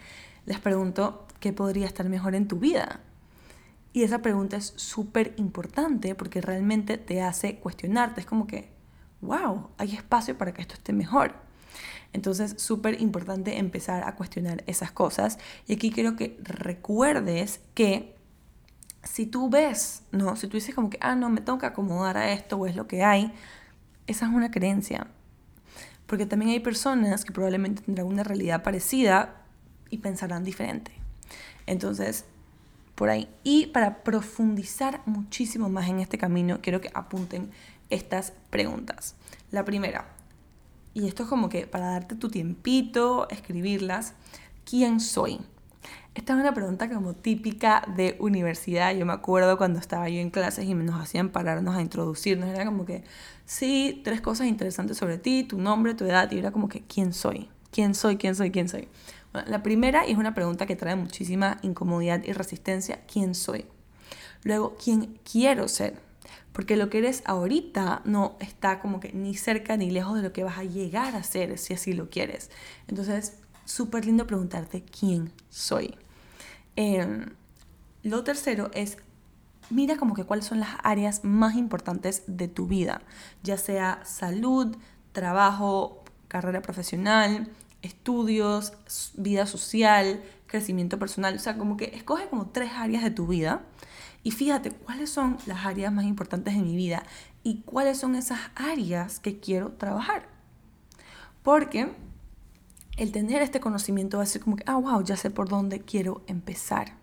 les 0.46 0.60
pregunto 0.60 1.26
qué 1.40 1.52
podría 1.52 1.86
estar 1.86 2.08
mejor 2.08 2.36
en 2.36 2.46
tu 2.46 2.58
vida. 2.58 3.00
Y 3.92 4.04
esa 4.04 4.22
pregunta 4.22 4.56
es 4.56 4.74
súper 4.76 5.34
importante 5.38 6.14
porque 6.14 6.40
realmente 6.40 6.98
te 6.98 7.20
hace 7.20 7.56
cuestionarte. 7.56 8.20
Es 8.20 8.26
como 8.26 8.46
que, 8.46 8.70
wow, 9.20 9.70
hay 9.76 9.94
espacio 9.94 10.38
para 10.38 10.54
que 10.54 10.62
esto 10.62 10.74
esté 10.74 10.92
mejor. 10.92 11.47
Entonces, 12.18 12.60
súper 12.60 13.00
importante 13.00 13.58
empezar 13.58 14.02
a 14.02 14.16
cuestionar 14.16 14.64
esas 14.66 14.90
cosas. 14.90 15.38
Y 15.68 15.74
aquí 15.74 15.92
quiero 15.92 16.16
que 16.16 16.36
recuerdes 16.42 17.60
que 17.74 18.16
si 19.04 19.24
tú 19.24 19.48
ves, 19.48 20.02
¿no? 20.10 20.34
Si 20.34 20.48
tú 20.48 20.56
dices 20.56 20.74
como 20.74 20.90
que, 20.90 20.98
ah, 21.00 21.14
no, 21.14 21.30
me 21.30 21.40
tengo 21.40 21.58
que 21.58 21.66
acomodar 21.66 22.16
a 22.16 22.32
esto 22.32 22.56
o 22.56 22.66
es 22.66 22.74
lo 22.74 22.88
que 22.88 23.04
hay, 23.04 23.32
esa 24.08 24.26
es 24.26 24.32
una 24.32 24.50
creencia. 24.50 25.06
Porque 26.08 26.26
también 26.26 26.50
hay 26.50 26.58
personas 26.58 27.24
que 27.24 27.30
probablemente 27.30 27.82
tendrán 27.82 28.08
una 28.08 28.24
realidad 28.24 28.64
parecida 28.64 29.44
y 29.88 29.98
pensarán 29.98 30.42
diferente. 30.42 30.90
Entonces, 31.66 32.24
por 32.96 33.10
ahí. 33.10 33.28
Y 33.44 33.66
para 33.66 34.02
profundizar 34.02 35.02
muchísimo 35.06 35.68
más 35.68 35.88
en 35.88 36.00
este 36.00 36.18
camino, 36.18 36.58
quiero 36.62 36.80
que 36.80 36.90
apunten 36.94 37.52
estas 37.90 38.32
preguntas. 38.50 39.14
La 39.52 39.64
primera, 39.64 40.17
y 40.98 41.06
esto 41.06 41.22
es 41.22 41.28
como 41.28 41.48
que 41.48 41.66
para 41.66 41.92
darte 41.92 42.16
tu 42.16 42.28
tiempito, 42.28 43.28
escribirlas, 43.30 44.14
¿quién 44.64 44.98
soy? 44.98 45.40
Esta 46.14 46.32
es 46.32 46.40
una 46.40 46.52
pregunta 46.52 46.88
como 46.92 47.14
típica 47.14 47.84
de 47.96 48.16
universidad. 48.18 48.92
Yo 48.96 49.06
me 49.06 49.12
acuerdo 49.12 49.56
cuando 49.56 49.78
estaba 49.78 50.08
yo 50.08 50.18
en 50.18 50.30
clases 50.30 50.64
y 50.64 50.74
nos 50.74 51.00
hacían 51.00 51.28
pararnos 51.28 51.76
a 51.76 51.80
introducirnos. 51.80 52.48
Era 52.48 52.64
como 52.64 52.84
que, 52.84 53.04
sí, 53.46 54.00
tres 54.02 54.20
cosas 54.20 54.48
interesantes 54.48 54.96
sobre 54.96 55.18
ti, 55.18 55.44
tu 55.44 55.58
nombre, 55.58 55.94
tu 55.94 56.04
edad. 56.04 56.28
Y 56.32 56.38
era 56.38 56.50
como 56.50 56.68
que, 56.68 56.82
¿quién 56.82 57.12
soy? 57.12 57.48
¿Quién 57.70 57.94
soy? 57.94 58.16
¿Quién 58.16 58.34
soy? 58.34 58.50
¿Quién 58.50 58.68
soy? 58.68 58.88
Bueno, 59.32 59.48
la 59.48 59.62
primera 59.62 60.04
y 60.08 60.12
es 60.12 60.18
una 60.18 60.34
pregunta 60.34 60.66
que 60.66 60.74
trae 60.74 60.96
muchísima 60.96 61.58
incomodidad 61.62 62.24
y 62.24 62.32
resistencia. 62.32 63.02
¿Quién 63.10 63.36
soy? 63.36 63.66
Luego, 64.42 64.76
¿quién 64.82 65.20
quiero 65.30 65.68
ser? 65.68 66.07
Porque 66.52 66.76
lo 66.76 66.90
que 66.90 66.98
eres 66.98 67.22
ahorita 67.24 68.02
no 68.04 68.36
está 68.40 68.80
como 68.80 69.00
que 69.00 69.12
ni 69.12 69.34
cerca 69.34 69.76
ni 69.76 69.90
lejos 69.90 70.16
de 70.16 70.22
lo 70.22 70.32
que 70.32 70.44
vas 70.44 70.58
a 70.58 70.64
llegar 70.64 71.14
a 71.14 71.22
ser 71.22 71.58
si 71.58 71.74
así 71.74 71.92
lo 71.92 72.10
quieres. 72.10 72.50
Entonces, 72.88 73.38
súper 73.64 74.06
lindo 74.06 74.26
preguntarte 74.26 74.82
quién 74.82 75.32
soy. 75.50 75.94
Em, 76.76 77.26
lo 78.02 78.24
tercero 78.24 78.70
es 78.72 78.98
mira 79.70 79.96
como 79.96 80.14
que 80.14 80.24
cuáles 80.24 80.46
son 80.46 80.60
las 80.60 80.76
áreas 80.82 81.24
más 81.24 81.54
importantes 81.54 82.22
de 82.26 82.48
tu 82.48 82.66
vida, 82.66 83.02
ya 83.42 83.58
sea 83.58 84.00
salud, 84.04 84.76
trabajo, 85.12 86.04
carrera 86.28 86.62
profesional, 86.62 87.48
estudios, 87.82 88.72
vida 89.14 89.46
social, 89.46 90.22
crecimiento 90.46 90.98
personal. 90.98 91.36
O 91.36 91.38
sea, 91.38 91.58
como 91.58 91.76
que 91.76 91.86
escoge 91.94 92.28
como 92.28 92.46
tres 92.48 92.72
áreas 92.74 93.02
de 93.02 93.10
tu 93.10 93.26
vida 93.26 93.62
y 94.22 94.30
fíjate 94.32 94.70
cuáles 94.70 95.10
son 95.10 95.38
las 95.46 95.64
áreas 95.64 95.92
más 95.92 96.04
importantes 96.04 96.54
de 96.54 96.60
mi 96.60 96.76
vida 96.76 97.02
y 97.42 97.62
cuáles 97.62 97.98
son 97.98 98.14
esas 98.14 98.40
áreas 98.54 99.20
que 99.20 99.38
quiero 99.38 99.72
trabajar. 99.72 100.28
Porque 101.42 101.88
el 102.96 103.12
tener 103.12 103.42
este 103.42 103.60
conocimiento 103.60 104.18
va 104.18 104.24
a 104.24 104.26
ser 104.26 104.42
como 104.42 104.56
que, 104.56 104.64
ah, 104.66 104.76
wow, 104.76 105.02
ya 105.02 105.16
sé 105.16 105.30
por 105.30 105.48
dónde 105.48 105.80
quiero 105.80 106.22
empezar. 106.26 106.96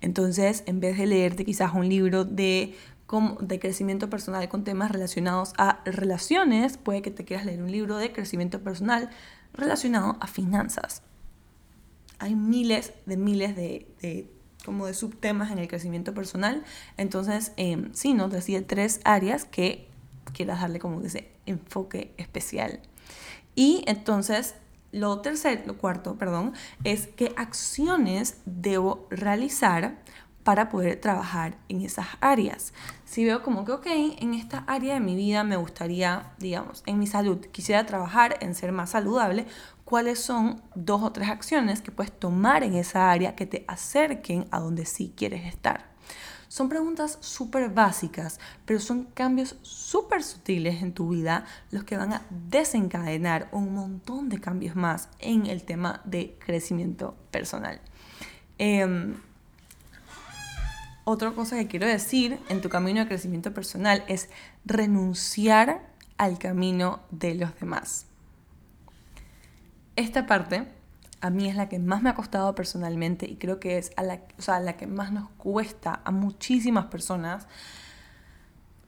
Entonces, 0.00 0.64
en 0.66 0.80
vez 0.80 0.98
de 0.98 1.06
leerte 1.06 1.44
quizás 1.44 1.72
un 1.72 1.88
libro 1.88 2.24
de, 2.24 2.76
de 3.40 3.60
crecimiento 3.60 4.10
personal 4.10 4.48
con 4.48 4.64
temas 4.64 4.90
relacionados 4.90 5.52
a 5.56 5.80
relaciones, 5.84 6.78
puede 6.78 7.00
que 7.02 7.10
te 7.10 7.24
quieras 7.24 7.46
leer 7.46 7.62
un 7.62 7.70
libro 7.70 7.96
de 7.96 8.12
crecimiento 8.12 8.60
personal 8.60 9.10
relacionado 9.52 10.16
a 10.20 10.26
finanzas. 10.26 11.02
Hay 12.18 12.34
miles 12.34 12.92
de 13.06 13.16
miles 13.16 13.56
de, 13.56 14.30
como 14.64 14.86
de 14.86 14.94
subtemas 14.94 15.50
en 15.50 15.58
el 15.58 15.68
crecimiento 15.68 16.14
personal. 16.14 16.64
Entonces, 16.96 17.52
eh, 17.56 17.88
sí, 17.92 18.14
¿no? 18.14 18.28
Te 18.28 18.36
decía 18.36 18.66
tres 18.66 19.00
áreas 19.04 19.44
que 19.44 19.88
quieras 20.32 20.60
darle 20.60 20.78
como 20.78 21.00
ese 21.00 21.30
enfoque 21.46 22.12
especial. 22.16 22.80
Y 23.54 23.82
entonces 23.86 24.54
lo 24.92 25.20
tercero, 25.20 25.62
lo 25.66 25.78
cuarto, 25.78 26.16
perdón, 26.16 26.52
es 26.84 27.06
qué 27.08 27.32
acciones 27.36 28.38
debo 28.44 29.06
realizar 29.10 29.98
para 30.42 30.68
poder 30.68 31.00
trabajar 31.00 31.56
en 31.68 31.82
esas 31.82 32.06
áreas. 32.20 32.72
Si 33.04 33.24
veo 33.24 33.42
como 33.42 33.64
que, 33.64 33.72
ok, 33.72 33.86
en 33.86 34.34
esta 34.34 34.64
área 34.66 34.94
de 34.94 35.00
mi 35.00 35.14
vida 35.14 35.44
me 35.44 35.56
gustaría, 35.56 36.32
digamos, 36.38 36.82
en 36.86 36.98
mi 36.98 37.06
salud, 37.06 37.38
quisiera 37.52 37.84
trabajar 37.86 38.38
en 38.40 38.54
ser 38.54 38.72
más 38.72 38.90
saludable, 38.90 39.46
¿cuáles 39.90 40.20
son 40.20 40.62
dos 40.76 41.02
o 41.02 41.10
tres 41.10 41.28
acciones 41.28 41.82
que 41.82 41.90
puedes 41.90 42.16
tomar 42.16 42.62
en 42.62 42.76
esa 42.76 43.10
área 43.10 43.34
que 43.34 43.44
te 43.44 43.64
acerquen 43.66 44.46
a 44.52 44.60
donde 44.60 44.86
sí 44.86 45.12
quieres 45.16 45.44
estar? 45.46 45.90
Son 46.46 46.68
preguntas 46.68 47.18
súper 47.20 47.70
básicas, 47.70 48.38
pero 48.64 48.78
son 48.78 49.06
cambios 49.14 49.56
súper 49.62 50.22
sutiles 50.22 50.80
en 50.80 50.92
tu 50.92 51.08
vida 51.08 51.44
los 51.72 51.82
que 51.82 51.96
van 51.96 52.12
a 52.12 52.22
desencadenar 52.30 53.48
un 53.50 53.74
montón 53.74 54.28
de 54.28 54.40
cambios 54.40 54.76
más 54.76 55.08
en 55.18 55.46
el 55.46 55.64
tema 55.64 56.02
de 56.04 56.36
crecimiento 56.38 57.16
personal. 57.32 57.80
Em, 58.58 59.16
otra 61.02 61.32
cosa 61.32 61.56
que 61.56 61.66
quiero 61.66 61.88
decir 61.88 62.38
en 62.48 62.60
tu 62.60 62.68
camino 62.68 63.00
de 63.00 63.08
crecimiento 63.08 63.52
personal 63.52 64.04
es 64.06 64.28
renunciar 64.64 65.82
al 66.16 66.38
camino 66.38 67.00
de 67.10 67.34
los 67.34 67.58
demás. 67.58 68.06
Esta 70.00 70.24
parte 70.24 70.66
a 71.20 71.28
mí 71.28 71.46
es 71.46 71.56
la 71.56 71.68
que 71.68 71.78
más 71.78 72.00
me 72.00 72.08
ha 72.08 72.14
costado 72.14 72.54
personalmente 72.54 73.26
y 73.28 73.36
creo 73.36 73.60
que 73.60 73.76
es 73.76 73.92
a 73.98 74.02
la, 74.02 74.14
o 74.14 74.58
la 74.58 74.78
que 74.78 74.86
más 74.86 75.12
nos 75.12 75.28
cuesta 75.36 76.00
a 76.04 76.10
muchísimas 76.10 76.86
personas 76.86 77.46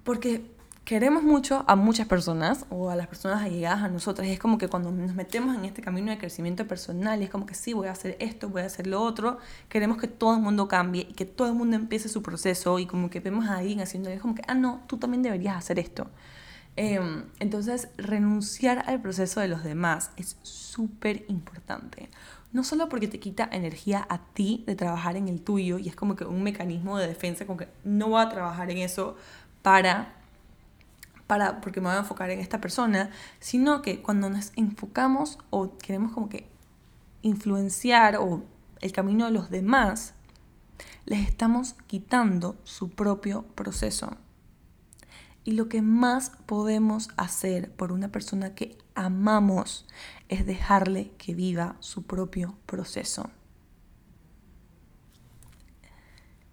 porque 0.05 0.51
queremos 0.87 1.23
mucho 1.23 1.67
a 1.69 1.77
muchas 1.77 2.07
personas 2.07 2.65
o 2.71 2.89
a 2.89 2.97
las 2.97 3.09
personas 3.09 3.43
allegadas 3.43 3.83
a 3.83 3.89
nosotras 3.89 4.27
y 4.27 4.31
es 4.31 4.39
como 4.39 4.57
que 4.57 4.69
cuando 4.69 4.91
nos 4.91 5.15
metemos 5.15 5.55
en 5.55 5.67
este 5.67 5.83
camino 5.83 6.11
de 6.11 6.17
crecimiento 6.17 6.67
personal 6.67 7.21
y 7.21 7.25
es 7.25 7.31
como 7.31 7.45
que 7.45 7.55
sí, 7.55 7.75
voy 7.75 7.89
a 7.89 7.93
hacer 7.93 8.17
esto, 8.19 8.49
voy 8.49 8.63
a 8.63 8.65
hacer 8.65 8.87
lo 8.87 9.03
otro, 9.03 9.37
queremos 9.69 9.99
que 9.99 10.09
todo 10.09 10.35
el 10.35 10.41
mundo 10.41 10.67
cambie 10.67 11.07
y 11.11 11.13
que 11.13 11.27
todo 11.27 11.47
el 11.47 11.55
mundo 11.55 11.77
empiece 11.77 12.09
su 12.09 12.23
proceso 12.23 12.79
y 12.79 12.87
como 12.87 13.11
que 13.11 13.21
vemos 13.21 13.51
a 13.51 13.59
alguien 13.59 13.83
haciendo 13.83 14.09
es 14.09 14.23
como 14.23 14.35
que, 14.35 14.45
ah, 14.49 14.55
no, 14.55 14.81
tú 14.87 14.97
también 14.97 15.23
deberías 15.23 15.59
hacer 15.59 15.79
esto. 15.79 16.09
Em, 16.77 17.25
entonces, 17.39 17.89
renunciar 17.99 18.85
al 18.89 19.03
proceso 19.03 19.41
de 19.41 19.49
los 19.49 19.63
demás 19.63 20.11
es 20.17 20.37
súper 20.43 21.25
importante. 21.29 22.09
No 22.53 22.65
solo 22.65 22.89
porque 22.89 23.09
te 23.09 23.21
quita 23.21 23.49
energía 23.53 24.07
a 24.09 24.19
ti 24.19 24.65
de 24.67 24.75
trabajar 24.75 25.17
en 25.17 25.29
el 25.29 25.43
tuyo 25.43 25.79
y 25.79 25.89
es 25.89 25.97
como 25.97 26.17
que 26.17 26.25
un 26.25 26.43
mecanismo 26.43 26.99
de 26.99 27.09
defensa, 27.09 27.47
como 27.47 27.59
que 27.59 27.69
no 27.85 28.09
voy 28.09 28.23
a 28.23 28.29
trabajar 28.29 28.71
en 28.71 28.79
eso 28.79 29.17
para, 29.63 30.15
para, 31.27 31.61
porque 31.61 31.81
me 31.81 31.89
voy 31.89 31.97
a 31.97 32.01
enfocar 32.01 32.31
en 32.31 32.41
esta 32.41 32.61
persona, 32.61 33.11
sino 33.39 33.83
que 33.83 34.03
cuando 34.03 34.31
nos 34.31 34.53
enfocamos 34.57 35.39
o 35.51 35.77
queremos 35.79 36.13
como 36.13 36.29
que 36.29 36.47
influenciar 37.23 38.17
o 38.17 38.43
el 38.81 38.93
camino 38.93 39.27
de 39.27 39.31
los 39.31 39.51
demás, 39.51 40.15
les 41.05 41.27
estamos 41.29 41.75
quitando 41.87 42.57
su 42.65 42.91
propio 42.91 43.45
proceso. 43.55 44.17
Y 45.45 45.53
lo 45.53 45.69
que 45.69 45.83
más 45.83 46.33
podemos 46.47 47.11
hacer 47.17 47.71
por 47.73 47.91
una 47.91 48.09
persona 48.09 48.55
que 48.55 48.79
amamos 48.95 49.87
es 50.29 50.47
dejarle 50.47 51.11
que 51.19 51.35
viva 51.35 51.77
su 51.81 52.05
propio 52.05 52.57
proceso. 52.67 53.29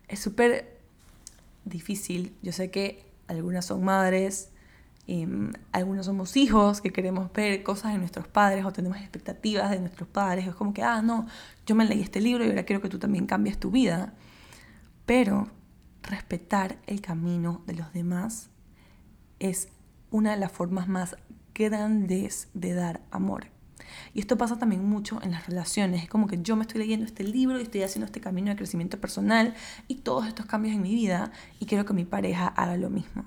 Es 0.07 0.19
súper 0.19 0.79
difícil. 1.65 2.35
Yo 2.41 2.51
sé 2.51 2.71
que 2.71 3.05
algunas 3.27 3.65
son 3.65 3.83
madres, 3.83 4.49
em, 5.05 5.51
algunos 5.71 6.07
somos 6.07 6.35
hijos 6.35 6.81
que 6.81 6.91
queremos 6.91 7.31
ver 7.31 7.61
cosas 7.61 7.93
de 7.93 7.99
nuestros 7.99 8.27
padres 8.27 8.65
o 8.65 8.73
tenemos 8.73 8.97
expectativas 8.97 9.69
de 9.69 9.79
nuestros 9.79 10.09
padres. 10.09 10.47
Es 10.47 10.55
como 10.55 10.73
que, 10.73 10.81
ah, 10.81 11.03
no, 11.03 11.27
yo 11.67 11.75
me 11.75 11.85
leí 11.85 12.01
este 12.01 12.21
libro 12.21 12.43
y 12.43 12.49
ahora 12.49 12.63
quiero 12.63 12.81
que 12.81 12.89
tú 12.89 12.97
también 12.97 13.27
cambies 13.27 13.59
tu 13.59 13.69
vida. 13.69 14.13
Pero 15.05 15.47
respetar 16.01 16.77
el 16.87 17.01
camino 17.01 17.61
de 17.67 17.75
los 17.75 17.93
demás 17.93 18.49
es 19.39 19.69
una 20.11 20.31
de 20.31 20.37
las 20.37 20.51
formas 20.51 20.87
más 20.87 21.15
grandes 21.53 22.47
de 22.53 22.73
dar 22.73 23.01
amor. 23.11 23.47
Y 24.13 24.19
esto 24.19 24.37
pasa 24.37 24.57
también 24.57 24.87
mucho 24.87 25.19
en 25.23 25.31
las 25.31 25.47
relaciones. 25.47 26.03
Es 26.03 26.09
como 26.09 26.27
que 26.27 26.41
yo 26.41 26.55
me 26.55 26.63
estoy 26.63 26.79
leyendo 26.79 27.05
este 27.05 27.23
libro 27.23 27.59
y 27.59 27.63
estoy 27.63 27.83
haciendo 27.83 28.05
este 28.05 28.21
camino 28.21 28.49
de 28.49 28.55
crecimiento 28.55 28.99
personal 28.99 29.55
y 29.87 29.95
todos 29.95 30.27
estos 30.27 30.45
cambios 30.45 30.75
en 30.75 30.81
mi 30.81 30.93
vida 30.93 31.31
y 31.59 31.65
quiero 31.65 31.85
que 31.85 31.93
mi 31.93 32.05
pareja 32.05 32.47
haga 32.47 32.77
lo 32.77 32.89
mismo. 32.89 33.25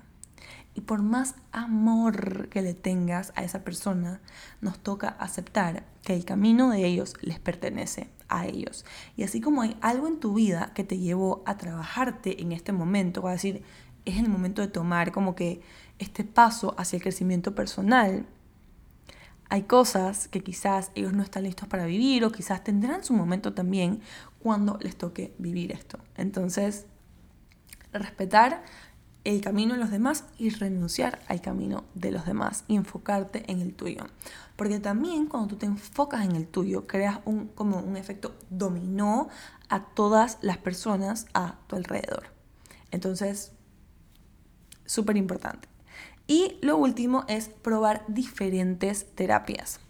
Y 0.74 0.80
por 0.80 1.02
más 1.02 1.34
amor 1.50 2.48
que 2.48 2.62
le 2.62 2.72
tengas 2.72 3.32
a 3.36 3.44
esa 3.44 3.62
persona, 3.62 4.22
nos 4.62 4.78
toca 4.78 5.08
aceptar 5.08 5.84
que 6.02 6.14
el 6.14 6.24
camino 6.24 6.70
de 6.70 6.86
ellos 6.86 7.14
les 7.20 7.38
pertenece 7.38 8.08
a 8.28 8.46
ellos. 8.46 8.86
Y 9.16 9.24
así 9.24 9.42
como 9.42 9.60
hay 9.60 9.76
algo 9.82 10.08
en 10.08 10.18
tu 10.18 10.32
vida 10.32 10.72
que 10.74 10.84
te 10.84 10.96
llevó 10.96 11.42
a 11.44 11.58
trabajarte 11.58 12.40
en 12.40 12.52
este 12.52 12.72
momento, 12.72 13.26
a 13.28 13.32
decir, 13.32 13.62
es 14.06 14.18
el 14.18 14.30
momento 14.30 14.62
de 14.62 14.68
tomar 14.68 15.12
como 15.12 15.34
que 15.34 15.60
este 15.98 16.24
paso 16.24 16.74
hacia 16.78 16.96
el 16.96 17.02
crecimiento 17.02 17.54
personal, 17.54 18.26
hay 19.48 19.64
cosas 19.64 20.28
que 20.28 20.42
quizás 20.42 20.90
ellos 20.94 21.12
no 21.12 21.22
están 21.22 21.42
listos 21.42 21.68
para 21.68 21.84
vivir 21.84 22.24
o 22.24 22.32
quizás 22.32 22.64
tendrán 22.64 23.04
su 23.04 23.12
momento 23.12 23.52
también 23.52 24.00
cuando 24.38 24.78
les 24.80 24.96
toque 24.96 25.34
vivir 25.38 25.72
esto. 25.72 25.98
Entonces, 26.16 26.86
respetar 27.92 28.62
el 29.24 29.40
camino 29.40 29.74
de 29.74 29.80
los 29.80 29.90
demás 29.90 30.24
y 30.38 30.50
renunciar 30.50 31.20
al 31.28 31.40
camino 31.40 31.84
de 31.94 32.10
los 32.10 32.26
demás 32.26 32.64
y 32.66 32.76
enfocarte 32.76 33.44
en 33.50 33.60
el 33.60 33.74
tuyo. 33.74 34.06
Porque 34.56 34.80
también 34.80 35.26
cuando 35.26 35.48
tú 35.48 35.56
te 35.56 35.66
enfocas 35.66 36.24
en 36.24 36.34
el 36.34 36.46
tuyo, 36.46 36.86
creas 36.86 37.20
un, 37.24 37.48
como 37.48 37.78
un 37.78 37.96
efecto 37.96 38.34
dominó 38.50 39.28
a 39.68 39.84
todas 39.84 40.38
las 40.40 40.58
personas 40.58 41.26
a 41.34 41.56
tu 41.66 41.76
alrededor. 41.76 42.24
Entonces, 42.90 43.52
súper 44.86 45.16
importante. 45.16 45.68
Y 46.26 46.58
lo 46.62 46.76
último 46.76 47.24
es 47.28 47.48
probar 47.48 48.04
diferentes 48.08 49.06
terapias. 49.14 49.80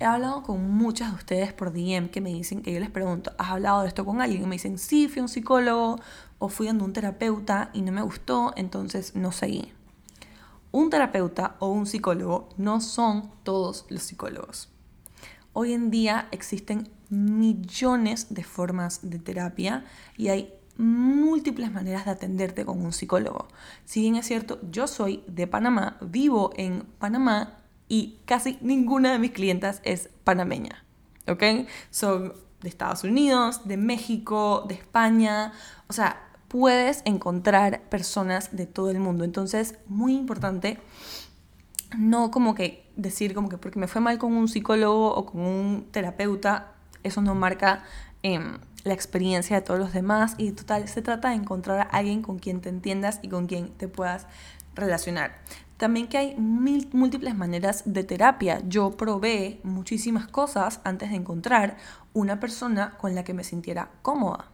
He 0.00 0.04
hablado 0.04 0.44
con 0.44 0.70
muchas 0.70 1.10
de 1.10 1.16
ustedes 1.16 1.52
por 1.52 1.72
DM 1.72 2.08
que 2.08 2.20
me 2.20 2.30
dicen 2.30 2.62
que 2.62 2.72
yo 2.72 2.78
les 2.78 2.90
pregunto, 2.90 3.32
¿has 3.36 3.50
hablado 3.50 3.82
de 3.82 3.88
esto 3.88 4.04
con 4.04 4.20
alguien? 4.20 4.42
Y 4.42 4.46
me 4.46 4.54
dicen, 4.54 4.78
sí, 4.78 5.08
fui 5.08 5.18
a 5.18 5.22
un 5.22 5.28
psicólogo 5.28 5.98
o 6.38 6.48
fui 6.48 6.68
a 6.68 6.72
un 6.72 6.92
terapeuta 6.92 7.70
y 7.72 7.82
no 7.82 7.90
me 7.90 8.02
gustó, 8.02 8.52
entonces 8.56 9.16
no 9.16 9.32
seguí. 9.32 9.72
Un 10.70 10.90
terapeuta 10.90 11.56
o 11.58 11.68
un 11.68 11.86
psicólogo 11.86 12.48
no 12.56 12.80
son 12.80 13.30
todos 13.42 13.86
los 13.88 14.02
psicólogos. 14.02 14.68
Hoy 15.52 15.72
en 15.72 15.90
día 15.90 16.28
existen 16.30 16.88
millones 17.08 18.32
de 18.32 18.44
formas 18.44 19.00
de 19.02 19.18
terapia 19.18 19.84
y 20.16 20.28
hay 20.28 20.52
múltiples 20.78 21.72
maneras 21.72 22.06
de 22.06 22.12
atenderte 22.12 22.64
con 22.64 22.80
un 22.80 22.92
psicólogo. 22.92 23.48
Si 23.84 24.00
bien 24.00 24.16
es 24.16 24.26
cierto, 24.26 24.58
yo 24.70 24.86
soy 24.86 25.22
de 25.26 25.46
Panamá, 25.46 25.98
vivo 26.00 26.52
en 26.56 26.84
Panamá 26.98 27.58
y 27.88 28.18
casi 28.24 28.58
ninguna 28.60 29.12
de 29.12 29.18
mis 29.18 29.32
clientas 29.32 29.80
es 29.84 30.08
panameña. 30.24 30.84
¿Ok? 31.26 31.42
Son 31.90 32.32
de 32.62 32.68
Estados 32.68 33.04
Unidos, 33.04 33.66
de 33.66 33.76
México, 33.76 34.64
de 34.66 34.74
España. 34.74 35.52
O 35.88 35.92
sea, 35.92 36.22
puedes 36.48 37.02
encontrar 37.04 37.82
personas 37.90 38.56
de 38.56 38.66
todo 38.66 38.90
el 38.90 39.00
mundo. 39.00 39.24
Entonces, 39.24 39.74
muy 39.86 40.14
importante 40.14 40.78
no 41.96 42.30
como 42.30 42.54
que 42.54 42.84
decir 42.96 43.34
como 43.34 43.48
que 43.48 43.58
porque 43.58 43.78
me 43.78 43.88
fue 43.88 44.00
mal 44.00 44.18
con 44.18 44.34
un 44.34 44.48
psicólogo 44.48 45.14
o 45.14 45.26
con 45.26 45.40
un 45.40 45.86
terapeuta, 45.90 46.72
eso 47.02 47.22
no 47.22 47.34
marca 47.34 47.84
em, 48.22 48.58
la 48.88 48.94
experiencia 48.94 49.56
de 49.56 49.62
todos 49.62 49.78
los 49.78 49.92
demás 49.92 50.34
y 50.38 50.50
total, 50.52 50.88
se 50.88 51.02
trata 51.02 51.30
de 51.30 51.36
encontrar 51.36 51.80
a 51.80 51.82
alguien 51.82 52.22
con 52.22 52.38
quien 52.38 52.60
te 52.60 52.68
entiendas 52.68 53.20
y 53.22 53.28
con 53.28 53.46
quien 53.46 53.68
te 53.70 53.88
puedas 53.88 54.26
relacionar. 54.74 55.38
También 55.76 56.08
que 56.08 56.18
hay 56.18 56.34
mil, 56.36 56.88
múltiples 56.92 57.36
maneras 57.36 57.82
de 57.86 58.02
terapia. 58.02 58.60
Yo 58.66 58.90
probé 58.90 59.60
muchísimas 59.62 60.26
cosas 60.26 60.80
antes 60.82 61.10
de 61.10 61.16
encontrar 61.16 61.76
una 62.12 62.40
persona 62.40 62.96
con 62.98 63.14
la 63.14 63.22
que 63.22 63.32
me 63.32 63.44
sintiera 63.44 63.90
cómoda. 64.02 64.50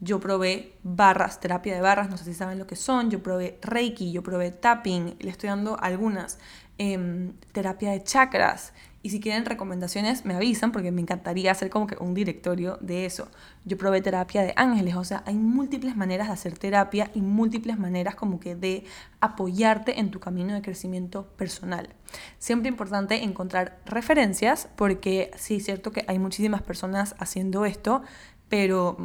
Yo 0.00 0.20
probé 0.20 0.78
barras, 0.84 1.40
terapia 1.40 1.74
de 1.74 1.80
barras, 1.80 2.10
no 2.10 2.16
sé 2.16 2.24
si 2.24 2.34
saben 2.34 2.58
lo 2.58 2.68
que 2.68 2.76
son. 2.76 3.10
Yo 3.10 3.22
probé 3.22 3.58
Reiki, 3.62 4.12
yo 4.12 4.22
probé 4.22 4.52
tapping, 4.52 5.16
le 5.18 5.30
estoy 5.30 5.48
dando 5.48 5.76
algunas. 5.80 6.38
Em, 6.78 7.32
terapia 7.52 7.90
de 7.90 8.04
chakras. 8.04 8.72
Y 9.04 9.10
si 9.10 9.18
quieren 9.18 9.44
recomendaciones, 9.44 10.24
me 10.24 10.34
avisan 10.34 10.70
porque 10.70 10.92
me 10.92 11.00
encantaría 11.00 11.50
hacer 11.50 11.70
como 11.70 11.88
que 11.88 11.96
un 11.98 12.14
directorio 12.14 12.78
de 12.80 13.04
eso. 13.04 13.28
Yo 13.64 13.76
probé 13.76 14.00
terapia 14.00 14.42
de 14.42 14.52
ángeles, 14.54 14.94
o 14.94 15.02
sea, 15.02 15.24
hay 15.26 15.34
múltiples 15.34 15.96
maneras 15.96 16.28
de 16.28 16.34
hacer 16.34 16.56
terapia 16.56 17.10
y 17.12 17.20
múltiples 17.20 17.78
maneras 17.78 18.14
como 18.14 18.38
que 18.38 18.54
de 18.54 18.84
apoyarte 19.20 19.98
en 19.98 20.12
tu 20.12 20.20
camino 20.20 20.54
de 20.54 20.62
crecimiento 20.62 21.26
personal. 21.36 21.88
Siempre 22.38 22.68
importante 22.68 23.24
encontrar 23.24 23.80
referencias 23.86 24.68
porque 24.76 25.32
sí 25.36 25.56
es 25.56 25.64
cierto 25.64 25.90
que 25.90 26.04
hay 26.06 26.20
muchísimas 26.20 26.62
personas 26.62 27.16
haciendo 27.18 27.64
esto, 27.64 28.02
pero, 28.48 28.96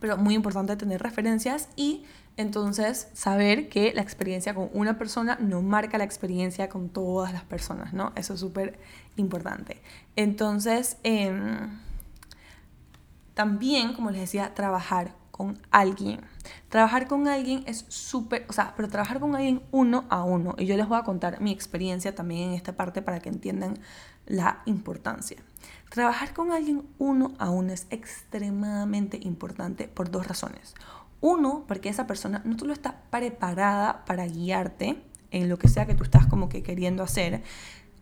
pero 0.00 0.16
muy 0.16 0.34
importante 0.34 0.74
tener 0.74 1.00
referencias 1.00 1.68
y 1.76 2.04
entonces, 2.38 3.08
saber 3.14 3.68
que 3.68 3.92
la 3.92 4.00
experiencia 4.00 4.54
con 4.54 4.70
una 4.72 4.96
persona 4.96 5.36
no 5.40 5.60
marca 5.60 5.98
la 5.98 6.04
experiencia 6.04 6.68
con 6.68 6.88
todas 6.88 7.32
las 7.32 7.42
personas, 7.42 7.92
¿no? 7.92 8.12
Eso 8.14 8.34
es 8.34 8.40
súper 8.40 8.78
importante. 9.16 9.82
Entonces, 10.14 10.98
em, 11.02 11.80
también, 13.34 13.92
como 13.92 14.12
les 14.12 14.20
decía, 14.20 14.54
trabajar 14.54 15.16
con 15.32 15.58
alguien. 15.72 16.20
Trabajar 16.68 17.08
con 17.08 17.26
alguien 17.26 17.64
es 17.66 17.84
súper, 17.88 18.46
o 18.48 18.52
sea, 18.52 18.72
pero 18.76 18.88
trabajar 18.88 19.18
con 19.18 19.34
alguien 19.34 19.60
uno 19.72 20.04
a 20.08 20.22
uno. 20.22 20.54
Y 20.58 20.66
yo 20.66 20.76
les 20.76 20.86
voy 20.86 20.98
a 20.98 21.02
contar 21.02 21.40
mi 21.40 21.50
experiencia 21.50 22.14
también 22.14 22.50
en 22.50 22.54
esta 22.54 22.76
parte 22.76 23.02
para 23.02 23.18
que 23.18 23.30
entiendan 23.30 23.80
la 24.26 24.62
importancia. 24.64 25.38
Trabajar 25.90 26.32
con 26.34 26.52
alguien 26.52 26.86
uno 26.98 27.32
a 27.38 27.50
uno 27.50 27.72
es 27.72 27.88
extremadamente 27.90 29.18
importante 29.22 29.88
por 29.88 30.08
dos 30.08 30.28
razones. 30.28 30.74
Uno, 31.20 31.64
porque 31.66 31.88
esa 31.88 32.06
persona 32.06 32.42
no 32.44 32.58
solo 32.58 32.72
está 32.72 33.02
preparada 33.10 34.04
para 34.04 34.26
guiarte 34.26 35.02
en 35.30 35.48
lo 35.48 35.58
que 35.58 35.68
sea 35.68 35.86
que 35.86 35.94
tú 35.94 36.04
estás 36.04 36.26
como 36.26 36.48
que 36.48 36.62
queriendo 36.62 37.02
hacer 37.02 37.42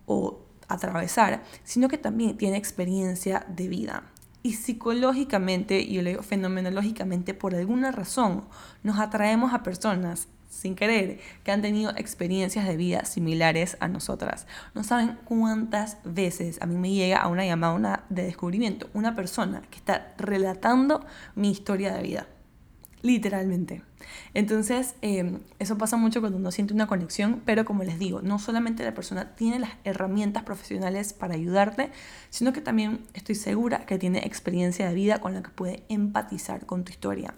o 0.05 0.41
atravesar, 0.69 1.43
sino 1.65 1.89
que 1.89 1.99
también 1.99 2.37
tiene 2.37 2.57
experiencia 2.57 3.47
de 3.49 3.69
vida. 3.69 4.03
Y 4.43 4.53
psicológicamente, 4.53 5.81
y 5.81 5.95
yo 5.95 6.03
le 6.03 6.11
digo 6.11 6.23
fenomenológicamente, 6.23 7.35
por 7.35 7.55
alguna 7.55 7.91
razón, 7.91 8.45
nos 8.83 8.99
atraemos 8.99 9.53
a 9.53 9.63
personas 9.63 10.29
sin 10.49 10.77
querer, 10.77 11.19
que 11.43 11.51
han 11.53 11.63
tenido 11.63 11.91
experiencias 11.97 12.67
de 12.67 12.77
vida 12.77 13.05
similares 13.05 13.77
a 13.81 13.89
nosotras. 13.89 14.47
No 14.75 14.85
saben 14.85 15.19
cuántas 15.25 15.99
veces 16.05 16.59
a 16.63 16.67
mí 16.67 16.77
me 16.77 16.93
llega 16.93 17.19
a 17.19 17.29
una 17.29 17.45
llamada 17.45 18.05
de 18.09 18.23
descubrimiento 18.23 18.89
una 18.95 19.15
persona 19.15 19.63
que 19.71 19.79
está 19.79 20.15
relatando 20.17 21.05
mi 21.35 21.51
historia 21.51 21.93
de 21.95 22.03
vida 22.03 22.27
literalmente. 23.03 23.83
Entonces, 24.35 24.95
em, 25.01 25.41
eso 25.59 25.79
pasa 25.79 25.97
mucho 25.97 26.21
cuando 26.21 26.39
uno 26.39 26.51
siente 26.51 26.75
una 26.75 26.87
conexión, 26.87 27.43
pero 27.45 27.65
como 27.65 27.85
les 27.85 27.99
digo, 27.99 28.23
no 28.23 28.39
solamente 28.39 28.85
la 28.85 28.95
persona 28.95 29.35
tiene 29.35 29.59
las 29.59 29.71
herramientas 29.85 30.45
profesionales 30.45 31.13
para 31.13 31.35
ayudarte, 31.35 31.91
sino 32.31 32.53
que 32.53 32.61
también 32.61 33.01
estoy 33.15 33.35
segura 33.35 33.87
que 33.87 33.99
tiene 33.99 34.19
experiencia 34.21 34.89
de 34.89 34.95
vida 34.95 35.21
con 35.21 35.35
la 35.35 35.43
que 35.43 35.51
puede 35.51 35.85
empatizar 35.89 36.67
con 36.67 36.85
tu 36.85 36.93
historia. 36.93 37.35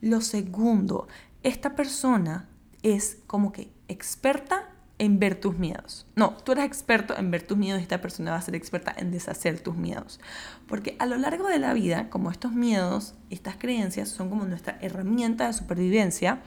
Lo 0.00 0.20
segundo, 0.20 1.08
esta 1.42 1.74
persona 1.74 2.48
es 2.82 3.18
como 3.26 3.52
que 3.52 3.70
experta 3.88 4.68
en 4.98 5.18
ver 5.18 5.38
tus 5.38 5.58
miedos. 5.58 6.06
No, 6.16 6.36
tú 6.44 6.52
eres 6.52 6.64
experto 6.64 7.16
en 7.16 7.30
ver 7.30 7.42
tus 7.42 7.58
miedos 7.58 7.80
y 7.80 7.82
esta 7.82 8.00
persona 8.00 8.30
va 8.30 8.38
a 8.38 8.42
ser 8.42 8.54
experta 8.54 8.94
en 8.96 9.10
deshacer 9.10 9.60
tus 9.60 9.76
miedos. 9.76 10.20
Porque 10.66 10.96
a 10.98 11.06
lo 11.06 11.16
largo 11.16 11.48
de 11.48 11.58
la 11.58 11.74
vida, 11.74 12.08
como 12.08 12.30
estos 12.30 12.52
miedos, 12.52 13.14
estas 13.30 13.56
creencias 13.56 14.08
son 14.08 14.30
como 14.30 14.44
nuestra 14.46 14.78
herramienta 14.80 15.46
de 15.46 15.52
supervivencia, 15.52 16.40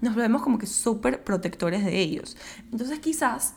nos 0.00 0.14
vemos 0.14 0.42
como 0.42 0.58
que 0.58 0.66
súper 0.66 1.24
protectores 1.24 1.84
de 1.84 1.98
ellos. 1.98 2.36
Entonces 2.72 3.00
quizás 3.00 3.54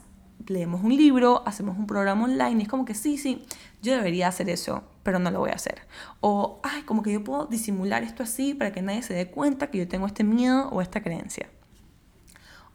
leemos 0.48 0.84
un 0.84 0.96
libro, 0.96 1.41
hacemos 1.46 1.78
un 1.78 1.88
programa 1.88 2.26
online 2.26 2.60
y 2.60 2.64
es 2.64 2.68
como 2.68 2.84
que 2.84 2.96
sí, 2.96 3.18
sí, 3.18 3.46
yo 3.82 3.94
debería 3.94 4.28
hacer 4.28 4.50
eso, 4.50 4.84
pero 5.04 5.20
no 5.20 5.32
lo 5.32 5.39
voy 5.39 5.52
a 5.52 5.56
hacer. 5.56 5.84
O, 6.20 6.60
ay, 6.64 6.82
como 6.82 7.02
que 7.02 7.14
yo 7.14 7.24
puedo 7.24 7.46
disimular 7.46 8.04
esto 8.04 8.24
así 8.24 8.54
para 8.54 8.74
que 8.74 8.82
nadie 8.82 9.04
se 9.04 9.14
dé 9.14 9.32
cuenta 9.32 9.72
que 9.72 9.78
yo 9.78 9.88
tengo 9.88 10.06
este 10.06 10.26
miedo 10.26 10.68
o 10.70 10.82
esta 10.82 11.02
creencia 11.02 11.48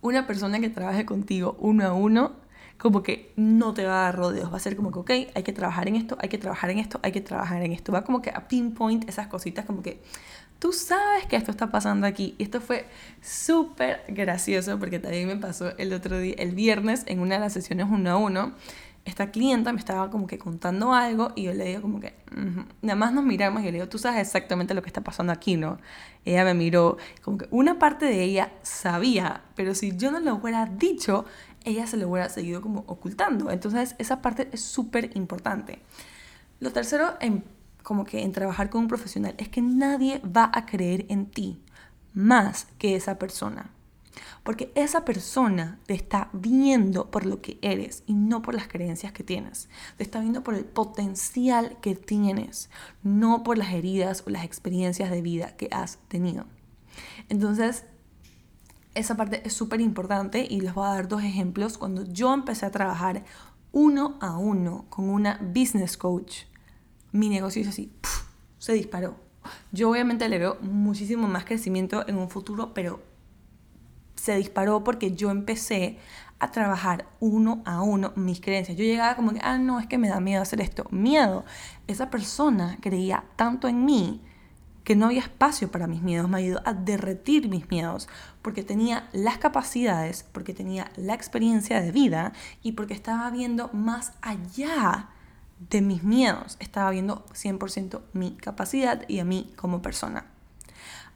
una 0.01 0.27
persona 0.27 0.61
que 0.61 0.71
trabaje 0.71 1.05
contigo 1.05 1.57
uno 1.59 1.85
a 1.85 1.93
uno, 1.93 2.37
como 2.79 3.03
que 3.03 3.33
no 3.37 3.75
te 3.75 3.85
va 3.85 4.01
a 4.01 4.03
dar 4.05 4.17
rodeos, 4.17 4.53
va 4.53 4.57
a 4.57 4.61
ser 4.61 4.77
como 4.77 4.93
que, 4.93 4.99
ok, 5.01 5.11
hay 5.35 5.43
que 5.43 5.53
trabajar 5.53 5.89
en 5.89 5.97
esto, 5.97 6.17
hay 6.21 6.29
que 6.29 6.39
trabajar 6.39 6.71
en 6.71 6.79
esto, 6.79 7.01
hay 7.03 7.13
que 7.13 7.21
trabajar 7.21 7.63
en 7.63 7.73
esto, 7.73 7.93
va 7.93 8.05
como 8.05 8.23
que 8.23 8.31
a 8.31 8.47
pinpoint 8.47 9.09
esas 9.09 9.27
cositas, 9.27 9.65
como 9.65 9.83
que 9.83 10.01
tú 10.59 10.73
sabes 10.73 11.27
que 11.27 11.37
esto 11.37 11.51
está 11.51 11.71
pasando 11.71 12.07
aquí. 12.07 12.35
Y 12.39 12.45
esto 12.45 12.61
fue 12.61 12.87
súper 13.21 14.03
gracioso 14.09 14.79
porque 14.79 14.99
también 14.99 15.27
me 15.27 15.37
pasó 15.37 15.77
el 15.77 15.93
otro 15.93 16.19
día, 16.19 16.35
el 16.39 16.55
viernes, 16.55 17.05
en 17.07 17.21
una 17.21 17.35
de 17.35 17.41
las 17.41 17.53
sesiones 17.53 17.87
uno 17.91 18.11
a 18.11 18.17
uno 18.17 18.53
esta 19.09 19.31
clienta 19.31 19.73
me 19.73 19.79
estaba 19.79 20.11
como 20.11 20.27
que 20.27 20.39
contando 20.39 20.93
algo 20.93 21.33
y 21.35 21.45
yo 21.45 21.55
le 21.55 21.65
digo 21.65 21.83
como 21.83 22.01
que, 22.01 22.15
nada 22.83 22.97
más 22.97 23.13
nos 23.13 23.25
miramos 23.25 23.63
y 23.63 23.67
yo 23.67 23.71
le 23.71 23.79
digo, 23.79 23.89
tú 23.89 23.99
sabes 23.99 24.21
exactamente 24.21 24.75
lo 24.75 24.83
que 24.83 24.89
está 24.89 25.01
pasando 25.01 25.33
aquí, 25.33 25.57
¿no? 25.57 25.79
Ella 26.25 26.45
me 26.45 26.55
miró, 26.55 26.99
como 27.23 27.39
que 27.39 27.49
una 27.51 27.79
parte 27.79 28.07
de 28.07 28.23
ella 28.23 28.53
sabía, 28.63 29.43
pero 29.55 29.75
si 29.75 29.97
yo 29.97 30.11
no 30.11 30.21
lo 30.21 30.35
hubiera 30.35 30.67
dicho, 30.67 31.25
ella 31.65 31.87
se 31.87 31.97
lo 31.97 32.09
hubiera 32.09 32.29
seguido 32.29 32.61
como 32.61 32.85
ocultando. 32.87 33.51
Entonces 33.51 33.95
esa 33.99 34.23
parte 34.23 34.49
es 34.53 34.61
súper 34.61 35.11
importante. 35.17 35.81
Lo 36.61 36.73
tercero, 36.73 37.15
en, 37.21 37.45
como 37.83 38.05
que 38.05 38.23
en 38.23 38.33
trabajar 38.33 38.71
con 38.71 38.83
un 38.83 38.89
profesional, 38.89 39.35
es 39.39 39.49
que 39.49 39.63
nadie 39.63 40.21
va 40.21 40.51
a 40.53 40.67
creer 40.67 41.07
en 41.09 41.27
ti 41.27 41.63
más 42.13 42.67
que 42.79 42.97
esa 42.97 43.19
persona. 43.19 43.71
Porque 44.43 44.73
esa 44.75 45.05
persona 45.05 45.79
te 45.87 45.95
está 45.95 46.31
viendo 46.33 47.11
por 47.11 47.27
lo 47.27 47.41
que 47.41 47.59
eres 47.63 48.03
y 48.07 48.15
no 48.15 48.43
por 48.43 48.55
las 48.55 48.69
creencias 48.69 49.13
que 49.13 49.25
tienes. 49.25 49.69
Te 49.97 50.03
está 50.03 50.21
viendo 50.21 50.43
por 50.43 50.55
el 50.55 50.65
potencial 50.65 51.79
que 51.81 51.95
tienes, 51.95 52.71
no 53.03 53.43
por 53.43 53.59
las 53.59 53.73
heridas 53.73 54.25
o 54.27 54.31
las 54.31 54.45
experiencias 54.45 55.11
de 55.11 55.23
vida 55.23 55.57
que 55.57 55.69
has 55.71 55.99
tenido. 56.09 56.47
Entonces, 57.29 57.85
esa 58.95 59.17
parte 59.17 59.43
es 59.45 59.53
súper 59.53 59.81
importante 59.81 60.47
y 60.49 60.61
les 60.61 60.75
voy 60.75 60.87
a 60.87 60.95
dar 60.95 61.09
dos 61.09 61.23
ejemplos. 61.23 61.79
Cuando 61.79 62.05
yo 62.05 62.35
empecé 62.35 62.67
a 62.67 62.71
trabajar 62.71 63.25
uno 63.73 64.17
a 64.21 64.37
uno 64.39 64.87
con 64.89 65.09
una 65.09 65.39
business 65.43 65.97
coach, 65.97 66.45
mi 67.13 67.29
negocio 67.29 67.63
es 67.63 67.69
así, 67.69 67.93
se 68.59 68.73
disparó. 68.73 69.17
Yo 69.73 69.91
obviamente 69.91 70.29
le 70.29 70.39
veo 70.39 70.59
muchísimo 70.61 71.29
más 71.29 71.45
crecimiento 71.45 72.07
en 72.09 72.17
un 72.17 72.29
futuro, 72.29 72.75
pero 72.75 73.01
se 74.19 74.37
disparó 74.37 74.83
porque 74.85 75.13
yo 75.13 75.31
empecé 75.31 75.99
a 76.41 76.51
trabajar 76.51 77.07
uno 77.21 77.63
a 77.65 77.83
uno 77.83 78.13
mis 78.17 78.41
creencias. 78.41 78.77
Yo 78.77 78.85
llegaba 78.85 79.17
como 79.17 79.33
que, 79.33 79.41
ah, 79.43 79.59
no, 79.59 79.81
es 79.81 79.87
que 79.87 79.99
me 79.99 80.09
da 80.09 80.21
miedo 80.21 80.43
hacer 80.43 80.61
esto. 80.61 80.87
Miedo. 80.91 81.45
Esa 81.87 82.11
persona 82.11 82.79
creía 82.81 83.25
tanto 83.37 83.69
en 83.69 83.85
mí 83.85 84.23
que 84.85 84.97
no 84.97 85.07
había 85.07 85.21
espacio 85.21 85.71
para 85.71 85.87
mis 85.87 86.03
miedos. 86.03 86.29
Me 86.29 86.39
ayudó 86.39 86.61
a 86.65 86.75
derretir 86.75 87.49
mis 87.49 87.69
miedos 87.71 88.09
porque 88.43 88.63
tenía 88.63 89.09
las 89.13 89.39
capacidades, 89.39 90.25
porque 90.33 90.55
tenía 90.55 90.91
la 90.97 91.15
experiencia 91.15 91.81
de 91.81 91.93
vida 91.93 92.33
y 92.63 92.73
porque 92.73 92.95
estaba 92.95 93.31
viendo 93.31 93.71
más 93.73 94.13
allá 94.23 95.11
de 95.71 95.81
mis 95.81 96.05
miedos. 96.05 96.57
Estaba 96.61 96.91
viendo 96.91 97.27
100% 97.35 98.01
mi 98.13 98.33
capacidad 98.37 99.05
y 99.09 99.19
a 99.19 99.25
mí 99.25 99.53
como 99.57 99.83
persona. 99.83 100.27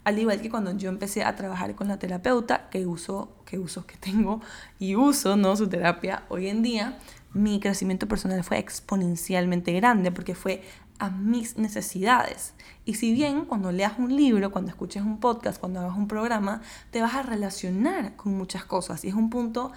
Al 0.03 0.19
igual 0.19 0.41
que 0.41 0.49
cuando 0.49 0.75
yo 0.75 0.89
empecé 0.89 1.23
a 1.23 1.35
trabajar 1.35 1.75
con 1.75 1.87
la 1.87 1.97
terapeuta, 1.97 2.69
que 2.69 2.85
uso, 2.85 3.37
que 3.45 3.57
uso, 3.57 3.85
que 3.85 3.95
tengo 3.97 4.41
y 4.79 4.95
uso, 4.95 5.37
¿no? 5.37 5.55
Su 5.55 5.67
terapia 5.67 6.23
hoy 6.29 6.49
en 6.49 6.61
día, 6.61 6.99
mi 7.33 7.59
crecimiento 7.59 8.07
personal 8.07 8.43
fue 8.43 8.57
exponencialmente 8.57 9.71
grande 9.73 10.11
porque 10.11 10.35
fue 10.35 10.61
a 10.99 11.09
mis 11.09 11.57
necesidades. 11.57 12.53
Y 12.85 12.95
si 12.95 13.13
bien 13.13 13.45
cuando 13.45 13.71
leas 13.71 13.93
un 13.97 14.15
libro, 14.15 14.51
cuando 14.51 14.71
escuches 14.71 15.03
un 15.03 15.19
podcast, 15.19 15.59
cuando 15.59 15.79
hagas 15.79 15.97
un 15.97 16.07
programa, 16.07 16.61
te 16.91 17.01
vas 17.01 17.15
a 17.15 17.23
relacionar 17.23 18.15
con 18.15 18.37
muchas 18.37 18.65
cosas 18.65 19.03
y 19.05 19.07
es 19.07 19.13
un 19.13 19.29
punto 19.29 19.71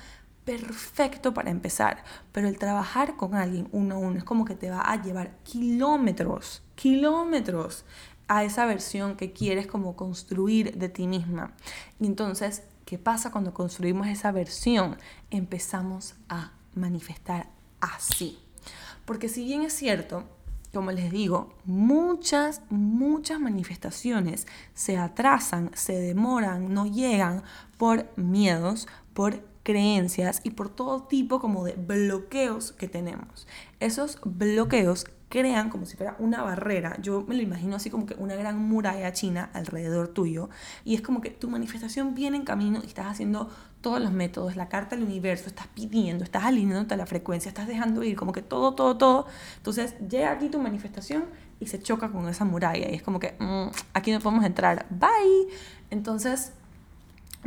perfecto 0.45 1.35
para 1.35 1.51
empezar, 1.51 2.05
pero 2.31 2.47
el 2.47 2.57
trabajar 2.57 3.17
con 3.17 3.35
alguien 3.35 3.69
uno 3.73 3.97
a 3.97 3.99
uno 3.99 4.19
es 4.19 4.25
como 4.25 4.45
que 4.45 4.55
te 4.55 4.71
va 4.71 4.81
a 4.81 5.03
llevar 5.03 5.33
kilómetros, 5.43 6.63
kilómetros 6.77 7.85
a 8.29 8.45
esa 8.45 8.67
versión 8.67 9.17
que 9.17 9.33
quieres 9.33 9.67
como 9.67 9.97
construir 9.97 10.77
de 10.77 10.89
ti 10.89 11.07
misma. 11.07 11.55
Y 12.01 12.07
entonces, 12.07 12.63
¿qué 12.85 12.99
pasa 12.99 13.31
cuando 13.31 13.55
construimos 13.55 14.09
esa 14.09 14.33
versión? 14.33 14.97
Empezamos 15.31 16.15
a 16.29 16.53
manifestar 16.75 17.49
así. 17.81 18.39
Porque 19.05 19.29
si 19.29 19.45
bien 19.45 19.63
es 19.63 19.73
cierto, 19.73 20.25
como 20.73 20.93
les 20.93 21.11
digo, 21.11 21.55
muchas, 21.65 22.61
muchas 22.69 23.41
manifestaciones 23.41 24.47
se 24.75 24.99
atrasan, 24.99 25.71
se 25.75 25.95
demoran, 25.95 26.75
no 26.75 26.87
llegan 26.87 27.43
por 27.79 28.07
miedos, 28.17 28.89
por 29.15 29.43
creencias 29.63 30.41
y 30.45 30.51
por 30.51 30.69
todo 30.69 31.05
tipo 31.05 31.41
como 31.41 31.65
de 31.65 31.73
bloqueos 31.73 32.73
que 32.73 32.89
tenemos. 32.89 33.47
Esos 33.81 34.19
bloqueos 34.23 35.07
crean 35.29 35.71
como 35.71 35.87
si 35.87 35.97
fuera 35.97 36.17
una 36.19 36.43
barrera. 36.43 36.97
Yo 37.01 37.25
me 37.27 37.35
lo 37.35 37.43
imagino 37.43 37.77
así 37.77 37.91
como 37.91 38.07
que 38.07 38.15
una 38.15 38.37
gran 38.37 38.59
muralla 38.59 39.13
china 39.13 39.51
alrededor 39.53 40.09
tuyo. 40.09 40.49
Y 40.85 40.95
es 40.95 41.03
como 41.03 41.21
que 41.21 41.31
tu 41.31 41.49
manifestación 41.49 42.15
viene 42.15 42.37
en 42.37 42.45
camino 42.45 42.81
y 42.83 42.87
estás 42.87 43.07
haciendo 43.07 43.51
todos 43.81 44.01
los 44.01 44.13
métodos, 44.13 44.57
la 44.57 44.69
carta 44.69 44.97
del 44.97 45.05
universo, 45.05 45.49
estás 45.49 45.67
pidiendo, 45.69 46.25
estás 46.25 46.45
alineándote 46.45 46.95
a 46.95 46.97
la 46.97 47.07
frecuencia, 47.07 47.49
estás 47.49 47.69
dejando 47.69 48.03
ir, 48.03 48.17
como 48.17 48.33
que 48.33 48.43
todo, 48.43 48.75
todo, 48.75 48.97
todo. 48.97 49.27
Entonces 49.57 49.95
llega 50.09 50.31
aquí 50.31 50.49
tu 50.49 50.61
manifestación 50.61 51.25
y 51.61 51.67
se 51.67 51.81
choca 51.81 52.11
con 52.11 52.29
esa 52.29 52.45
muralla. 52.45 52.91
Y 52.91 52.95
es 52.95 53.03
como 53.03 53.19
que 53.21 53.37
mm, 53.39 53.69
aquí 53.95 54.13
no 54.13 54.21
podemos 54.21 54.45
entrar. 54.45 54.87
Bye. 54.91 55.49
Entonces 55.91 56.53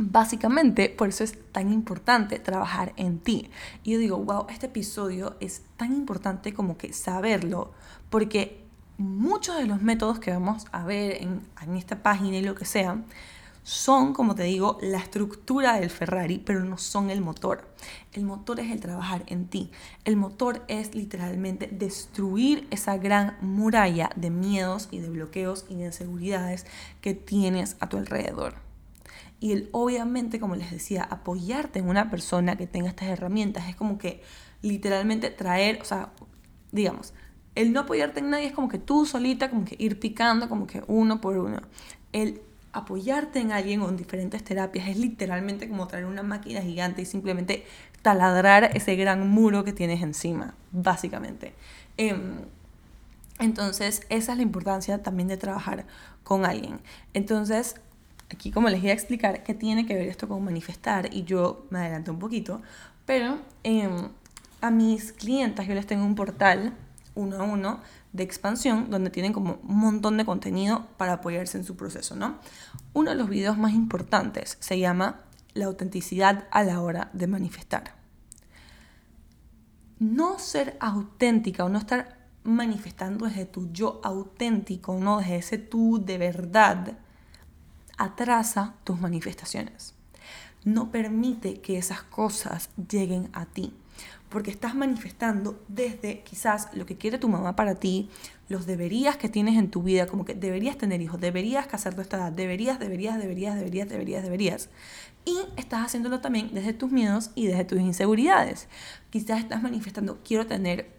Básicamente, 0.02 0.88
por 0.88 1.10
eso 1.10 1.24
es 1.24 1.36
tan 1.52 1.70
importante 1.70 2.38
trabajar 2.38 2.94
en 2.96 3.18
ti. 3.18 3.50
Y 3.82 3.92
yo 3.92 3.98
digo, 3.98 4.16
wow, 4.16 4.46
este 4.48 4.64
episodio 4.64 5.36
es 5.40 5.60
tan 5.76 5.92
importante 5.92 6.54
como 6.54 6.78
que 6.78 6.94
saberlo, 6.94 7.72
porque 8.08 8.64
muchos 8.96 9.58
de 9.58 9.66
los 9.66 9.82
métodos 9.82 10.18
que 10.18 10.30
vamos 10.30 10.64
a 10.72 10.84
ver 10.84 11.18
en, 11.20 11.76
esta 11.76 12.02
página 12.02 12.38
y 12.38 12.42
lo 12.42 12.54
que 12.54 12.64
sea, 12.64 13.04
son, 13.62 14.14
como 14.14 14.34
te 14.34 14.44
digo, 14.44 14.78
la 14.80 14.96
estructura 14.96 15.78
del 15.78 15.90
Ferrari, 15.90 16.38
pero 16.38 16.64
no 16.64 16.78
son 16.78 17.10
el 17.10 17.20
motor. 17.20 17.68
El 18.14 18.24
motor 18.24 18.58
es 18.58 18.72
el 18.72 18.80
trabajar 18.80 19.24
en 19.26 19.48
ti. 19.48 19.70
El 20.06 20.16
motor 20.16 20.64
es 20.68 20.94
literalmente 20.94 21.68
destruir 21.70 22.66
esa 22.70 22.96
gran 22.96 23.36
muralla 23.42 24.08
de 24.16 24.30
miedos 24.30 24.88
y 24.90 25.00
de 25.00 25.10
bloqueos 25.10 25.66
y 25.68 25.74
de 25.74 25.84
inseguridades 25.84 26.64
que 27.02 27.12
tienes 27.12 27.76
a 27.80 27.90
tu 27.90 27.98
alrededor. 27.98 28.69
Y 29.40 29.52
el 29.52 29.70
obviamente, 29.72 30.38
como 30.38 30.54
les 30.54 30.70
decía, 30.70 31.02
apoyarte 31.02 31.78
en 31.78 31.88
una 31.88 32.10
persona 32.10 32.56
que 32.56 32.66
tenga 32.66 32.88
estas 32.88 33.08
herramientas 33.08 33.68
es 33.68 33.74
como 33.74 33.98
que 33.98 34.22
literalmente 34.62 35.30
traer, 35.30 35.80
o 35.80 35.84
sea, 35.84 36.10
digamos, 36.72 37.14
el 37.54 37.72
no 37.72 37.80
apoyarte 37.80 38.20
en 38.20 38.30
nadie 38.30 38.46
es 38.46 38.52
como 38.52 38.68
que 38.68 38.78
tú 38.78 39.06
solita, 39.06 39.50
como 39.50 39.64
que 39.64 39.76
ir 39.78 39.98
picando, 39.98 40.48
como 40.48 40.66
que 40.66 40.82
uno 40.86 41.20
por 41.20 41.38
uno. 41.38 41.60
El 42.12 42.42
apoyarte 42.72 43.40
en 43.40 43.52
alguien 43.52 43.80
o 43.82 43.88
en 43.88 43.96
diferentes 43.96 44.44
terapias 44.44 44.88
es 44.88 44.96
literalmente 44.96 45.68
como 45.68 45.86
traer 45.88 46.04
una 46.04 46.22
máquina 46.22 46.60
gigante 46.62 47.02
y 47.02 47.06
simplemente 47.06 47.64
taladrar 48.02 48.70
ese 48.76 48.94
gran 48.96 49.28
muro 49.28 49.64
que 49.64 49.72
tienes 49.72 50.02
encima, 50.02 50.54
básicamente. 50.70 51.54
Em, 51.96 52.42
entonces, 53.38 54.02
esa 54.10 54.32
es 54.32 54.38
la 54.38 54.42
importancia 54.42 55.02
también 55.02 55.28
de 55.28 55.36
trabajar 55.36 55.86
con 56.22 56.44
alguien. 56.44 56.80
Entonces, 57.14 57.76
aquí 58.30 58.50
como 58.50 58.68
les 58.68 58.82
iba 58.82 58.90
a 58.90 58.94
explicar 58.94 59.42
qué 59.42 59.54
tiene 59.54 59.86
que 59.86 59.94
ver 59.94 60.08
esto 60.08 60.28
con 60.28 60.44
manifestar 60.44 61.12
y 61.12 61.24
yo 61.24 61.66
me 61.70 61.80
adelanté 61.80 62.10
un 62.10 62.18
poquito, 62.18 62.62
pero 63.06 63.38
em, 63.62 64.08
a 64.60 64.70
mis 64.70 65.12
clientes 65.12 65.66
yo 65.66 65.74
les 65.74 65.86
tengo 65.86 66.04
un 66.04 66.14
portal 66.14 66.74
uno 67.14 67.36
a 67.36 67.42
uno 67.42 67.80
de 68.12 68.22
expansión 68.22 68.90
donde 68.90 69.10
tienen 69.10 69.32
como 69.32 69.58
un 69.62 69.76
montón 69.76 70.16
de 70.16 70.24
contenido 70.24 70.86
para 70.96 71.14
apoyarse 71.14 71.58
en 71.58 71.64
su 71.64 71.76
proceso, 71.76 72.16
¿no? 72.16 72.38
Uno 72.92 73.10
de 73.10 73.16
los 73.16 73.28
videos 73.28 73.58
más 73.58 73.72
importantes 73.72 74.56
se 74.60 74.78
llama 74.78 75.20
La 75.54 75.66
autenticidad 75.66 76.46
a 76.50 76.62
la 76.64 76.80
hora 76.80 77.10
de 77.12 77.26
manifestar. 77.26 77.94
No 79.98 80.38
ser 80.38 80.76
auténtica 80.80 81.64
o 81.64 81.68
no 81.68 81.78
estar 81.78 82.16
manifestando 82.42 83.26
desde 83.26 83.44
tu 83.44 83.70
yo 83.72 84.00
auténtico, 84.02 84.98
no 84.98 85.18
desde 85.18 85.36
ese 85.36 85.58
tú 85.58 86.02
de 86.04 86.18
verdad, 86.18 86.98
atrasa 88.00 88.74
tus 88.84 89.00
manifestaciones. 89.00 89.94
No 90.64 90.90
permite 90.90 91.60
que 91.60 91.78
esas 91.78 92.02
cosas 92.02 92.70
lleguen 92.88 93.30
a 93.32 93.46
ti, 93.46 93.72
porque 94.28 94.50
estás 94.50 94.74
manifestando 94.74 95.62
desde 95.68 96.22
quizás 96.22 96.68
lo 96.74 96.86
que 96.86 96.96
quiere 96.96 97.18
tu 97.18 97.28
mamá 97.28 97.56
para 97.56 97.74
ti, 97.74 98.08
los 98.48 98.66
deberías 98.66 99.16
que 99.16 99.28
tienes 99.28 99.56
en 99.56 99.70
tu 99.70 99.82
vida, 99.82 100.06
como 100.06 100.24
que 100.24 100.34
deberías 100.34 100.76
tener 100.78 101.00
hijos, 101.00 101.20
deberías 101.20 101.66
casarte 101.66 102.00
a 102.00 102.02
esta 102.02 102.16
edad, 102.16 102.32
deberías, 102.32 102.78
deberías, 102.78 103.18
deberías, 103.18 103.54
deberías, 103.54 103.88
deberías, 103.88 104.22
deberías. 104.22 104.68
Y 105.24 105.36
estás 105.56 105.86
haciéndolo 105.86 106.20
también 106.20 106.50
desde 106.52 106.72
tus 106.72 106.90
miedos 106.90 107.30
y 107.34 107.46
desde 107.46 107.64
tus 107.64 107.80
inseguridades. 107.80 108.68
Quizás 109.10 109.40
estás 109.40 109.62
manifestando, 109.62 110.20
quiero 110.24 110.46
tener 110.46 110.90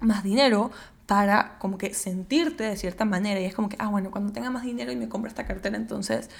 más 0.00 0.24
dinero, 0.24 0.70
para 1.10 1.58
como 1.58 1.76
que 1.76 1.92
sentirte 1.92 2.62
de 2.62 2.76
cierta 2.76 3.04
manera 3.04 3.40
y 3.40 3.44
es 3.44 3.52
como 3.52 3.68
que, 3.68 3.74
ah, 3.80 3.88
bueno, 3.88 4.12
cuando 4.12 4.30
tenga 4.30 4.48
más 4.48 4.62
dinero 4.62 4.92
y 4.92 4.96
me 4.96 5.08
compro 5.08 5.28
esta 5.28 5.44
cartera, 5.44 5.76
entonces 5.76 6.30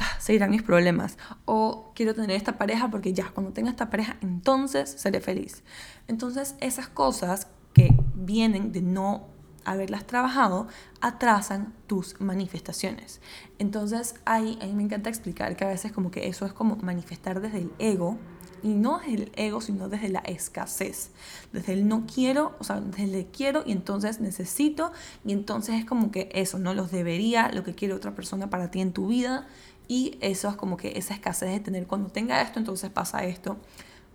ah, 0.00 0.16
se 0.18 0.34
irán 0.34 0.50
mis 0.50 0.64
problemas. 0.64 1.16
O 1.44 1.92
quiero 1.94 2.12
tener 2.12 2.32
esta 2.32 2.58
pareja 2.58 2.90
porque 2.90 3.12
ya, 3.12 3.30
cuando 3.30 3.52
tenga 3.52 3.70
esta 3.70 3.88
pareja, 3.88 4.16
entonces 4.22 4.90
seré 4.90 5.20
feliz. 5.20 5.62
Entonces 6.08 6.56
esas 6.60 6.88
cosas 6.88 7.46
que 7.72 7.96
vienen 8.16 8.72
de 8.72 8.82
no 8.82 9.28
haberlas 9.64 10.04
trabajado 10.08 10.66
atrasan 11.00 11.72
tus 11.86 12.20
manifestaciones. 12.20 13.20
Entonces 13.60 14.16
ahí 14.24 14.58
a 14.60 14.66
mí 14.66 14.72
me 14.72 14.82
encanta 14.82 15.08
explicar 15.08 15.54
que 15.54 15.62
a 15.62 15.68
veces 15.68 15.92
como 15.92 16.10
que 16.10 16.26
eso 16.26 16.46
es 16.46 16.52
como 16.52 16.74
manifestar 16.78 17.40
desde 17.40 17.58
el 17.58 17.70
ego 17.78 18.18
y 18.62 18.68
no 18.68 18.98
desde 18.98 19.14
el 19.14 19.32
ego, 19.36 19.60
sino 19.60 19.88
desde 19.88 20.08
la 20.08 20.20
escasez. 20.20 21.10
Desde 21.52 21.72
el 21.72 21.88
no 21.88 22.06
quiero, 22.06 22.56
o 22.58 22.64
sea, 22.64 22.80
desde 22.80 23.04
el 23.04 23.26
quiero 23.26 23.62
y 23.66 23.72
entonces 23.72 24.20
necesito. 24.20 24.92
Y 25.24 25.32
entonces 25.32 25.76
es 25.76 25.84
como 25.84 26.10
que 26.10 26.28
eso, 26.32 26.58
no 26.58 26.74
los 26.74 26.90
debería, 26.90 27.50
lo 27.52 27.64
que 27.64 27.74
quiere 27.74 27.94
otra 27.94 28.14
persona 28.14 28.50
para 28.50 28.70
ti 28.70 28.80
en 28.80 28.92
tu 28.92 29.08
vida. 29.08 29.46
Y 29.88 30.18
eso 30.20 30.48
es 30.48 30.56
como 30.56 30.76
que 30.76 30.98
esa 30.98 31.14
escasez 31.14 31.50
de 31.50 31.60
tener, 31.60 31.86
cuando 31.86 32.10
tenga 32.10 32.42
esto, 32.42 32.58
entonces 32.58 32.90
pasa 32.90 33.24
esto. 33.24 33.56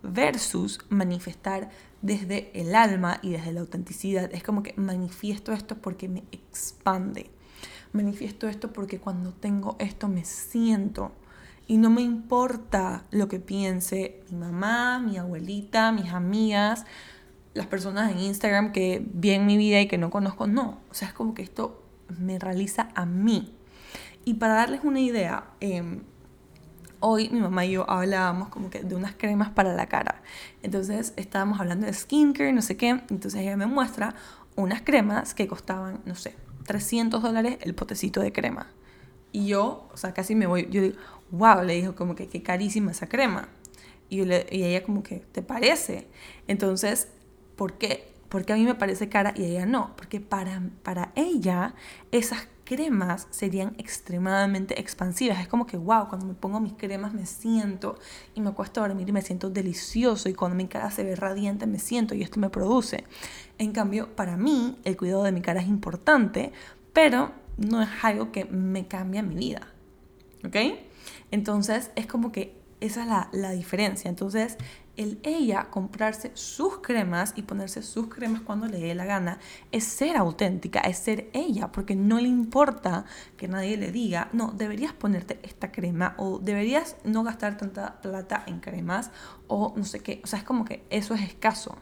Versus 0.02 0.80
manifestar 0.88 1.70
desde 2.02 2.50
el 2.60 2.74
alma 2.74 3.20
y 3.22 3.30
desde 3.30 3.52
la 3.52 3.60
autenticidad. 3.60 4.32
Es 4.34 4.42
como 4.42 4.62
que 4.62 4.74
manifiesto 4.76 5.52
esto 5.52 5.76
porque 5.76 6.08
me 6.08 6.24
expande. 6.32 7.30
Manifiesto 7.92 8.48
esto 8.48 8.72
porque 8.72 8.98
cuando 8.98 9.32
tengo 9.32 9.76
esto 9.78 10.08
me 10.08 10.24
siento 10.24 11.12
y 11.66 11.78
no 11.78 11.90
me 11.90 12.02
importa 12.02 13.04
lo 13.10 13.28
que 13.28 13.40
piense 13.40 14.20
mi 14.30 14.38
mamá, 14.38 14.98
mi 14.98 15.16
abuelita, 15.16 15.92
mis 15.92 16.12
amigas, 16.12 16.84
las 17.54 17.66
personas 17.66 18.10
en 18.10 18.20
Instagram 18.20 18.72
que 18.72 19.06
ven 19.12 19.46
mi 19.46 19.56
vida 19.56 19.80
y 19.80 19.88
que 19.88 19.98
no 19.98 20.10
conozco. 20.10 20.46
No, 20.46 20.80
o 20.90 20.94
sea, 20.94 21.08
es 21.08 21.14
como 21.14 21.34
que 21.34 21.42
esto 21.42 21.82
me 22.18 22.38
realiza 22.38 22.88
a 22.94 23.06
mí. 23.06 23.54
Y 24.24 24.34
para 24.34 24.54
darles 24.54 24.80
una 24.84 25.00
idea, 25.00 25.44
em, 25.60 26.02
hoy 27.00 27.28
mi 27.30 27.40
mamá 27.40 27.64
y 27.66 27.72
yo 27.72 27.88
hablábamos 27.90 28.48
como 28.48 28.70
que 28.70 28.82
de 28.82 28.94
unas 28.94 29.14
cremas 29.14 29.50
para 29.50 29.74
la 29.74 29.86
cara. 29.86 30.22
Entonces 30.62 31.12
estábamos 31.16 31.60
hablando 31.60 31.86
de 31.86 31.92
skincare, 31.92 32.52
no 32.52 32.62
sé 32.62 32.76
qué. 32.76 32.90
Entonces 32.90 33.36
ella 33.36 33.56
me 33.56 33.66
muestra 33.66 34.14
unas 34.56 34.82
cremas 34.82 35.34
que 35.34 35.48
costaban, 35.48 36.00
no 36.04 36.14
sé, 36.14 36.36
300 36.66 37.22
dólares 37.22 37.58
el 37.60 37.74
potecito 37.74 38.20
de 38.20 38.32
crema. 38.32 38.68
Y 39.32 39.46
yo, 39.46 39.88
o 39.92 39.96
sea, 39.96 40.12
casi 40.12 40.34
me 40.34 40.46
voy, 40.46 40.68
yo 40.70 40.82
digo, 40.82 40.96
wow, 41.32 41.62
le 41.64 41.74
dijo 41.74 41.96
como 41.96 42.14
que 42.14 42.28
qué 42.28 42.42
carísima 42.42 42.92
esa 42.92 43.08
crema. 43.08 43.48
Y, 44.08 44.20
ella 44.20 44.84
como 44.84 45.02
que, 45.02 45.20
¿te 45.32 45.42
parece? 45.42 46.06
Entonces, 46.46 47.08
¿por 47.56 47.78
qué? 47.78 48.12
Porque 48.28 48.52
a 48.52 48.56
mí 48.56 48.64
me 48.64 48.74
parece 48.74 49.08
cara 49.08 49.32
y 49.34 49.44
ella 49.44 49.66
no. 49.66 49.96
Porque 49.96 50.20
para, 50.20 50.62
para 50.82 51.12
ella 51.16 51.74
esas 52.10 52.46
cremas 52.64 53.26
serían 53.30 53.74
extremadamente 53.78 54.78
expansivas. 54.78 55.40
Es 55.40 55.48
como 55.48 55.66
que, 55.66 55.78
wow, 55.78 56.08
cuando 56.08 56.26
me 56.26 56.34
pongo 56.34 56.60
mis 56.60 56.74
cremas 56.74 57.14
me 57.14 57.24
siento 57.24 57.98
y 58.34 58.40
me 58.42 58.50
acuesto 58.50 58.82
a 58.82 58.88
dormir 58.88 59.08
y 59.08 59.12
me 59.12 59.22
siento 59.22 59.48
delicioso 59.50 60.28
y 60.28 60.34
cuando 60.34 60.56
mi 60.56 60.68
cara 60.68 60.90
se 60.90 61.04
ve 61.04 61.16
radiante 61.16 61.66
me 61.66 61.78
siento 61.78 62.14
y 62.14 62.22
esto 62.22 62.38
me 62.38 62.50
produce. 62.50 63.04
En 63.58 63.72
cambio, 63.72 64.14
para 64.14 64.36
mí 64.36 64.78
el 64.84 64.96
cuidado 64.96 65.22
de 65.22 65.32
mi 65.32 65.40
cara 65.40 65.60
es 65.60 65.68
importante, 65.68 66.52
pero 66.92 67.32
no 67.56 67.82
es 67.82 67.88
algo 68.02 68.30
que 68.30 68.44
me 68.44 68.86
cambia 68.86 69.22
mi 69.22 69.34
vida. 69.34 69.68
¿Ok? 70.44 70.56
Entonces 71.32 71.90
es 71.96 72.06
como 72.06 72.30
que 72.30 72.62
esa 72.82 73.02
es 73.02 73.40
la, 73.40 73.50
diferencia. 73.52 74.08
Entonces, 74.08 74.58
el 74.96 75.20
ella 75.22 75.68
comprarse 75.70 76.32
sus 76.34 76.78
cremas 76.78 77.32
y 77.36 77.42
ponerse 77.42 77.80
sus 77.80 78.08
cremas 78.08 78.42
cuando 78.42 78.66
le 78.66 78.80
dé 78.80 78.94
la 78.94 79.04
gana 79.04 79.38
es 79.70 79.84
ser 79.84 80.16
auténtica, 80.16 80.80
es 80.80 80.98
ser 80.98 81.30
ella, 81.32 81.70
porque 81.70 81.94
no 81.94 82.18
le 82.18 82.26
importa 82.28 83.04
que 83.36 83.46
nadie 83.46 83.76
le 83.76 83.92
diga, 83.92 84.28
no, 84.32 84.50
deberías 84.50 84.92
ponerte 84.92 85.38
esta 85.44 85.70
crema 85.70 86.14
o 86.18 86.40
deberías 86.40 86.96
no 87.04 87.22
gastar 87.22 87.56
tanta 87.56 88.00
plata 88.00 88.42
en 88.46 88.58
cremas 88.58 89.12
o 89.46 89.72
no 89.76 89.84
sé 89.84 90.00
qué. 90.00 90.20
O 90.24 90.26
sea, 90.26 90.40
es 90.40 90.44
como 90.44 90.64
que 90.64 90.84
eso 90.90 91.14
es 91.14 91.22
escaso. 91.22 91.76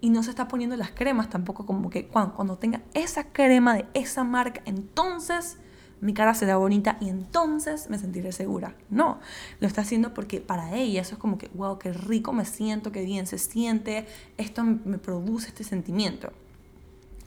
Y 0.00 0.08
no 0.08 0.22
se 0.22 0.30
está 0.30 0.48
poniendo 0.48 0.76
las 0.76 0.92
cremas 0.92 1.28
tampoco 1.28 1.66
como 1.66 1.90
que 1.90 2.08
cuando, 2.08 2.34
cuando 2.34 2.56
tenga 2.56 2.80
esa 2.94 3.32
crema 3.32 3.74
de 3.74 3.86
esa 3.92 4.24
marca, 4.24 4.62
entonces 4.64 5.58
mi 6.00 6.14
cara 6.14 6.34
será 6.34 6.56
bonita 6.56 6.96
y 7.00 7.08
entonces 7.08 7.90
me 7.90 7.98
sentiré 7.98 8.32
segura. 8.32 8.74
No, 8.90 9.18
lo 9.60 9.66
está 9.66 9.82
haciendo 9.82 10.14
porque 10.14 10.40
para 10.40 10.76
ella 10.76 11.00
eso 11.00 11.14
es 11.14 11.20
como 11.20 11.38
que, 11.38 11.48
wow, 11.54 11.78
qué 11.78 11.92
rico 11.92 12.32
me 12.32 12.44
siento, 12.44 12.92
qué 12.92 13.04
bien 13.04 13.26
se 13.26 13.38
siente, 13.38 14.06
esto 14.36 14.64
me 14.64 14.98
produce 14.98 15.48
este 15.48 15.64
sentimiento. 15.64 16.32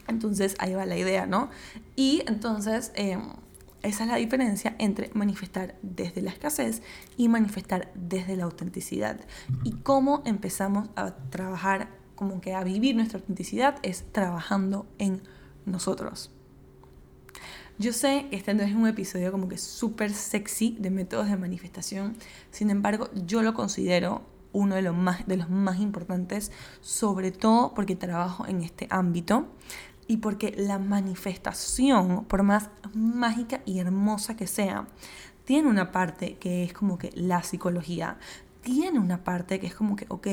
Entonces 0.08 0.56
ahí 0.58 0.74
va 0.74 0.86
la 0.86 0.96
idea, 0.96 1.26
¿no? 1.26 1.50
Y 1.96 2.22
entonces 2.26 2.92
em, 2.94 3.22
esa 3.82 4.04
es 4.04 4.10
la 4.10 4.16
diferencia 4.16 4.74
entre 4.78 5.10
manifestar 5.14 5.76
desde 5.82 6.22
la 6.22 6.30
escasez 6.30 6.82
y 7.16 7.28
manifestar 7.28 7.90
desde 7.94 8.36
la 8.36 8.44
autenticidad. 8.44 9.20
Y 9.64 9.72
cómo 9.72 10.22
empezamos 10.24 10.88
a 10.96 11.14
trabajar, 11.30 11.88
como 12.14 12.40
que 12.40 12.54
a 12.54 12.64
vivir 12.64 12.96
nuestra 12.96 13.18
autenticidad 13.18 13.76
es 13.82 14.04
trabajando 14.12 14.86
en 14.98 15.22
nosotros. 15.66 16.31
Yo 17.82 17.92
sé 17.92 18.28
que 18.30 18.36
este 18.36 18.54
no 18.54 18.62
es 18.62 18.72
un 18.76 18.86
episodio 18.86 19.32
como 19.32 19.48
que 19.48 19.58
súper 19.58 20.12
sexy 20.12 20.76
de 20.78 20.88
métodos 20.88 21.28
de 21.28 21.36
manifestación, 21.36 22.16
sin 22.52 22.70
embargo 22.70 23.10
yo 23.26 23.42
lo 23.42 23.54
considero 23.54 24.22
uno 24.52 24.76
de 24.76 24.82
los, 24.82 24.94
más, 24.94 25.26
de 25.26 25.36
los 25.36 25.50
más 25.50 25.80
importantes, 25.80 26.52
sobre 26.80 27.32
todo 27.32 27.74
porque 27.74 27.96
trabajo 27.96 28.46
en 28.46 28.62
este 28.62 28.86
ámbito 28.88 29.48
y 30.06 30.18
porque 30.18 30.54
la 30.56 30.78
manifestación, 30.78 32.24
por 32.26 32.44
más 32.44 32.70
mágica 32.94 33.62
y 33.66 33.80
hermosa 33.80 34.36
que 34.36 34.46
sea, 34.46 34.86
tiene 35.44 35.68
una 35.68 35.90
parte 35.90 36.36
que 36.36 36.62
es 36.62 36.72
como 36.72 36.98
que 36.98 37.10
la 37.16 37.42
psicología, 37.42 38.16
tiene 38.60 39.00
una 39.00 39.24
parte 39.24 39.58
que 39.58 39.66
es 39.66 39.74
como 39.74 39.96
que, 39.96 40.06
ok, 40.08 40.28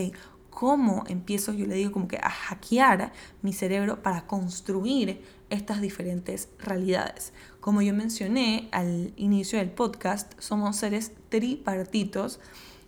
¿cómo 0.60 1.06
empiezo, 1.08 1.54
yo 1.54 1.66
le 1.66 1.76
digo 1.76 1.94
como 1.94 2.10
que 2.10 2.18
a 2.18 2.30
hackear 2.30 3.14
mi 3.42 3.54
cerebro 3.54 4.04
para 4.04 4.28
construir 4.28 5.22
estas 5.50 5.80
diferentes 5.80 6.50
realidades? 6.60 7.32
Como 7.62 7.82
yo 7.82 7.94
mencioné 7.94 8.68
al 8.74 9.14
inicio 9.16 9.58
del 9.58 9.70
podcast, 9.70 10.34
somos 10.38 10.76
seres 10.76 11.14
tripartitos. 11.30 12.42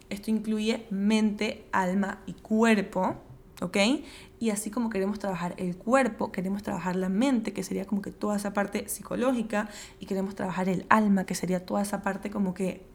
Esto 0.09 0.31
incluye 0.31 0.85
mente, 0.89 1.65
alma 1.71 2.19
y 2.25 2.33
cuerpo. 2.33 3.15
¿ok? 3.61 3.77
Y 4.41 4.49
así 4.49 4.69
como 4.69 4.89
queremos 4.89 5.19
trabajar 5.19 5.53
el 5.55 5.77
cuerpo, 5.77 6.33
queremos 6.33 6.63
trabajar 6.63 6.97
la 6.97 7.07
mente, 7.07 7.53
que 7.53 7.63
sería 7.63 7.85
como 7.85 8.01
que 8.01 8.11
toda 8.11 8.35
esa 8.35 8.51
parte 8.51 8.89
psicológica, 8.89 9.69
y 9.97 10.07
queremos 10.07 10.35
trabajar 10.35 10.67
el 10.67 10.85
alma, 10.89 11.25
que 11.25 11.35
sería 11.35 11.65
toda 11.65 11.83
esa 11.83 12.01
parte 12.01 12.31
como 12.31 12.53
que 12.53 12.90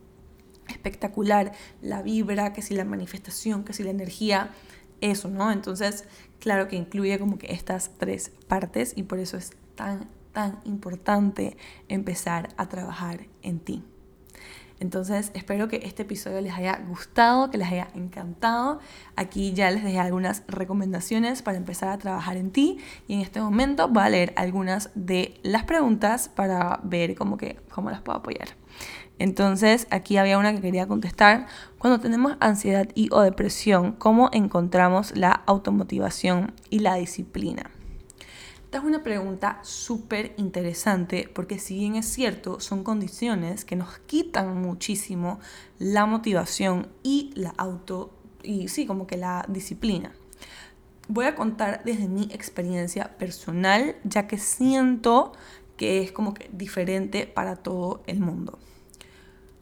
espectacular, 0.68 1.52
la 1.82 2.02
vibra, 2.02 2.52
que 2.52 2.62
si 2.62 2.74
la 2.74 2.84
manifestación, 2.84 3.64
que 3.64 3.72
si 3.72 3.82
la 3.82 3.90
energía, 3.90 4.50
eso, 5.00 5.28
¿no? 5.28 5.52
Entonces, 5.52 6.04
claro 6.40 6.68
que 6.68 6.76
incluye 6.76 7.18
como 7.18 7.38
que 7.38 7.52
estas 7.52 7.90
tres 7.98 8.32
partes 8.48 8.92
y 8.96 9.04
por 9.04 9.18
eso 9.18 9.36
es 9.36 9.50
tan, 9.74 10.08
tan 10.32 10.60
importante 10.64 11.56
empezar 11.88 12.48
a 12.56 12.68
trabajar 12.68 13.26
en 13.42 13.60
ti. 13.60 13.84
Entonces 14.78 15.30
espero 15.32 15.68
que 15.68 15.80
este 15.84 16.02
episodio 16.02 16.40
les 16.42 16.52
haya 16.52 16.78
gustado, 16.86 17.50
que 17.50 17.56
les 17.56 17.68
haya 17.68 17.88
encantado. 17.94 18.80
Aquí 19.16 19.54
ya 19.54 19.70
les 19.70 19.82
dejé 19.82 19.98
algunas 19.98 20.42
recomendaciones 20.48 21.40
para 21.40 21.56
empezar 21.56 21.88
a 21.88 21.98
trabajar 21.98 22.36
en 22.36 22.50
ti 22.50 22.78
y 23.08 23.14
en 23.14 23.20
este 23.20 23.40
momento 23.40 23.88
voy 23.88 24.02
a 24.02 24.08
leer 24.10 24.34
algunas 24.36 24.90
de 24.94 25.40
las 25.42 25.64
preguntas 25.64 26.28
para 26.28 26.80
ver 26.82 27.14
cómo, 27.14 27.38
que, 27.38 27.56
cómo 27.74 27.90
las 27.90 28.02
puedo 28.02 28.18
apoyar. 28.18 28.48
Entonces 29.18 29.86
aquí 29.90 30.16
había 30.16 30.38
una 30.38 30.54
que 30.54 30.60
quería 30.60 30.86
contestar. 30.86 31.46
Cuando 31.78 32.00
tenemos 32.00 32.36
ansiedad 32.40 32.88
y 32.94 33.08
o 33.12 33.22
depresión, 33.22 33.92
¿cómo 33.92 34.28
encontramos 34.32 35.16
la 35.16 35.32
automotivación 35.46 36.52
y 36.70 36.80
la 36.80 36.96
disciplina? 36.96 37.70
Esta 38.64 38.78
es 38.78 38.84
una 38.84 39.02
pregunta 39.02 39.60
súper 39.62 40.34
interesante 40.36 41.30
porque 41.32 41.58
si 41.58 41.76
bien 41.76 41.94
es 41.94 42.06
cierto, 42.06 42.60
son 42.60 42.82
condiciones 42.82 43.64
que 43.64 43.76
nos 43.76 43.98
quitan 44.00 44.60
muchísimo 44.60 45.38
la 45.78 46.04
motivación 46.04 46.88
y 47.02 47.30
la 47.36 47.54
auto, 47.56 48.12
y 48.42 48.68
sí, 48.68 48.84
como 48.84 49.06
que 49.06 49.16
la 49.16 49.44
disciplina. 49.48 50.12
Voy 51.08 51.26
a 51.26 51.36
contar 51.36 51.82
desde 51.84 52.08
mi 52.08 52.24
experiencia 52.32 53.16
personal, 53.16 53.94
ya 54.02 54.26
que 54.26 54.36
siento 54.36 55.32
que 55.76 56.02
es 56.02 56.10
como 56.10 56.34
que 56.34 56.50
diferente 56.52 57.26
para 57.26 57.54
todo 57.54 58.02
el 58.06 58.18
mundo. 58.18 58.58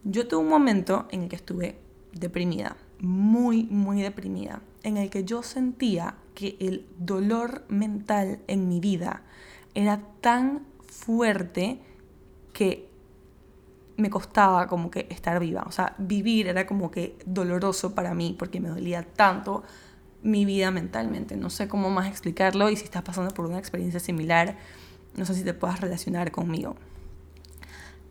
Yo 0.05 0.29
tuve 0.29 0.43
un 0.43 0.49
momento 0.49 1.07
en 1.11 1.23
el 1.23 1.29
que 1.29 1.37
estuve 1.37 1.79
deprimida, 2.13 2.77
muy, 3.01 3.65
muy 3.65 4.03
deprimida, 4.03 4.61
en 4.83 4.99
el 4.99 5.09
que 5.09 5.25
yo 5.25 5.43
sentía 5.43 6.15
que 6.35 6.57
el 6.61 6.87
dolor 6.99 7.65
mental 7.69 8.41
en 8.47 8.69
mi 8.69 8.81
vida 8.81 9.23
era 9.75 10.03
tan 10.21 10.67
fuerte 10.87 11.81
que 12.53 12.89
me 13.97 14.11
costaba 14.11 14.67
como 14.67 14.91
que 14.91 15.07
estar 15.11 15.41
viva. 15.41 15.65
O 15.67 15.73
sea, 15.73 15.95
vivir 15.99 16.49
era 16.49 16.67
como 16.67 16.91
que 16.91 17.17
doloroso 17.25 17.95
para 17.95 18.15
mí 18.15 18.37
porque 18.39 18.61
me 18.61 18.69
dolía 18.69 19.03
tanto 19.03 19.63
mi 20.23 20.45
vida 20.45 20.71
mentalmente. 20.71 21.37
No 21.37 21.51
sé 21.51 21.69
cómo 21.69 21.91
más 21.91 22.09
explicarlo 22.09 22.71
y 22.71 22.77
si 22.77 22.85
estás 22.85 23.03
pasando 23.03 23.33
por 23.33 23.47
una 23.47 23.59
experiencia 23.59 24.01
similar, 24.01 24.57
no 25.17 25.25
sé 25.25 25.35
si 25.35 25.45
te 25.45 25.55
puedas 25.55 25.81
relacionar 25.81 26.31
conmigo. 26.31 26.77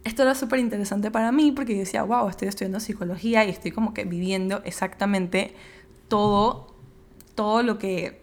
Esto 0.04 0.24
era 0.24 0.36
súper 0.36 0.60
interesante 0.60 1.12
para 1.12 1.32
mí 1.32 1.52
porque 1.52 1.74
yo 1.74 1.80
decía, 1.80 2.04
wow, 2.04 2.28
estoy 2.28 2.48
estudiando 2.50 2.80
psicología 2.80 3.46
y 3.46 3.50
estoy 3.50 3.72
como 3.72 3.94
que 3.94 4.04
viviendo 4.04 4.62
exactamente 4.66 5.54
todo 6.08 6.74
todo 7.36 7.64
lo 7.64 7.78
que, 7.78 8.22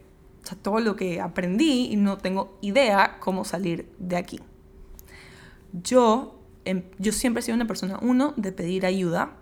todo 0.62 0.80
lo 0.80 0.96
que 0.96 1.20
aprendí 1.20 1.88
y 1.90 1.96
no 1.96 2.18
tengo 2.18 2.56
idea 2.60 3.18
cómo 3.20 3.44
salir 3.44 3.90
de 3.98 4.16
aquí. 4.16 4.40
Yo, 5.72 6.40
em, 6.64 6.84
yo 6.98 7.12
siempre 7.12 7.40
he 7.40 7.42
sido 7.42 7.56
una 7.56 7.66
persona, 7.66 7.98
uno, 8.02 8.34
de 8.36 8.52
pedir 8.52 8.86
ayuda, 8.86 9.32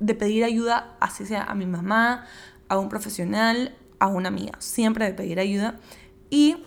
de 0.00 0.14
pedir 0.14 0.44
ayuda, 0.44 0.96
así 1.00 1.24
sea 1.26 1.44
a 1.44 1.54
mi 1.54 1.66
mamá, 1.66 2.26
a 2.68 2.78
un 2.78 2.88
profesional, 2.88 3.76
a 3.98 4.08
una 4.08 4.28
amiga, 4.28 4.52
siempre 4.58 5.04
de 5.04 5.14
pedir 5.14 5.38
ayuda. 5.40 5.80
Y 6.30 6.64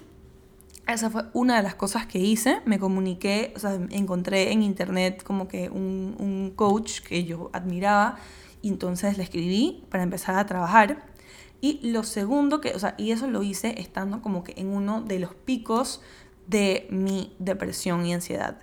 esa 0.93 1.09
fue 1.09 1.25
una 1.33 1.57
de 1.57 1.63
las 1.63 1.75
cosas 1.75 2.07
que 2.07 2.19
hice. 2.19 2.61
Me 2.65 2.79
comuniqué, 2.79 3.53
o 3.55 3.59
sea, 3.59 3.73
encontré 3.89 4.51
en 4.51 4.63
internet 4.63 5.23
como 5.23 5.47
que 5.47 5.69
un, 5.69 6.15
un 6.19 6.51
coach 6.55 7.01
que 7.01 7.23
yo 7.23 7.49
admiraba 7.53 8.17
y 8.61 8.69
entonces 8.69 9.17
le 9.17 9.23
escribí 9.23 9.83
para 9.89 10.03
empezar 10.03 10.35
a 10.35 10.45
trabajar. 10.45 11.05
Y 11.61 11.91
lo 11.91 12.03
segundo 12.03 12.61
que, 12.61 12.73
o 12.73 12.79
sea, 12.79 12.95
y 12.97 13.11
eso 13.11 13.27
lo 13.27 13.43
hice 13.43 13.79
estando 13.79 14.21
como 14.21 14.43
que 14.43 14.53
en 14.57 14.67
uno 14.67 15.01
de 15.01 15.19
los 15.19 15.33
picos 15.33 16.01
de 16.47 16.87
mi 16.89 17.35
depresión 17.39 18.05
y 18.05 18.13
ansiedad. 18.13 18.59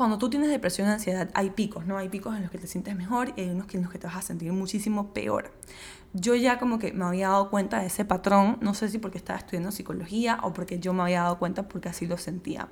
Cuando 0.00 0.16
tú 0.16 0.30
tienes 0.30 0.48
depresión 0.48 0.88
y 0.88 0.92
ansiedad 0.92 1.28
hay 1.34 1.50
picos, 1.50 1.84
¿no? 1.84 1.98
Hay 1.98 2.08
picos 2.08 2.34
en 2.34 2.40
los 2.40 2.50
que 2.50 2.56
te 2.56 2.66
sientes 2.66 2.96
mejor 2.96 3.34
y 3.36 3.42
hay 3.42 3.50
unos 3.50 3.66
en 3.74 3.82
los 3.82 3.92
que 3.92 3.98
te 3.98 4.06
vas 4.06 4.16
a 4.16 4.22
sentir 4.22 4.50
muchísimo 4.50 5.12
peor. 5.12 5.52
Yo 6.14 6.34
ya 6.34 6.58
como 6.58 6.78
que 6.78 6.94
me 6.94 7.04
había 7.04 7.28
dado 7.28 7.50
cuenta 7.50 7.80
de 7.80 7.88
ese 7.88 8.06
patrón, 8.06 8.56
no 8.62 8.72
sé 8.72 8.88
si 8.88 8.96
porque 8.96 9.18
estaba 9.18 9.38
estudiando 9.38 9.70
psicología 9.72 10.38
o 10.42 10.54
porque 10.54 10.78
yo 10.78 10.94
me 10.94 11.02
había 11.02 11.24
dado 11.24 11.38
cuenta 11.38 11.68
porque 11.68 11.90
así 11.90 12.06
lo 12.06 12.16
sentía. 12.16 12.70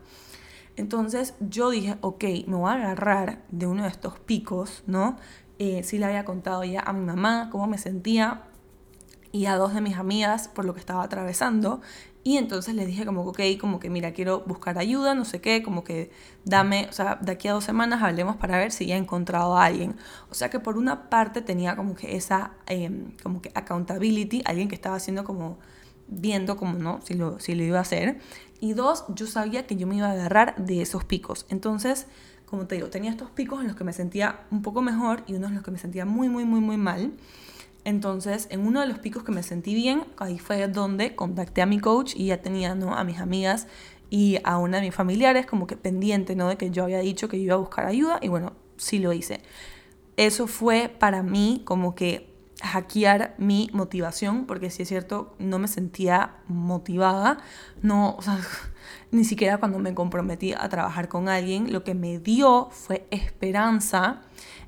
Entonces 0.77 1.35
yo 1.39 1.69
dije, 1.69 1.99
ok, 2.01 2.25
me 2.47 2.57
voy 2.57 2.71
a 2.71 2.77
agarrar 2.77 3.43
de 3.51 3.67
uno 3.67 3.83
de 3.83 3.91
estos 3.91 4.19
picos, 4.19 4.83
¿no? 4.87 5.19
Eh, 5.59 5.83
sí 5.83 5.99
le 5.99 6.07
había 6.07 6.25
contado 6.25 6.65
ya 6.65 6.81
a 6.81 6.95
mi 6.95 7.05
mamá 7.05 7.51
cómo 7.53 7.67
me 7.67 7.77
sentía, 7.77 8.49
y 9.33 9.47
a 9.47 9.57
dos 9.57 9.75
de 9.75 9.81
mis 9.81 9.97
amigas 9.97 10.49
por 10.49 10.65
lo 10.65 10.75
que 10.75 10.81
estaba 10.81 11.03
atravesando. 11.03 11.81
Y 12.25 12.37
entonces 12.37 12.75
les 12.75 12.87
dije 12.87 13.07
como, 13.07 13.23
ok, 13.23 13.41
como 13.61 13.81
que 13.81 13.91
mira, 13.91 14.13
quiero 14.13 14.41
buscar 14.41 14.79
ayuda, 14.79 15.15
no 15.15 15.25
sé 15.25 15.41
qué, 15.41 15.63
como 15.63 15.85
que 15.85 16.11
dame, 16.45 16.87
o 16.91 16.93
sea, 16.93 17.17
de 17.23 17.33
aquí 17.33 17.49
a 17.49 17.53
dos 17.53 17.65
semanas 17.65 18.03
hablemos 18.03 18.37
para 18.37 18.59
ver 18.59 18.73
si 18.73 18.87
ya 18.87 18.97
he 18.97 18.99
encontrado 18.99 19.57
a 19.57 19.65
alguien. 19.65 19.97
O 20.31 20.35
sea 20.35 20.51
que 20.51 20.61
por 20.61 20.77
una 20.77 21.09
parte 21.11 21.43
tenía 21.43 21.77
como 21.77 21.95
que 21.95 22.17
esa, 22.17 22.53
em, 22.67 23.13
como 23.23 23.41
que 23.41 23.51
accountability, 23.55 24.43
alguien 24.45 24.69
que 24.69 24.75
estaba 24.75 24.97
haciendo 24.97 25.25
como, 25.25 25.59
viendo 26.09 26.57
como, 26.57 26.75
¿no? 26.75 27.01
Si 27.03 27.15
lo, 27.15 27.39
si 27.41 27.55
lo 27.55 27.63
iba 27.63 27.79
a 27.79 27.83
hacer. 27.83 28.19
Y 28.61 28.73
dos, 28.73 29.05
yo 29.09 29.27
sabía 29.27 29.67
que 29.67 29.77
yo 29.77 29.87
me 29.87 29.97
iba 29.97 30.09
a 30.09 30.13
agarrar 30.13 30.57
de 30.57 30.83
esos 30.83 31.05
picos. 31.05 31.47
Entonces, 31.49 32.07
como 32.47 32.67
te 32.67 32.75
digo, 32.77 32.89
tenía 32.89 33.11
estos 33.11 33.31
picos 33.31 33.61
en 33.61 33.69
los 33.69 33.77
que 33.77 33.85
me 33.85 33.93
sentía 33.93 34.41
un 34.51 34.63
poco 34.63 34.83
mejor 34.83 35.23
y 35.27 35.35
unos 35.35 35.51
en 35.51 35.57
los 35.57 35.65
que 35.65 35.71
me 35.71 35.79
sentía 35.79 36.05
muy, 36.07 36.29
muy, 36.29 36.45
muy, 36.45 36.61
muy 36.61 36.77
mal. 36.77 37.13
Entonces, 37.85 38.49
en 38.51 38.67
uno 38.67 38.81
de 38.81 38.87
los 38.87 38.99
picos 38.99 39.25
que 39.25 39.33
me 39.33 39.43
sentí 39.43 39.75
bien, 39.75 40.05
ahí 40.19 40.39
fue 40.39 40.67
donde 40.69 41.15
contacté 41.15 41.63
a 41.63 41.67
mi 41.67 41.79
coach 41.79 42.15
y 42.17 42.27
ya 42.27 42.43
tenía 42.43 42.75
¿no? 42.75 42.95
a 42.95 43.05
mis 43.05 43.19
amigas 43.19 43.67
y 44.11 44.39
a 44.45 44.59
una 44.59 44.79
de 44.79 44.85
mis 44.85 44.95
familiares 44.95 45.47
como 45.47 45.67
que 45.67 45.77
pendiente 45.77 46.35
¿no? 46.35 46.49
de 46.49 46.57
que 46.57 46.71
yo 46.71 46.85
había 46.85 46.99
dicho 46.99 47.29
que 47.29 47.39
yo 47.39 47.45
iba 47.45 47.55
a 47.55 47.59
buscar 47.59 47.87
ayuda 47.87 48.19
y 48.21 48.29
bueno, 48.29 48.53
sí 48.77 48.99
lo 48.99 49.13
hice. 49.13 49.41
Eso 50.17 50.47
fue 50.47 50.89
para 50.89 51.23
mí 51.23 51.63
como 51.65 51.95
que 51.95 52.35
hackear 52.63 53.35
mi 53.39 53.71
motivación, 53.73 54.47
porque 54.47 54.71
si 54.71 54.83
es 54.83 54.89
cierto, 54.89 55.35
no 55.39 55.59
me 55.59 55.69
sentía 55.69 56.37
motivada, 56.49 57.39
no, 57.83 58.19
ni 59.11 59.25
siquiera 59.25 59.59
cuando 59.59 59.79
me 59.79 59.95
comprometí 59.95 60.53
a 60.53 60.69
trabajar 60.69 61.09
con 61.09 61.29
alguien, 61.29 61.73
lo 61.73 61.85
que 61.85 61.95
me 61.95 62.19
dio 62.19 62.69
fue 62.71 63.07
esperanza 63.11 64.23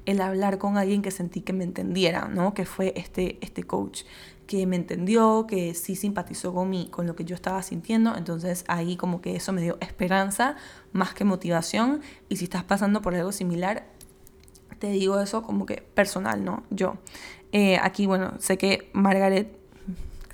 el 0.07 0.21
hablar 0.21 0.59
con 0.59 0.77
alguien 0.77 1.03
que 1.03 1.11
sentí 1.11 1.41
que 1.43 1.53
me 1.53 1.65
entendiera, 1.65 2.29
¿no? 2.29 2.55
Que 2.55 2.65
fue 2.65 2.93
este, 2.97 3.39
este 3.41 3.63
coach 3.63 4.03
que 4.47 4.67
me 4.67 4.77
entendió, 4.77 5.47
que 5.47 5.75
sí 5.75 5.95
simpatizó 5.95 6.53
con 6.53 6.69
mí, 6.69 6.89
con 6.91 7.07
lo 7.07 7.15
que 7.15 7.25
yo 7.25 7.37
estaba 7.37 7.63
sintiendo, 7.63 8.17
entonces 8.17 8.65
ahí 8.67 8.97
como 8.97 9.21
que 9.21 9.37
eso 9.37 9.53
me 9.53 9.63
dio 9.63 9.79
esperanza 9.81 10.57
más 10.93 11.15
que 11.15 11.25
motivación 11.25 12.01
y 12.29 12.37
si 12.37 12.45
estás 12.45 12.65
pasando 12.65 13.01
por 13.01 13.15
algo 13.15 13.31
similar, 13.31 13.87
te 14.81 14.89
digo 14.89 15.21
eso 15.21 15.43
como 15.43 15.67
que 15.67 15.83
personal, 15.95 16.45
¿no? 16.45 16.65
Yo. 16.71 16.97
Eh, 17.53 17.79
aquí, 17.81 18.07
bueno, 18.07 18.33
sé 18.39 18.59
que 18.59 18.91
Margaret 18.93 19.61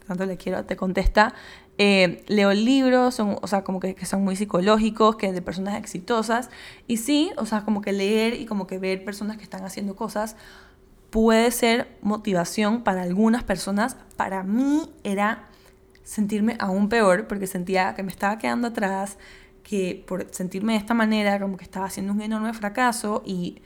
tanto 0.06 0.24
le 0.24 0.36
quiero, 0.36 0.64
te 0.64 0.76
contesta, 0.76 1.34
eh, 1.78 2.24
leo 2.26 2.52
libros, 2.54 3.14
son, 3.14 3.36
o 3.42 3.46
sea, 3.46 3.62
como 3.64 3.80
que, 3.80 3.94
que, 3.94 4.06
son 4.06 4.24
muy 4.24 4.36
psicológicos, 4.36 5.16
que 5.16 5.32
de 5.32 5.42
personas 5.42 5.76
exitosas. 5.76 6.50
Y 6.86 6.98
sí, 6.98 7.32
o 7.36 7.46
sea, 7.46 7.62
como 7.64 7.82
que 7.82 7.92
leer 7.92 8.34
y 8.34 8.46
como 8.46 8.66
que 8.66 8.78
ver 8.78 9.04
personas 9.04 9.36
que 9.36 9.42
están 9.44 9.64
haciendo 9.64 9.96
cosas 9.96 10.36
puede 11.10 11.50
ser 11.50 11.88
motivación 12.02 12.82
para 12.82 13.02
algunas 13.02 13.44
personas. 13.44 13.96
Para 14.16 14.42
mí 14.42 14.90
era 15.04 15.44
sentirme 16.04 16.56
aún 16.60 16.88
peor 16.88 17.26
porque 17.26 17.46
sentía 17.46 17.94
que 17.94 18.02
me 18.02 18.10
estaba 18.12 18.38
quedando 18.38 18.68
atrás, 18.68 19.18
que 19.62 20.04
por 20.06 20.32
sentirme 20.32 20.74
de 20.74 20.78
esta 20.78 20.94
manera 20.94 21.40
como 21.40 21.56
que 21.56 21.64
estaba 21.64 21.86
haciendo 21.86 22.12
un 22.12 22.22
enorme 22.22 22.52
fracaso 22.54 23.22
y 23.26 23.60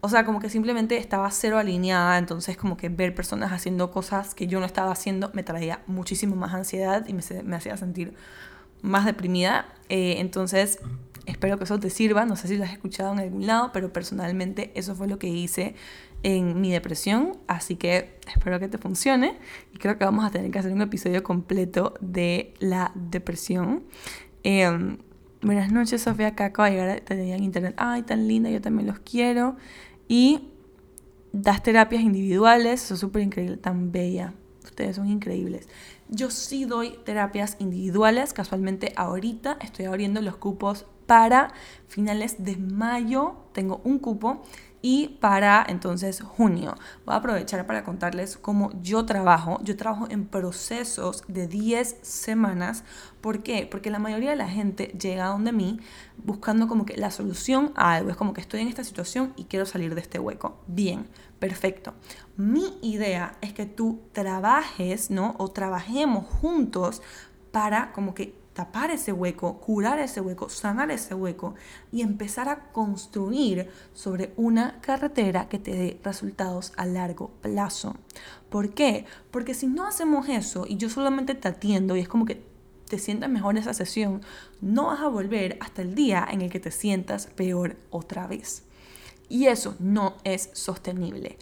o 0.00 0.08
sea, 0.08 0.24
como 0.24 0.40
que 0.40 0.50
simplemente 0.50 0.98
estaba 0.98 1.30
cero 1.30 1.58
alineada, 1.58 2.18
entonces 2.18 2.56
como 2.56 2.76
que 2.76 2.88
ver 2.88 3.14
personas 3.14 3.52
haciendo 3.52 3.90
cosas 3.90 4.34
que 4.34 4.46
yo 4.46 4.60
no 4.60 4.66
estaba 4.66 4.92
haciendo 4.92 5.30
me 5.34 5.42
traía 5.42 5.82
muchísimo 5.86 6.36
más 6.36 6.54
ansiedad 6.54 7.06
y 7.08 7.12
me, 7.12 7.56
hacía 7.56 7.76
sentir 7.76 8.14
más 8.82 9.04
deprimida. 9.04 9.66
Eh, 9.88 10.16
entonces, 10.18 10.78
espero 11.26 11.58
que 11.58 11.64
eso 11.64 11.80
te 11.80 11.90
sirva, 11.90 12.24
no 12.24 12.36
sé 12.36 12.48
si 12.48 12.56
lo 12.56 12.64
has 12.64 12.72
escuchado 12.72 13.12
en 13.12 13.20
algún 13.20 13.46
lado, 13.46 13.70
pero 13.72 13.92
personalmente 13.92 14.70
eso 14.74 14.94
fue 14.94 15.08
lo 15.08 15.18
que 15.18 15.28
hice 15.28 15.74
en 16.22 16.60
mi 16.60 16.72
depresión, 16.72 17.38
así 17.46 17.76
que 17.76 18.18
espero 18.32 18.58
que 18.58 18.68
te 18.68 18.78
funcione 18.78 19.38
y 19.72 19.78
creo 19.78 19.98
que 19.98 20.04
vamos 20.04 20.24
a 20.24 20.30
tener 20.30 20.50
que 20.50 20.58
hacer 20.58 20.72
un 20.72 20.82
episodio 20.82 21.22
completo 21.22 21.94
de 22.00 22.54
la 22.58 22.92
depresión. 22.94 23.84
Em, 24.42 24.98
buenas 25.42 25.72
noches, 25.72 26.02
Sofía, 26.02 26.28
acá 26.28 26.46
acabo 26.46 26.68
de 26.68 27.02
en 27.08 27.44
internet. 27.44 27.74
Ay, 27.76 28.02
tan 28.02 28.28
linda, 28.28 28.50
yo 28.50 28.60
también 28.60 28.86
los 28.86 28.98
quiero. 29.00 29.56
Y 30.08 30.48
das 31.32 31.62
terapias 31.62 32.02
individuales, 32.02 32.84
eso 32.84 32.94
es 32.94 33.00
súper 33.00 33.22
increíble, 33.22 33.56
tan 33.56 33.92
bella. 33.92 34.34
Ustedes 34.64 34.96
son 34.96 35.08
increíbles. 35.08 35.68
Yo 36.08 36.30
sí 36.30 36.64
doy 36.64 36.98
terapias 37.04 37.56
individuales, 37.58 38.32
casualmente 38.32 38.92
ahorita 38.96 39.58
estoy 39.60 39.86
abriendo 39.86 40.20
los 40.20 40.36
cupos 40.36 40.86
para 41.06 41.52
finales 41.88 42.44
de 42.44 42.56
mayo, 42.56 43.36
tengo 43.52 43.80
un 43.84 43.98
cupo 43.98 44.42
y 44.86 45.08
para 45.18 45.66
entonces 45.68 46.20
junio. 46.20 46.76
Voy 47.04 47.14
a 47.16 47.18
aprovechar 47.18 47.66
para 47.66 47.82
contarles 47.82 48.36
cómo 48.36 48.70
yo 48.82 49.04
trabajo. 49.04 49.58
Yo 49.64 49.76
trabajo 49.76 50.06
en 50.10 50.26
procesos 50.28 51.24
de 51.26 51.48
10 51.48 51.96
semanas. 52.02 52.84
¿Por 53.20 53.42
qué? 53.42 53.66
Porque 53.68 53.90
la 53.90 53.98
mayoría 53.98 54.30
de 54.30 54.36
la 54.36 54.48
gente 54.48 54.96
llega 54.96 55.26
a 55.26 55.30
donde 55.30 55.50
mí 55.50 55.80
buscando 56.18 56.68
como 56.68 56.86
que 56.86 56.96
la 56.96 57.10
solución 57.10 57.72
a 57.74 57.94
algo. 57.94 58.10
Es 58.10 58.16
como 58.16 58.32
que 58.32 58.40
estoy 58.40 58.60
en 58.60 58.68
esta 58.68 58.84
situación 58.84 59.32
y 59.34 59.46
quiero 59.46 59.66
salir 59.66 59.92
de 59.96 60.02
este 60.02 60.20
hueco. 60.20 60.60
Bien, 60.68 61.08
perfecto. 61.40 61.94
Mi 62.36 62.78
idea 62.80 63.38
es 63.40 63.54
que 63.54 63.66
tú 63.66 64.02
trabajes, 64.12 65.10
¿no? 65.10 65.34
O 65.38 65.50
trabajemos 65.50 66.26
juntos 66.26 67.02
para 67.50 67.90
como 67.90 68.14
que 68.14 68.45
tapar 68.56 68.90
ese 68.90 69.12
hueco, 69.12 69.58
curar 69.58 69.98
ese 69.98 70.22
hueco, 70.22 70.48
sanar 70.48 70.90
ese 70.90 71.14
hueco 71.14 71.54
y 71.92 72.00
empezar 72.00 72.48
a 72.48 72.72
construir 72.72 73.68
sobre 73.92 74.32
una 74.38 74.80
carretera 74.80 75.50
que 75.50 75.58
te 75.58 75.72
dé 75.72 76.00
resultados 76.02 76.72
a 76.78 76.86
largo 76.86 77.28
plazo. 77.42 77.96
¿Por 78.48 78.72
qué? 78.72 79.04
Porque 79.30 79.52
si 79.52 79.66
no 79.66 79.86
hacemos 79.86 80.30
eso 80.30 80.64
y 80.66 80.78
yo 80.78 80.88
solamente 80.88 81.34
te 81.34 81.48
atiendo 81.48 81.96
y 81.96 82.00
es 82.00 82.08
como 82.08 82.24
que 82.24 82.42
te 82.88 82.98
sientas 82.98 83.28
mejor 83.28 83.56
en 83.56 83.62
esa 83.62 83.74
sesión, 83.74 84.22
no 84.62 84.86
vas 84.86 85.00
a 85.00 85.08
volver 85.08 85.58
hasta 85.60 85.82
el 85.82 85.94
día 85.94 86.26
en 86.30 86.40
el 86.40 86.48
que 86.48 86.58
te 86.58 86.70
sientas 86.70 87.26
peor 87.26 87.76
otra 87.90 88.26
vez. 88.26 88.62
Y 89.28 89.48
eso 89.48 89.76
no 89.80 90.14
es 90.24 90.48
sostenible. 90.54 91.36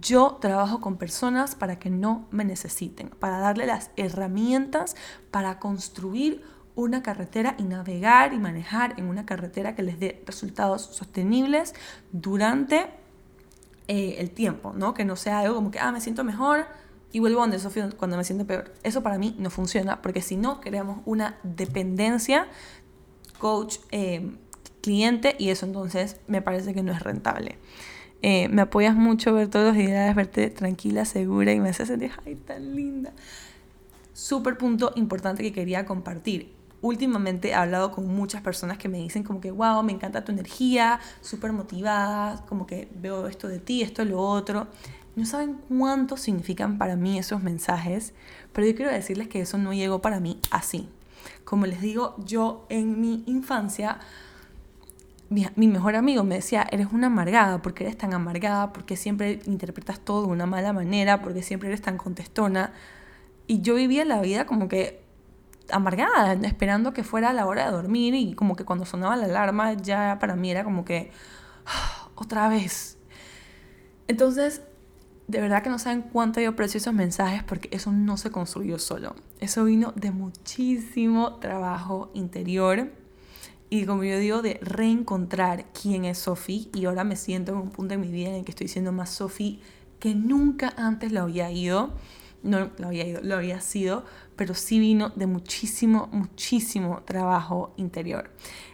Yo 0.00 0.38
trabajo 0.40 0.80
con 0.80 0.98
personas 0.98 1.56
para 1.56 1.80
que 1.80 1.90
no 1.90 2.28
me 2.30 2.44
necesiten, 2.44 3.08
para 3.08 3.38
darle 3.38 3.66
las 3.66 3.90
herramientas 3.96 4.94
para 5.32 5.58
construir 5.58 6.44
una 6.84 7.02
carretera 7.02 7.54
y 7.58 7.64
navegar 7.64 8.32
y 8.32 8.38
manejar 8.38 8.94
en 8.98 9.06
una 9.06 9.26
carretera 9.26 9.74
que 9.74 9.82
les 9.82 9.98
dé 9.98 10.22
resultados 10.26 10.82
sostenibles 10.82 11.74
durante 12.12 12.86
eh, 13.88 14.16
el 14.18 14.30
tiempo, 14.30 14.72
¿no? 14.76 14.94
Que 14.94 15.04
no 15.04 15.16
sea 15.16 15.40
algo 15.40 15.54
como 15.54 15.70
que, 15.70 15.78
ah, 15.78 15.92
me 15.92 16.00
siento 16.00 16.24
mejor 16.24 16.66
y 17.12 17.18
vuelvo 17.18 17.40
donde 17.40 17.58
Sofía 17.58 17.90
cuando 17.96 18.16
me 18.16 18.24
siento 18.24 18.46
peor. 18.46 18.72
Eso 18.82 19.02
para 19.02 19.18
mí 19.18 19.34
no 19.38 19.50
funciona 19.50 20.00
porque 20.00 20.22
si 20.22 20.36
no, 20.36 20.60
creamos 20.60 21.02
una 21.06 21.38
dependencia 21.42 22.46
coach, 23.38 23.78
eh, 23.90 24.30
cliente 24.80 25.34
y 25.38 25.48
eso 25.48 25.66
entonces 25.66 26.20
me 26.28 26.42
parece 26.42 26.72
que 26.74 26.82
no 26.82 26.92
es 26.92 27.02
rentable. 27.02 27.58
Eh, 28.22 28.48
me 28.48 28.62
apoyas 28.62 28.94
mucho 28.94 29.32
ver 29.32 29.48
todos 29.48 29.66
los 29.66 29.76
días, 29.76 30.14
verte 30.14 30.50
tranquila, 30.50 31.04
segura 31.04 31.52
y 31.52 31.60
me 31.60 31.70
hace 31.70 31.86
sentir, 31.86 32.12
ay, 32.26 32.36
tan 32.36 32.76
linda. 32.76 33.12
Súper 34.12 34.58
punto 34.58 34.92
importante 34.96 35.42
que 35.42 35.52
quería 35.52 35.86
compartir 35.86 36.59
últimamente 36.82 37.48
he 37.50 37.54
hablado 37.54 37.90
con 37.90 38.06
muchas 38.06 38.42
personas 38.42 38.78
que 38.78 38.88
me 38.88 38.98
dicen 38.98 39.22
como 39.22 39.40
que, 39.40 39.50
wow, 39.50 39.82
me 39.82 39.92
encanta 39.92 40.24
tu 40.24 40.32
energía, 40.32 41.00
súper 41.20 41.52
motivada, 41.52 42.44
como 42.46 42.66
que 42.66 42.88
veo 42.94 43.26
esto 43.26 43.48
de 43.48 43.58
ti, 43.58 43.82
esto, 43.82 44.04
lo 44.04 44.20
otro. 44.20 44.66
No 45.16 45.26
saben 45.26 45.58
cuánto 45.68 46.16
significan 46.16 46.78
para 46.78 46.96
mí 46.96 47.18
esos 47.18 47.42
mensajes, 47.42 48.14
pero 48.52 48.66
yo 48.66 48.74
quiero 48.74 48.92
decirles 48.92 49.28
que 49.28 49.40
eso 49.40 49.58
no 49.58 49.72
llegó 49.72 50.00
para 50.00 50.20
mí 50.20 50.40
así. 50.50 50.88
Como 51.44 51.66
les 51.66 51.80
digo, 51.80 52.16
yo 52.24 52.64
en 52.70 53.00
mi 53.00 53.24
infancia, 53.26 53.98
mi, 55.28 55.46
mi 55.56 55.68
mejor 55.68 55.96
amigo 55.96 56.24
me 56.24 56.36
decía, 56.36 56.66
eres 56.70 56.88
una 56.92 57.08
amargada, 57.08 57.60
porque 57.60 57.84
eres 57.84 57.98
tan 57.98 58.14
amargada, 58.14 58.72
porque 58.72 58.96
siempre 58.96 59.40
interpretas 59.46 60.00
todo 60.00 60.22
de 60.22 60.28
una 60.28 60.46
mala 60.46 60.72
manera, 60.72 61.20
porque 61.20 61.42
siempre 61.42 61.68
eres 61.68 61.82
tan 61.82 61.98
contestona. 61.98 62.72
Y 63.46 63.60
yo 63.60 63.74
vivía 63.74 64.04
la 64.04 64.20
vida 64.20 64.46
como 64.46 64.68
que 64.68 65.09
amargada, 65.72 66.32
esperando 66.46 66.92
que 66.92 67.04
fuera 67.04 67.32
la 67.32 67.46
hora 67.46 67.66
de 67.66 67.72
dormir 67.72 68.14
y 68.14 68.34
como 68.34 68.56
que 68.56 68.64
cuando 68.64 68.84
sonaba 68.84 69.16
la 69.16 69.26
alarma 69.26 69.74
ya 69.74 70.18
para 70.20 70.36
mí 70.36 70.50
era 70.50 70.64
como 70.64 70.84
que 70.84 71.10
otra 72.14 72.48
vez. 72.48 72.98
Entonces, 74.08 74.62
de 75.28 75.40
verdad 75.40 75.62
que 75.62 75.70
no 75.70 75.78
saben 75.78 76.02
cuánto 76.02 76.40
yo 76.40 76.50
aprecio 76.50 76.78
esos 76.78 76.94
mensajes 76.94 77.42
porque 77.44 77.68
eso 77.72 77.92
no 77.92 78.16
se 78.16 78.30
construyó 78.30 78.78
solo. 78.78 79.14
Eso 79.38 79.64
vino 79.64 79.92
de 79.94 80.10
muchísimo 80.10 81.36
trabajo 81.36 82.10
interior 82.14 82.92
y 83.68 83.86
como 83.86 84.02
yo 84.02 84.18
digo, 84.18 84.42
de 84.42 84.58
reencontrar 84.62 85.66
quién 85.72 86.04
es 86.04 86.18
Sophie 86.18 86.68
y 86.74 86.86
ahora 86.86 87.04
me 87.04 87.14
siento 87.14 87.52
en 87.52 87.58
un 87.58 87.70
punto 87.70 87.94
de 87.94 87.98
mi 87.98 88.10
vida 88.10 88.30
en 88.30 88.34
el 88.36 88.44
que 88.44 88.50
estoy 88.50 88.66
siendo 88.66 88.90
más 88.90 89.10
Sophie 89.10 89.60
que 90.00 90.14
nunca 90.14 90.74
antes 90.76 91.12
lo 91.12 91.20
había 91.20 91.50
ido 91.52 91.94
no 92.42 92.70
lo 92.78 92.86
había 92.86 93.06
ido, 93.06 93.20
lo 93.22 93.36
había 93.36 93.60
sido, 93.60 94.04
pero 94.40 94.54
sí 94.54 94.78
vino 94.78 95.10
de 95.10 95.26
muchísimo, 95.26 96.08
muchísimo 96.12 97.02
trabajo 97.04 97.74
interior. 97.76 98.30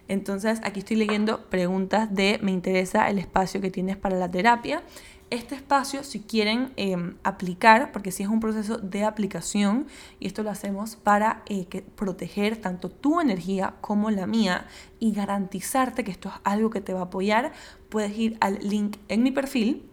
Entonces, 0.06 0.60
aquí 0.62 0.78
estoy 0.78 0.96
leyendo 0.96 1.50
preguntas 1.50 2.14
de 2.14 2.38
me 2.40 2.52
interesa 2.52 3.10
el 3.10 3.18
espacio 3.18 3.60
que 3.60 3.72
tienes 3.72 3.96
para 3.96 4.16
la 4.16 4.30
terapia. 4.30 4.84
Este 5.28 5.56
espacio, 5.56 6.04
si 6.04 6.20
quieren 6.20 6.72
em, 6.76 7.16
aplicar, 7.24 7.90
porque 7.90 8.12
si 8.12 8.22
es 8.22 8.28
un 8.28 8.38
proceso 8.38 8.78
de 8.78 9.02
aplicación, 9.02 9.88
y 10.20 10.28
esto 10.28 10.44
lo 10.44 10.50
hacemos 10.50 10.94
para 10.94 11.42
eh, 11.46 11.66
proteger 11.96 12.58
tanto 12.58 12.88
tu 12.88 13.20
energía 13.20 13.74
como 13.80 14.12
la 14.12 14.28
mía 14.28 14.68
y 15.00 15.10
garantizarte 15.10 16.04
que 16.04 16.12
esto 16.12 16.28
es 16.28 16.36
algo 16.44 16.70
que 16.70 16.80
te 16.80 16.92
va 16.92 17.00
a 17.00 17.04
apoyar, 17.06 17.52
puedes 17.88 18.16
ir 18.16 18.36
al 18.40 18.60
link 18.60 18.98
en 19.08 19.24
mi 19.24 19.32
perfil 19.32 19.90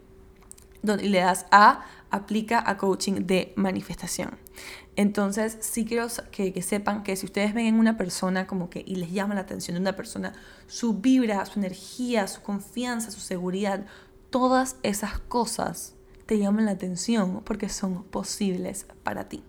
donde 0.83 1.09
le 1.09 1.17
das 1.17 1.47
a 1.49 1.83
aplica 2.11 2.61
a 2.63 2.77
coaching 2.77 3.25
de 3.25 3.53
manifestación. 3.55 4.42
Entonces, 4.95 5.57
sí 5.61 5.85
quiero 5.85 6.07
que, 6.31 6.61
sepan 6.61 7.03
que 7.03 7.15
si 7.15 7.25
ustedes 7.25 7.53
ven 7.53 7.65
en 7.65 7.79
una 7.79 7.97
persona 7.97 8.45
como 8.45 8.69
que 8.69 8.83
y 8.85 8.95
les 8.95 9.11
llama 9.11 9.33
la 9.33 9.41
atención 9.41 9.75
de 9.75 9.81
una 9.81 9.95
persona, 9.95 10.33
su 10.67 10.99
vibra, 10.99 11.45
su 11.45 11.59
energía, 11.59 12.27
su 12.27 12.41
confianza, 12.41 13.09
su 13.09 13.19
seguridad, 13.19 13.85
todas 14.29 14.77
esas 14.83 15.19
cosas 15.19 15.95
te 16.27 16.37
llaman 16.37 16.65
la 16.65 16.71
atención 16.71 17.41
porque 17.43 17.69
son 17.69 18.03
posibles 18.03 18.85
para 19.03 19.29
ti. 19.29 19.43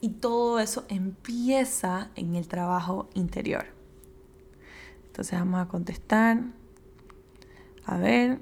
Y 0.00 0.10
todo 0.10 0.60
eso 0.60 0.84
empieza 0.88 2.10
en 2.14 2.34
el 2.34 2.48
trabajo 2.48 3.10
interior. 3.14 3.66
Entonces 5.06 5.38
vamos 5.38 5.60
a 5.60 5.68
contestar. 5.68 6.42
A 7.84 7.98
ver, 7.98 8.38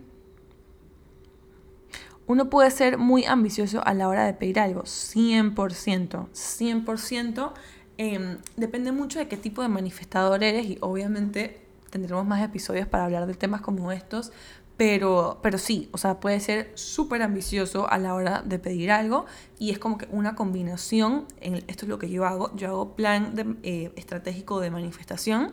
uno 2.26 2.50
puede 2.50 2.70
ser 2.70 2.98
muy 2.98 3.24
ambicioso 3.24 3.86
a 3.86 3.94
la 3.94 4.08
hora 4.08 4.24
de 4.24 4.34
pedir 4.34 4.58
algo, 4.58 4.82
100%, 4.82 6.28
100%. 6.32 7.52
Em, 7.98 8.38
depende 8.56 8.92
mucho 8.92 9.18
de 9.18 9.28
qué 9.28 9.36
tipo 9.36 9.62
de 9.62 9.68
manifestador 9.68 10.42
eres 10.42 10.66
y 10.66 10.78
obviamente 10.80 11.66
tendremos 11.90 12.26
más 12.26 12.42
episodios 12.42 12.86
para 12.86 13.04
hablar 13.04 13.26
de 13.26 13.34
temas 13.34 13.60
como 13.60 13.92
estos, 13.92 14.32
pero, 14.76 15.38
pero 15.42 15.56
sí, 15.56 15.88
o 15.92 15.98
sea, 15.98 16.20
puede 16.20 16.38
ser 16.40 16.70
súper 16.74 17.22
ambicioso 17.22 17.90
a 17.90 17.96
la 17.98 18.14
hora 18.14 18.42
de 18.44 18.58
pedir 18.58 18.90
algo 18.90 19.24
y 19.58 19.70
es 19.70 19.78
como 19.78 19.96
que 19.96 20.06
una 20.10 20.34
combinación, 20.34 21.26
esto 21.40 21.86
es 21.86 21.88
lo 21.88 21.98
que 21.98 22.10
yo 22.10 22.26
hago, 22.26 22.54
yo 22.56 22.68
hago 22.68 22.96
plan 22.96 23.58
eh, 23.62 23.92
estratégico 23.96 24.60
de 24.60 24.70
manifestación, 24.70 25.52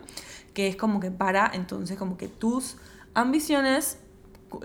que 0.52 0.68
es 0.68 0.76
como 0.76 1.00
que 1.00 1.10
para 1.10 1.50
entonces 1.54 1.96
como 1.96 2.18
que 2.18 2.28
tus 2.28 2.76
ambiciones, 3.14 3.98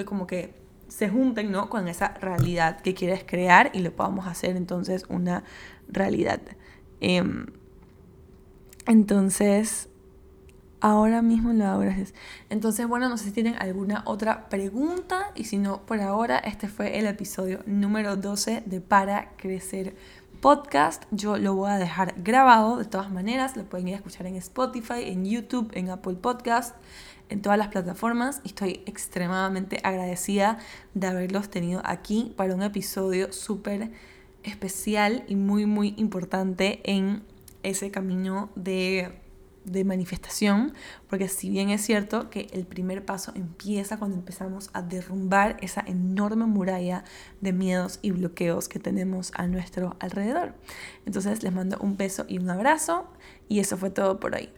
como 0.05 0.27
que 0.27 0.58
se 0.89 1.09
junten, 1.09 1.51
¿no? 1.51 1.69
Con 1.69 1.87
esa 1.87 2.09
realidad 2.15 2.81
que 2.81 2.93
quieres 2.93 3.23
crear 3.25 3.71
y 3.73 3.79
lo 3.79 3.95
podamos 3.95 4.27
hacer 4.27 4.57
entonces 4.57 5.05
una 5.09 5.43
realidad. 5.87 6.41
Em, 6.99 7.47
entonces, 8.85 9.89
ahora 10.81 11.21
mismo 11.21 11.53
lo 11.53 11.79
gracias. 11.79 12.13
Entonces, 12.49 12.87
bueno, 12.87 13.09
no 13.09 13.17
sé 13.17 13.25
si 13.25 13.31
tienen 13.31 13.55
alguna 13.59 14.03
otra 14.05 14.49
pregunta 14.49 15.31
y 15.35 15.45
si 15.45 15.57
no, 15.57 15.85
por 15.85 16.01
ahora, 16.01 16.39
este 16.39 16.67
fue 16.67 16.97
el 16.97 17.05
episodio 17.05 17.61
número 17.65 18.15
12 18.15 18.63
de 18.65 18.81
Para 18.81 19.31
Crecer 19.37 19.95
Podcast. 20.41 21.03
Yo 21.11 21.37
lo 21.37 21.53
voy 21.55 21.71
a 21.71 21.77
dejar 21.77 22.15
grabado 22.17 22.77
de 22.77 22.85
todas 22.85 23.11
maneras, 23.11 23.57
lo 23.57 23.65
pueden 23.65 23.89
ir 23.89 23.95
a 23.95 23.97
escuchar 23.97 24.25
en 24.25 24.35
Spotify, 24.35 25.03
en 25.05 25.25
YouTube, 25.25 25.69
en 25.73 25.89
Apple 25.89 26.15
Podcast 26.15 26.75
en 27.29 27.41
todas 27.41 27.57
las 27.57 27.69
plataformas 27.69 28.41
y 28.43 28.49
estoy 28.49 28.81
extremadamente 28.85 29.79
agradecida 29.83 30.57
de 30.93 31.07
haberlos 31.07 31.49
tenido 31.49 31.81
aquí 31.85 32.33
para 32.35 32.55
un 32.55 32.63
episodio 32.63 33.31
súper 33.31 33.91
especial 34.43 35.23
y 35.27 35.35
muy 35.35 35.65
muy 35.65 35.93
importante 35.97 36.81
en 36.83 37.23
ese 37.63 37.91
camino 37.91 38.49
de, 38.55 39.19
de 39.65 39.83
manifestación, 39.83 40.73
porque 41.09 41.27
si 41.27 41.49
bien 41.49 41.69
es 41.69 41.81
cierto 41.81 42.29
que 42.29 42.47
el 42.53 42.65
primer 42.65 43.05
paso 43.05 43.31
empieza 43.35 43.97
cuando 43.97 44.17
empezamos 44.17 44.69
a 44.73 44.81
derrumbar 44.81 45.57
esa 45.61 45.83
enorme 45.85 46.45
muralla 46.45 47.03
de 47.41 47.53
miedos 47.53 47.99
y 48.01 48.11
bloqueos 48.11 48.69
que 48.69 48.79
tenemos 48.79 49.31
a 49.35 49.47
nuestro 49.47 49.97
alrededor. 49.99 50.53
Entonces 51.05 51.43
les 51.43 51.53
mando 51.53 51.77
un 51.79 51.97
beso 51.97 52.25
y 52.27 52.39
un 52.39 52.49
abrazo 52.49 53.07
y 53.47 53.59
eso 53.59 53.77
fue 53.77 53.89
todo 53.89 54.19
por 54.19 54.35
hoy. 54.35 54.49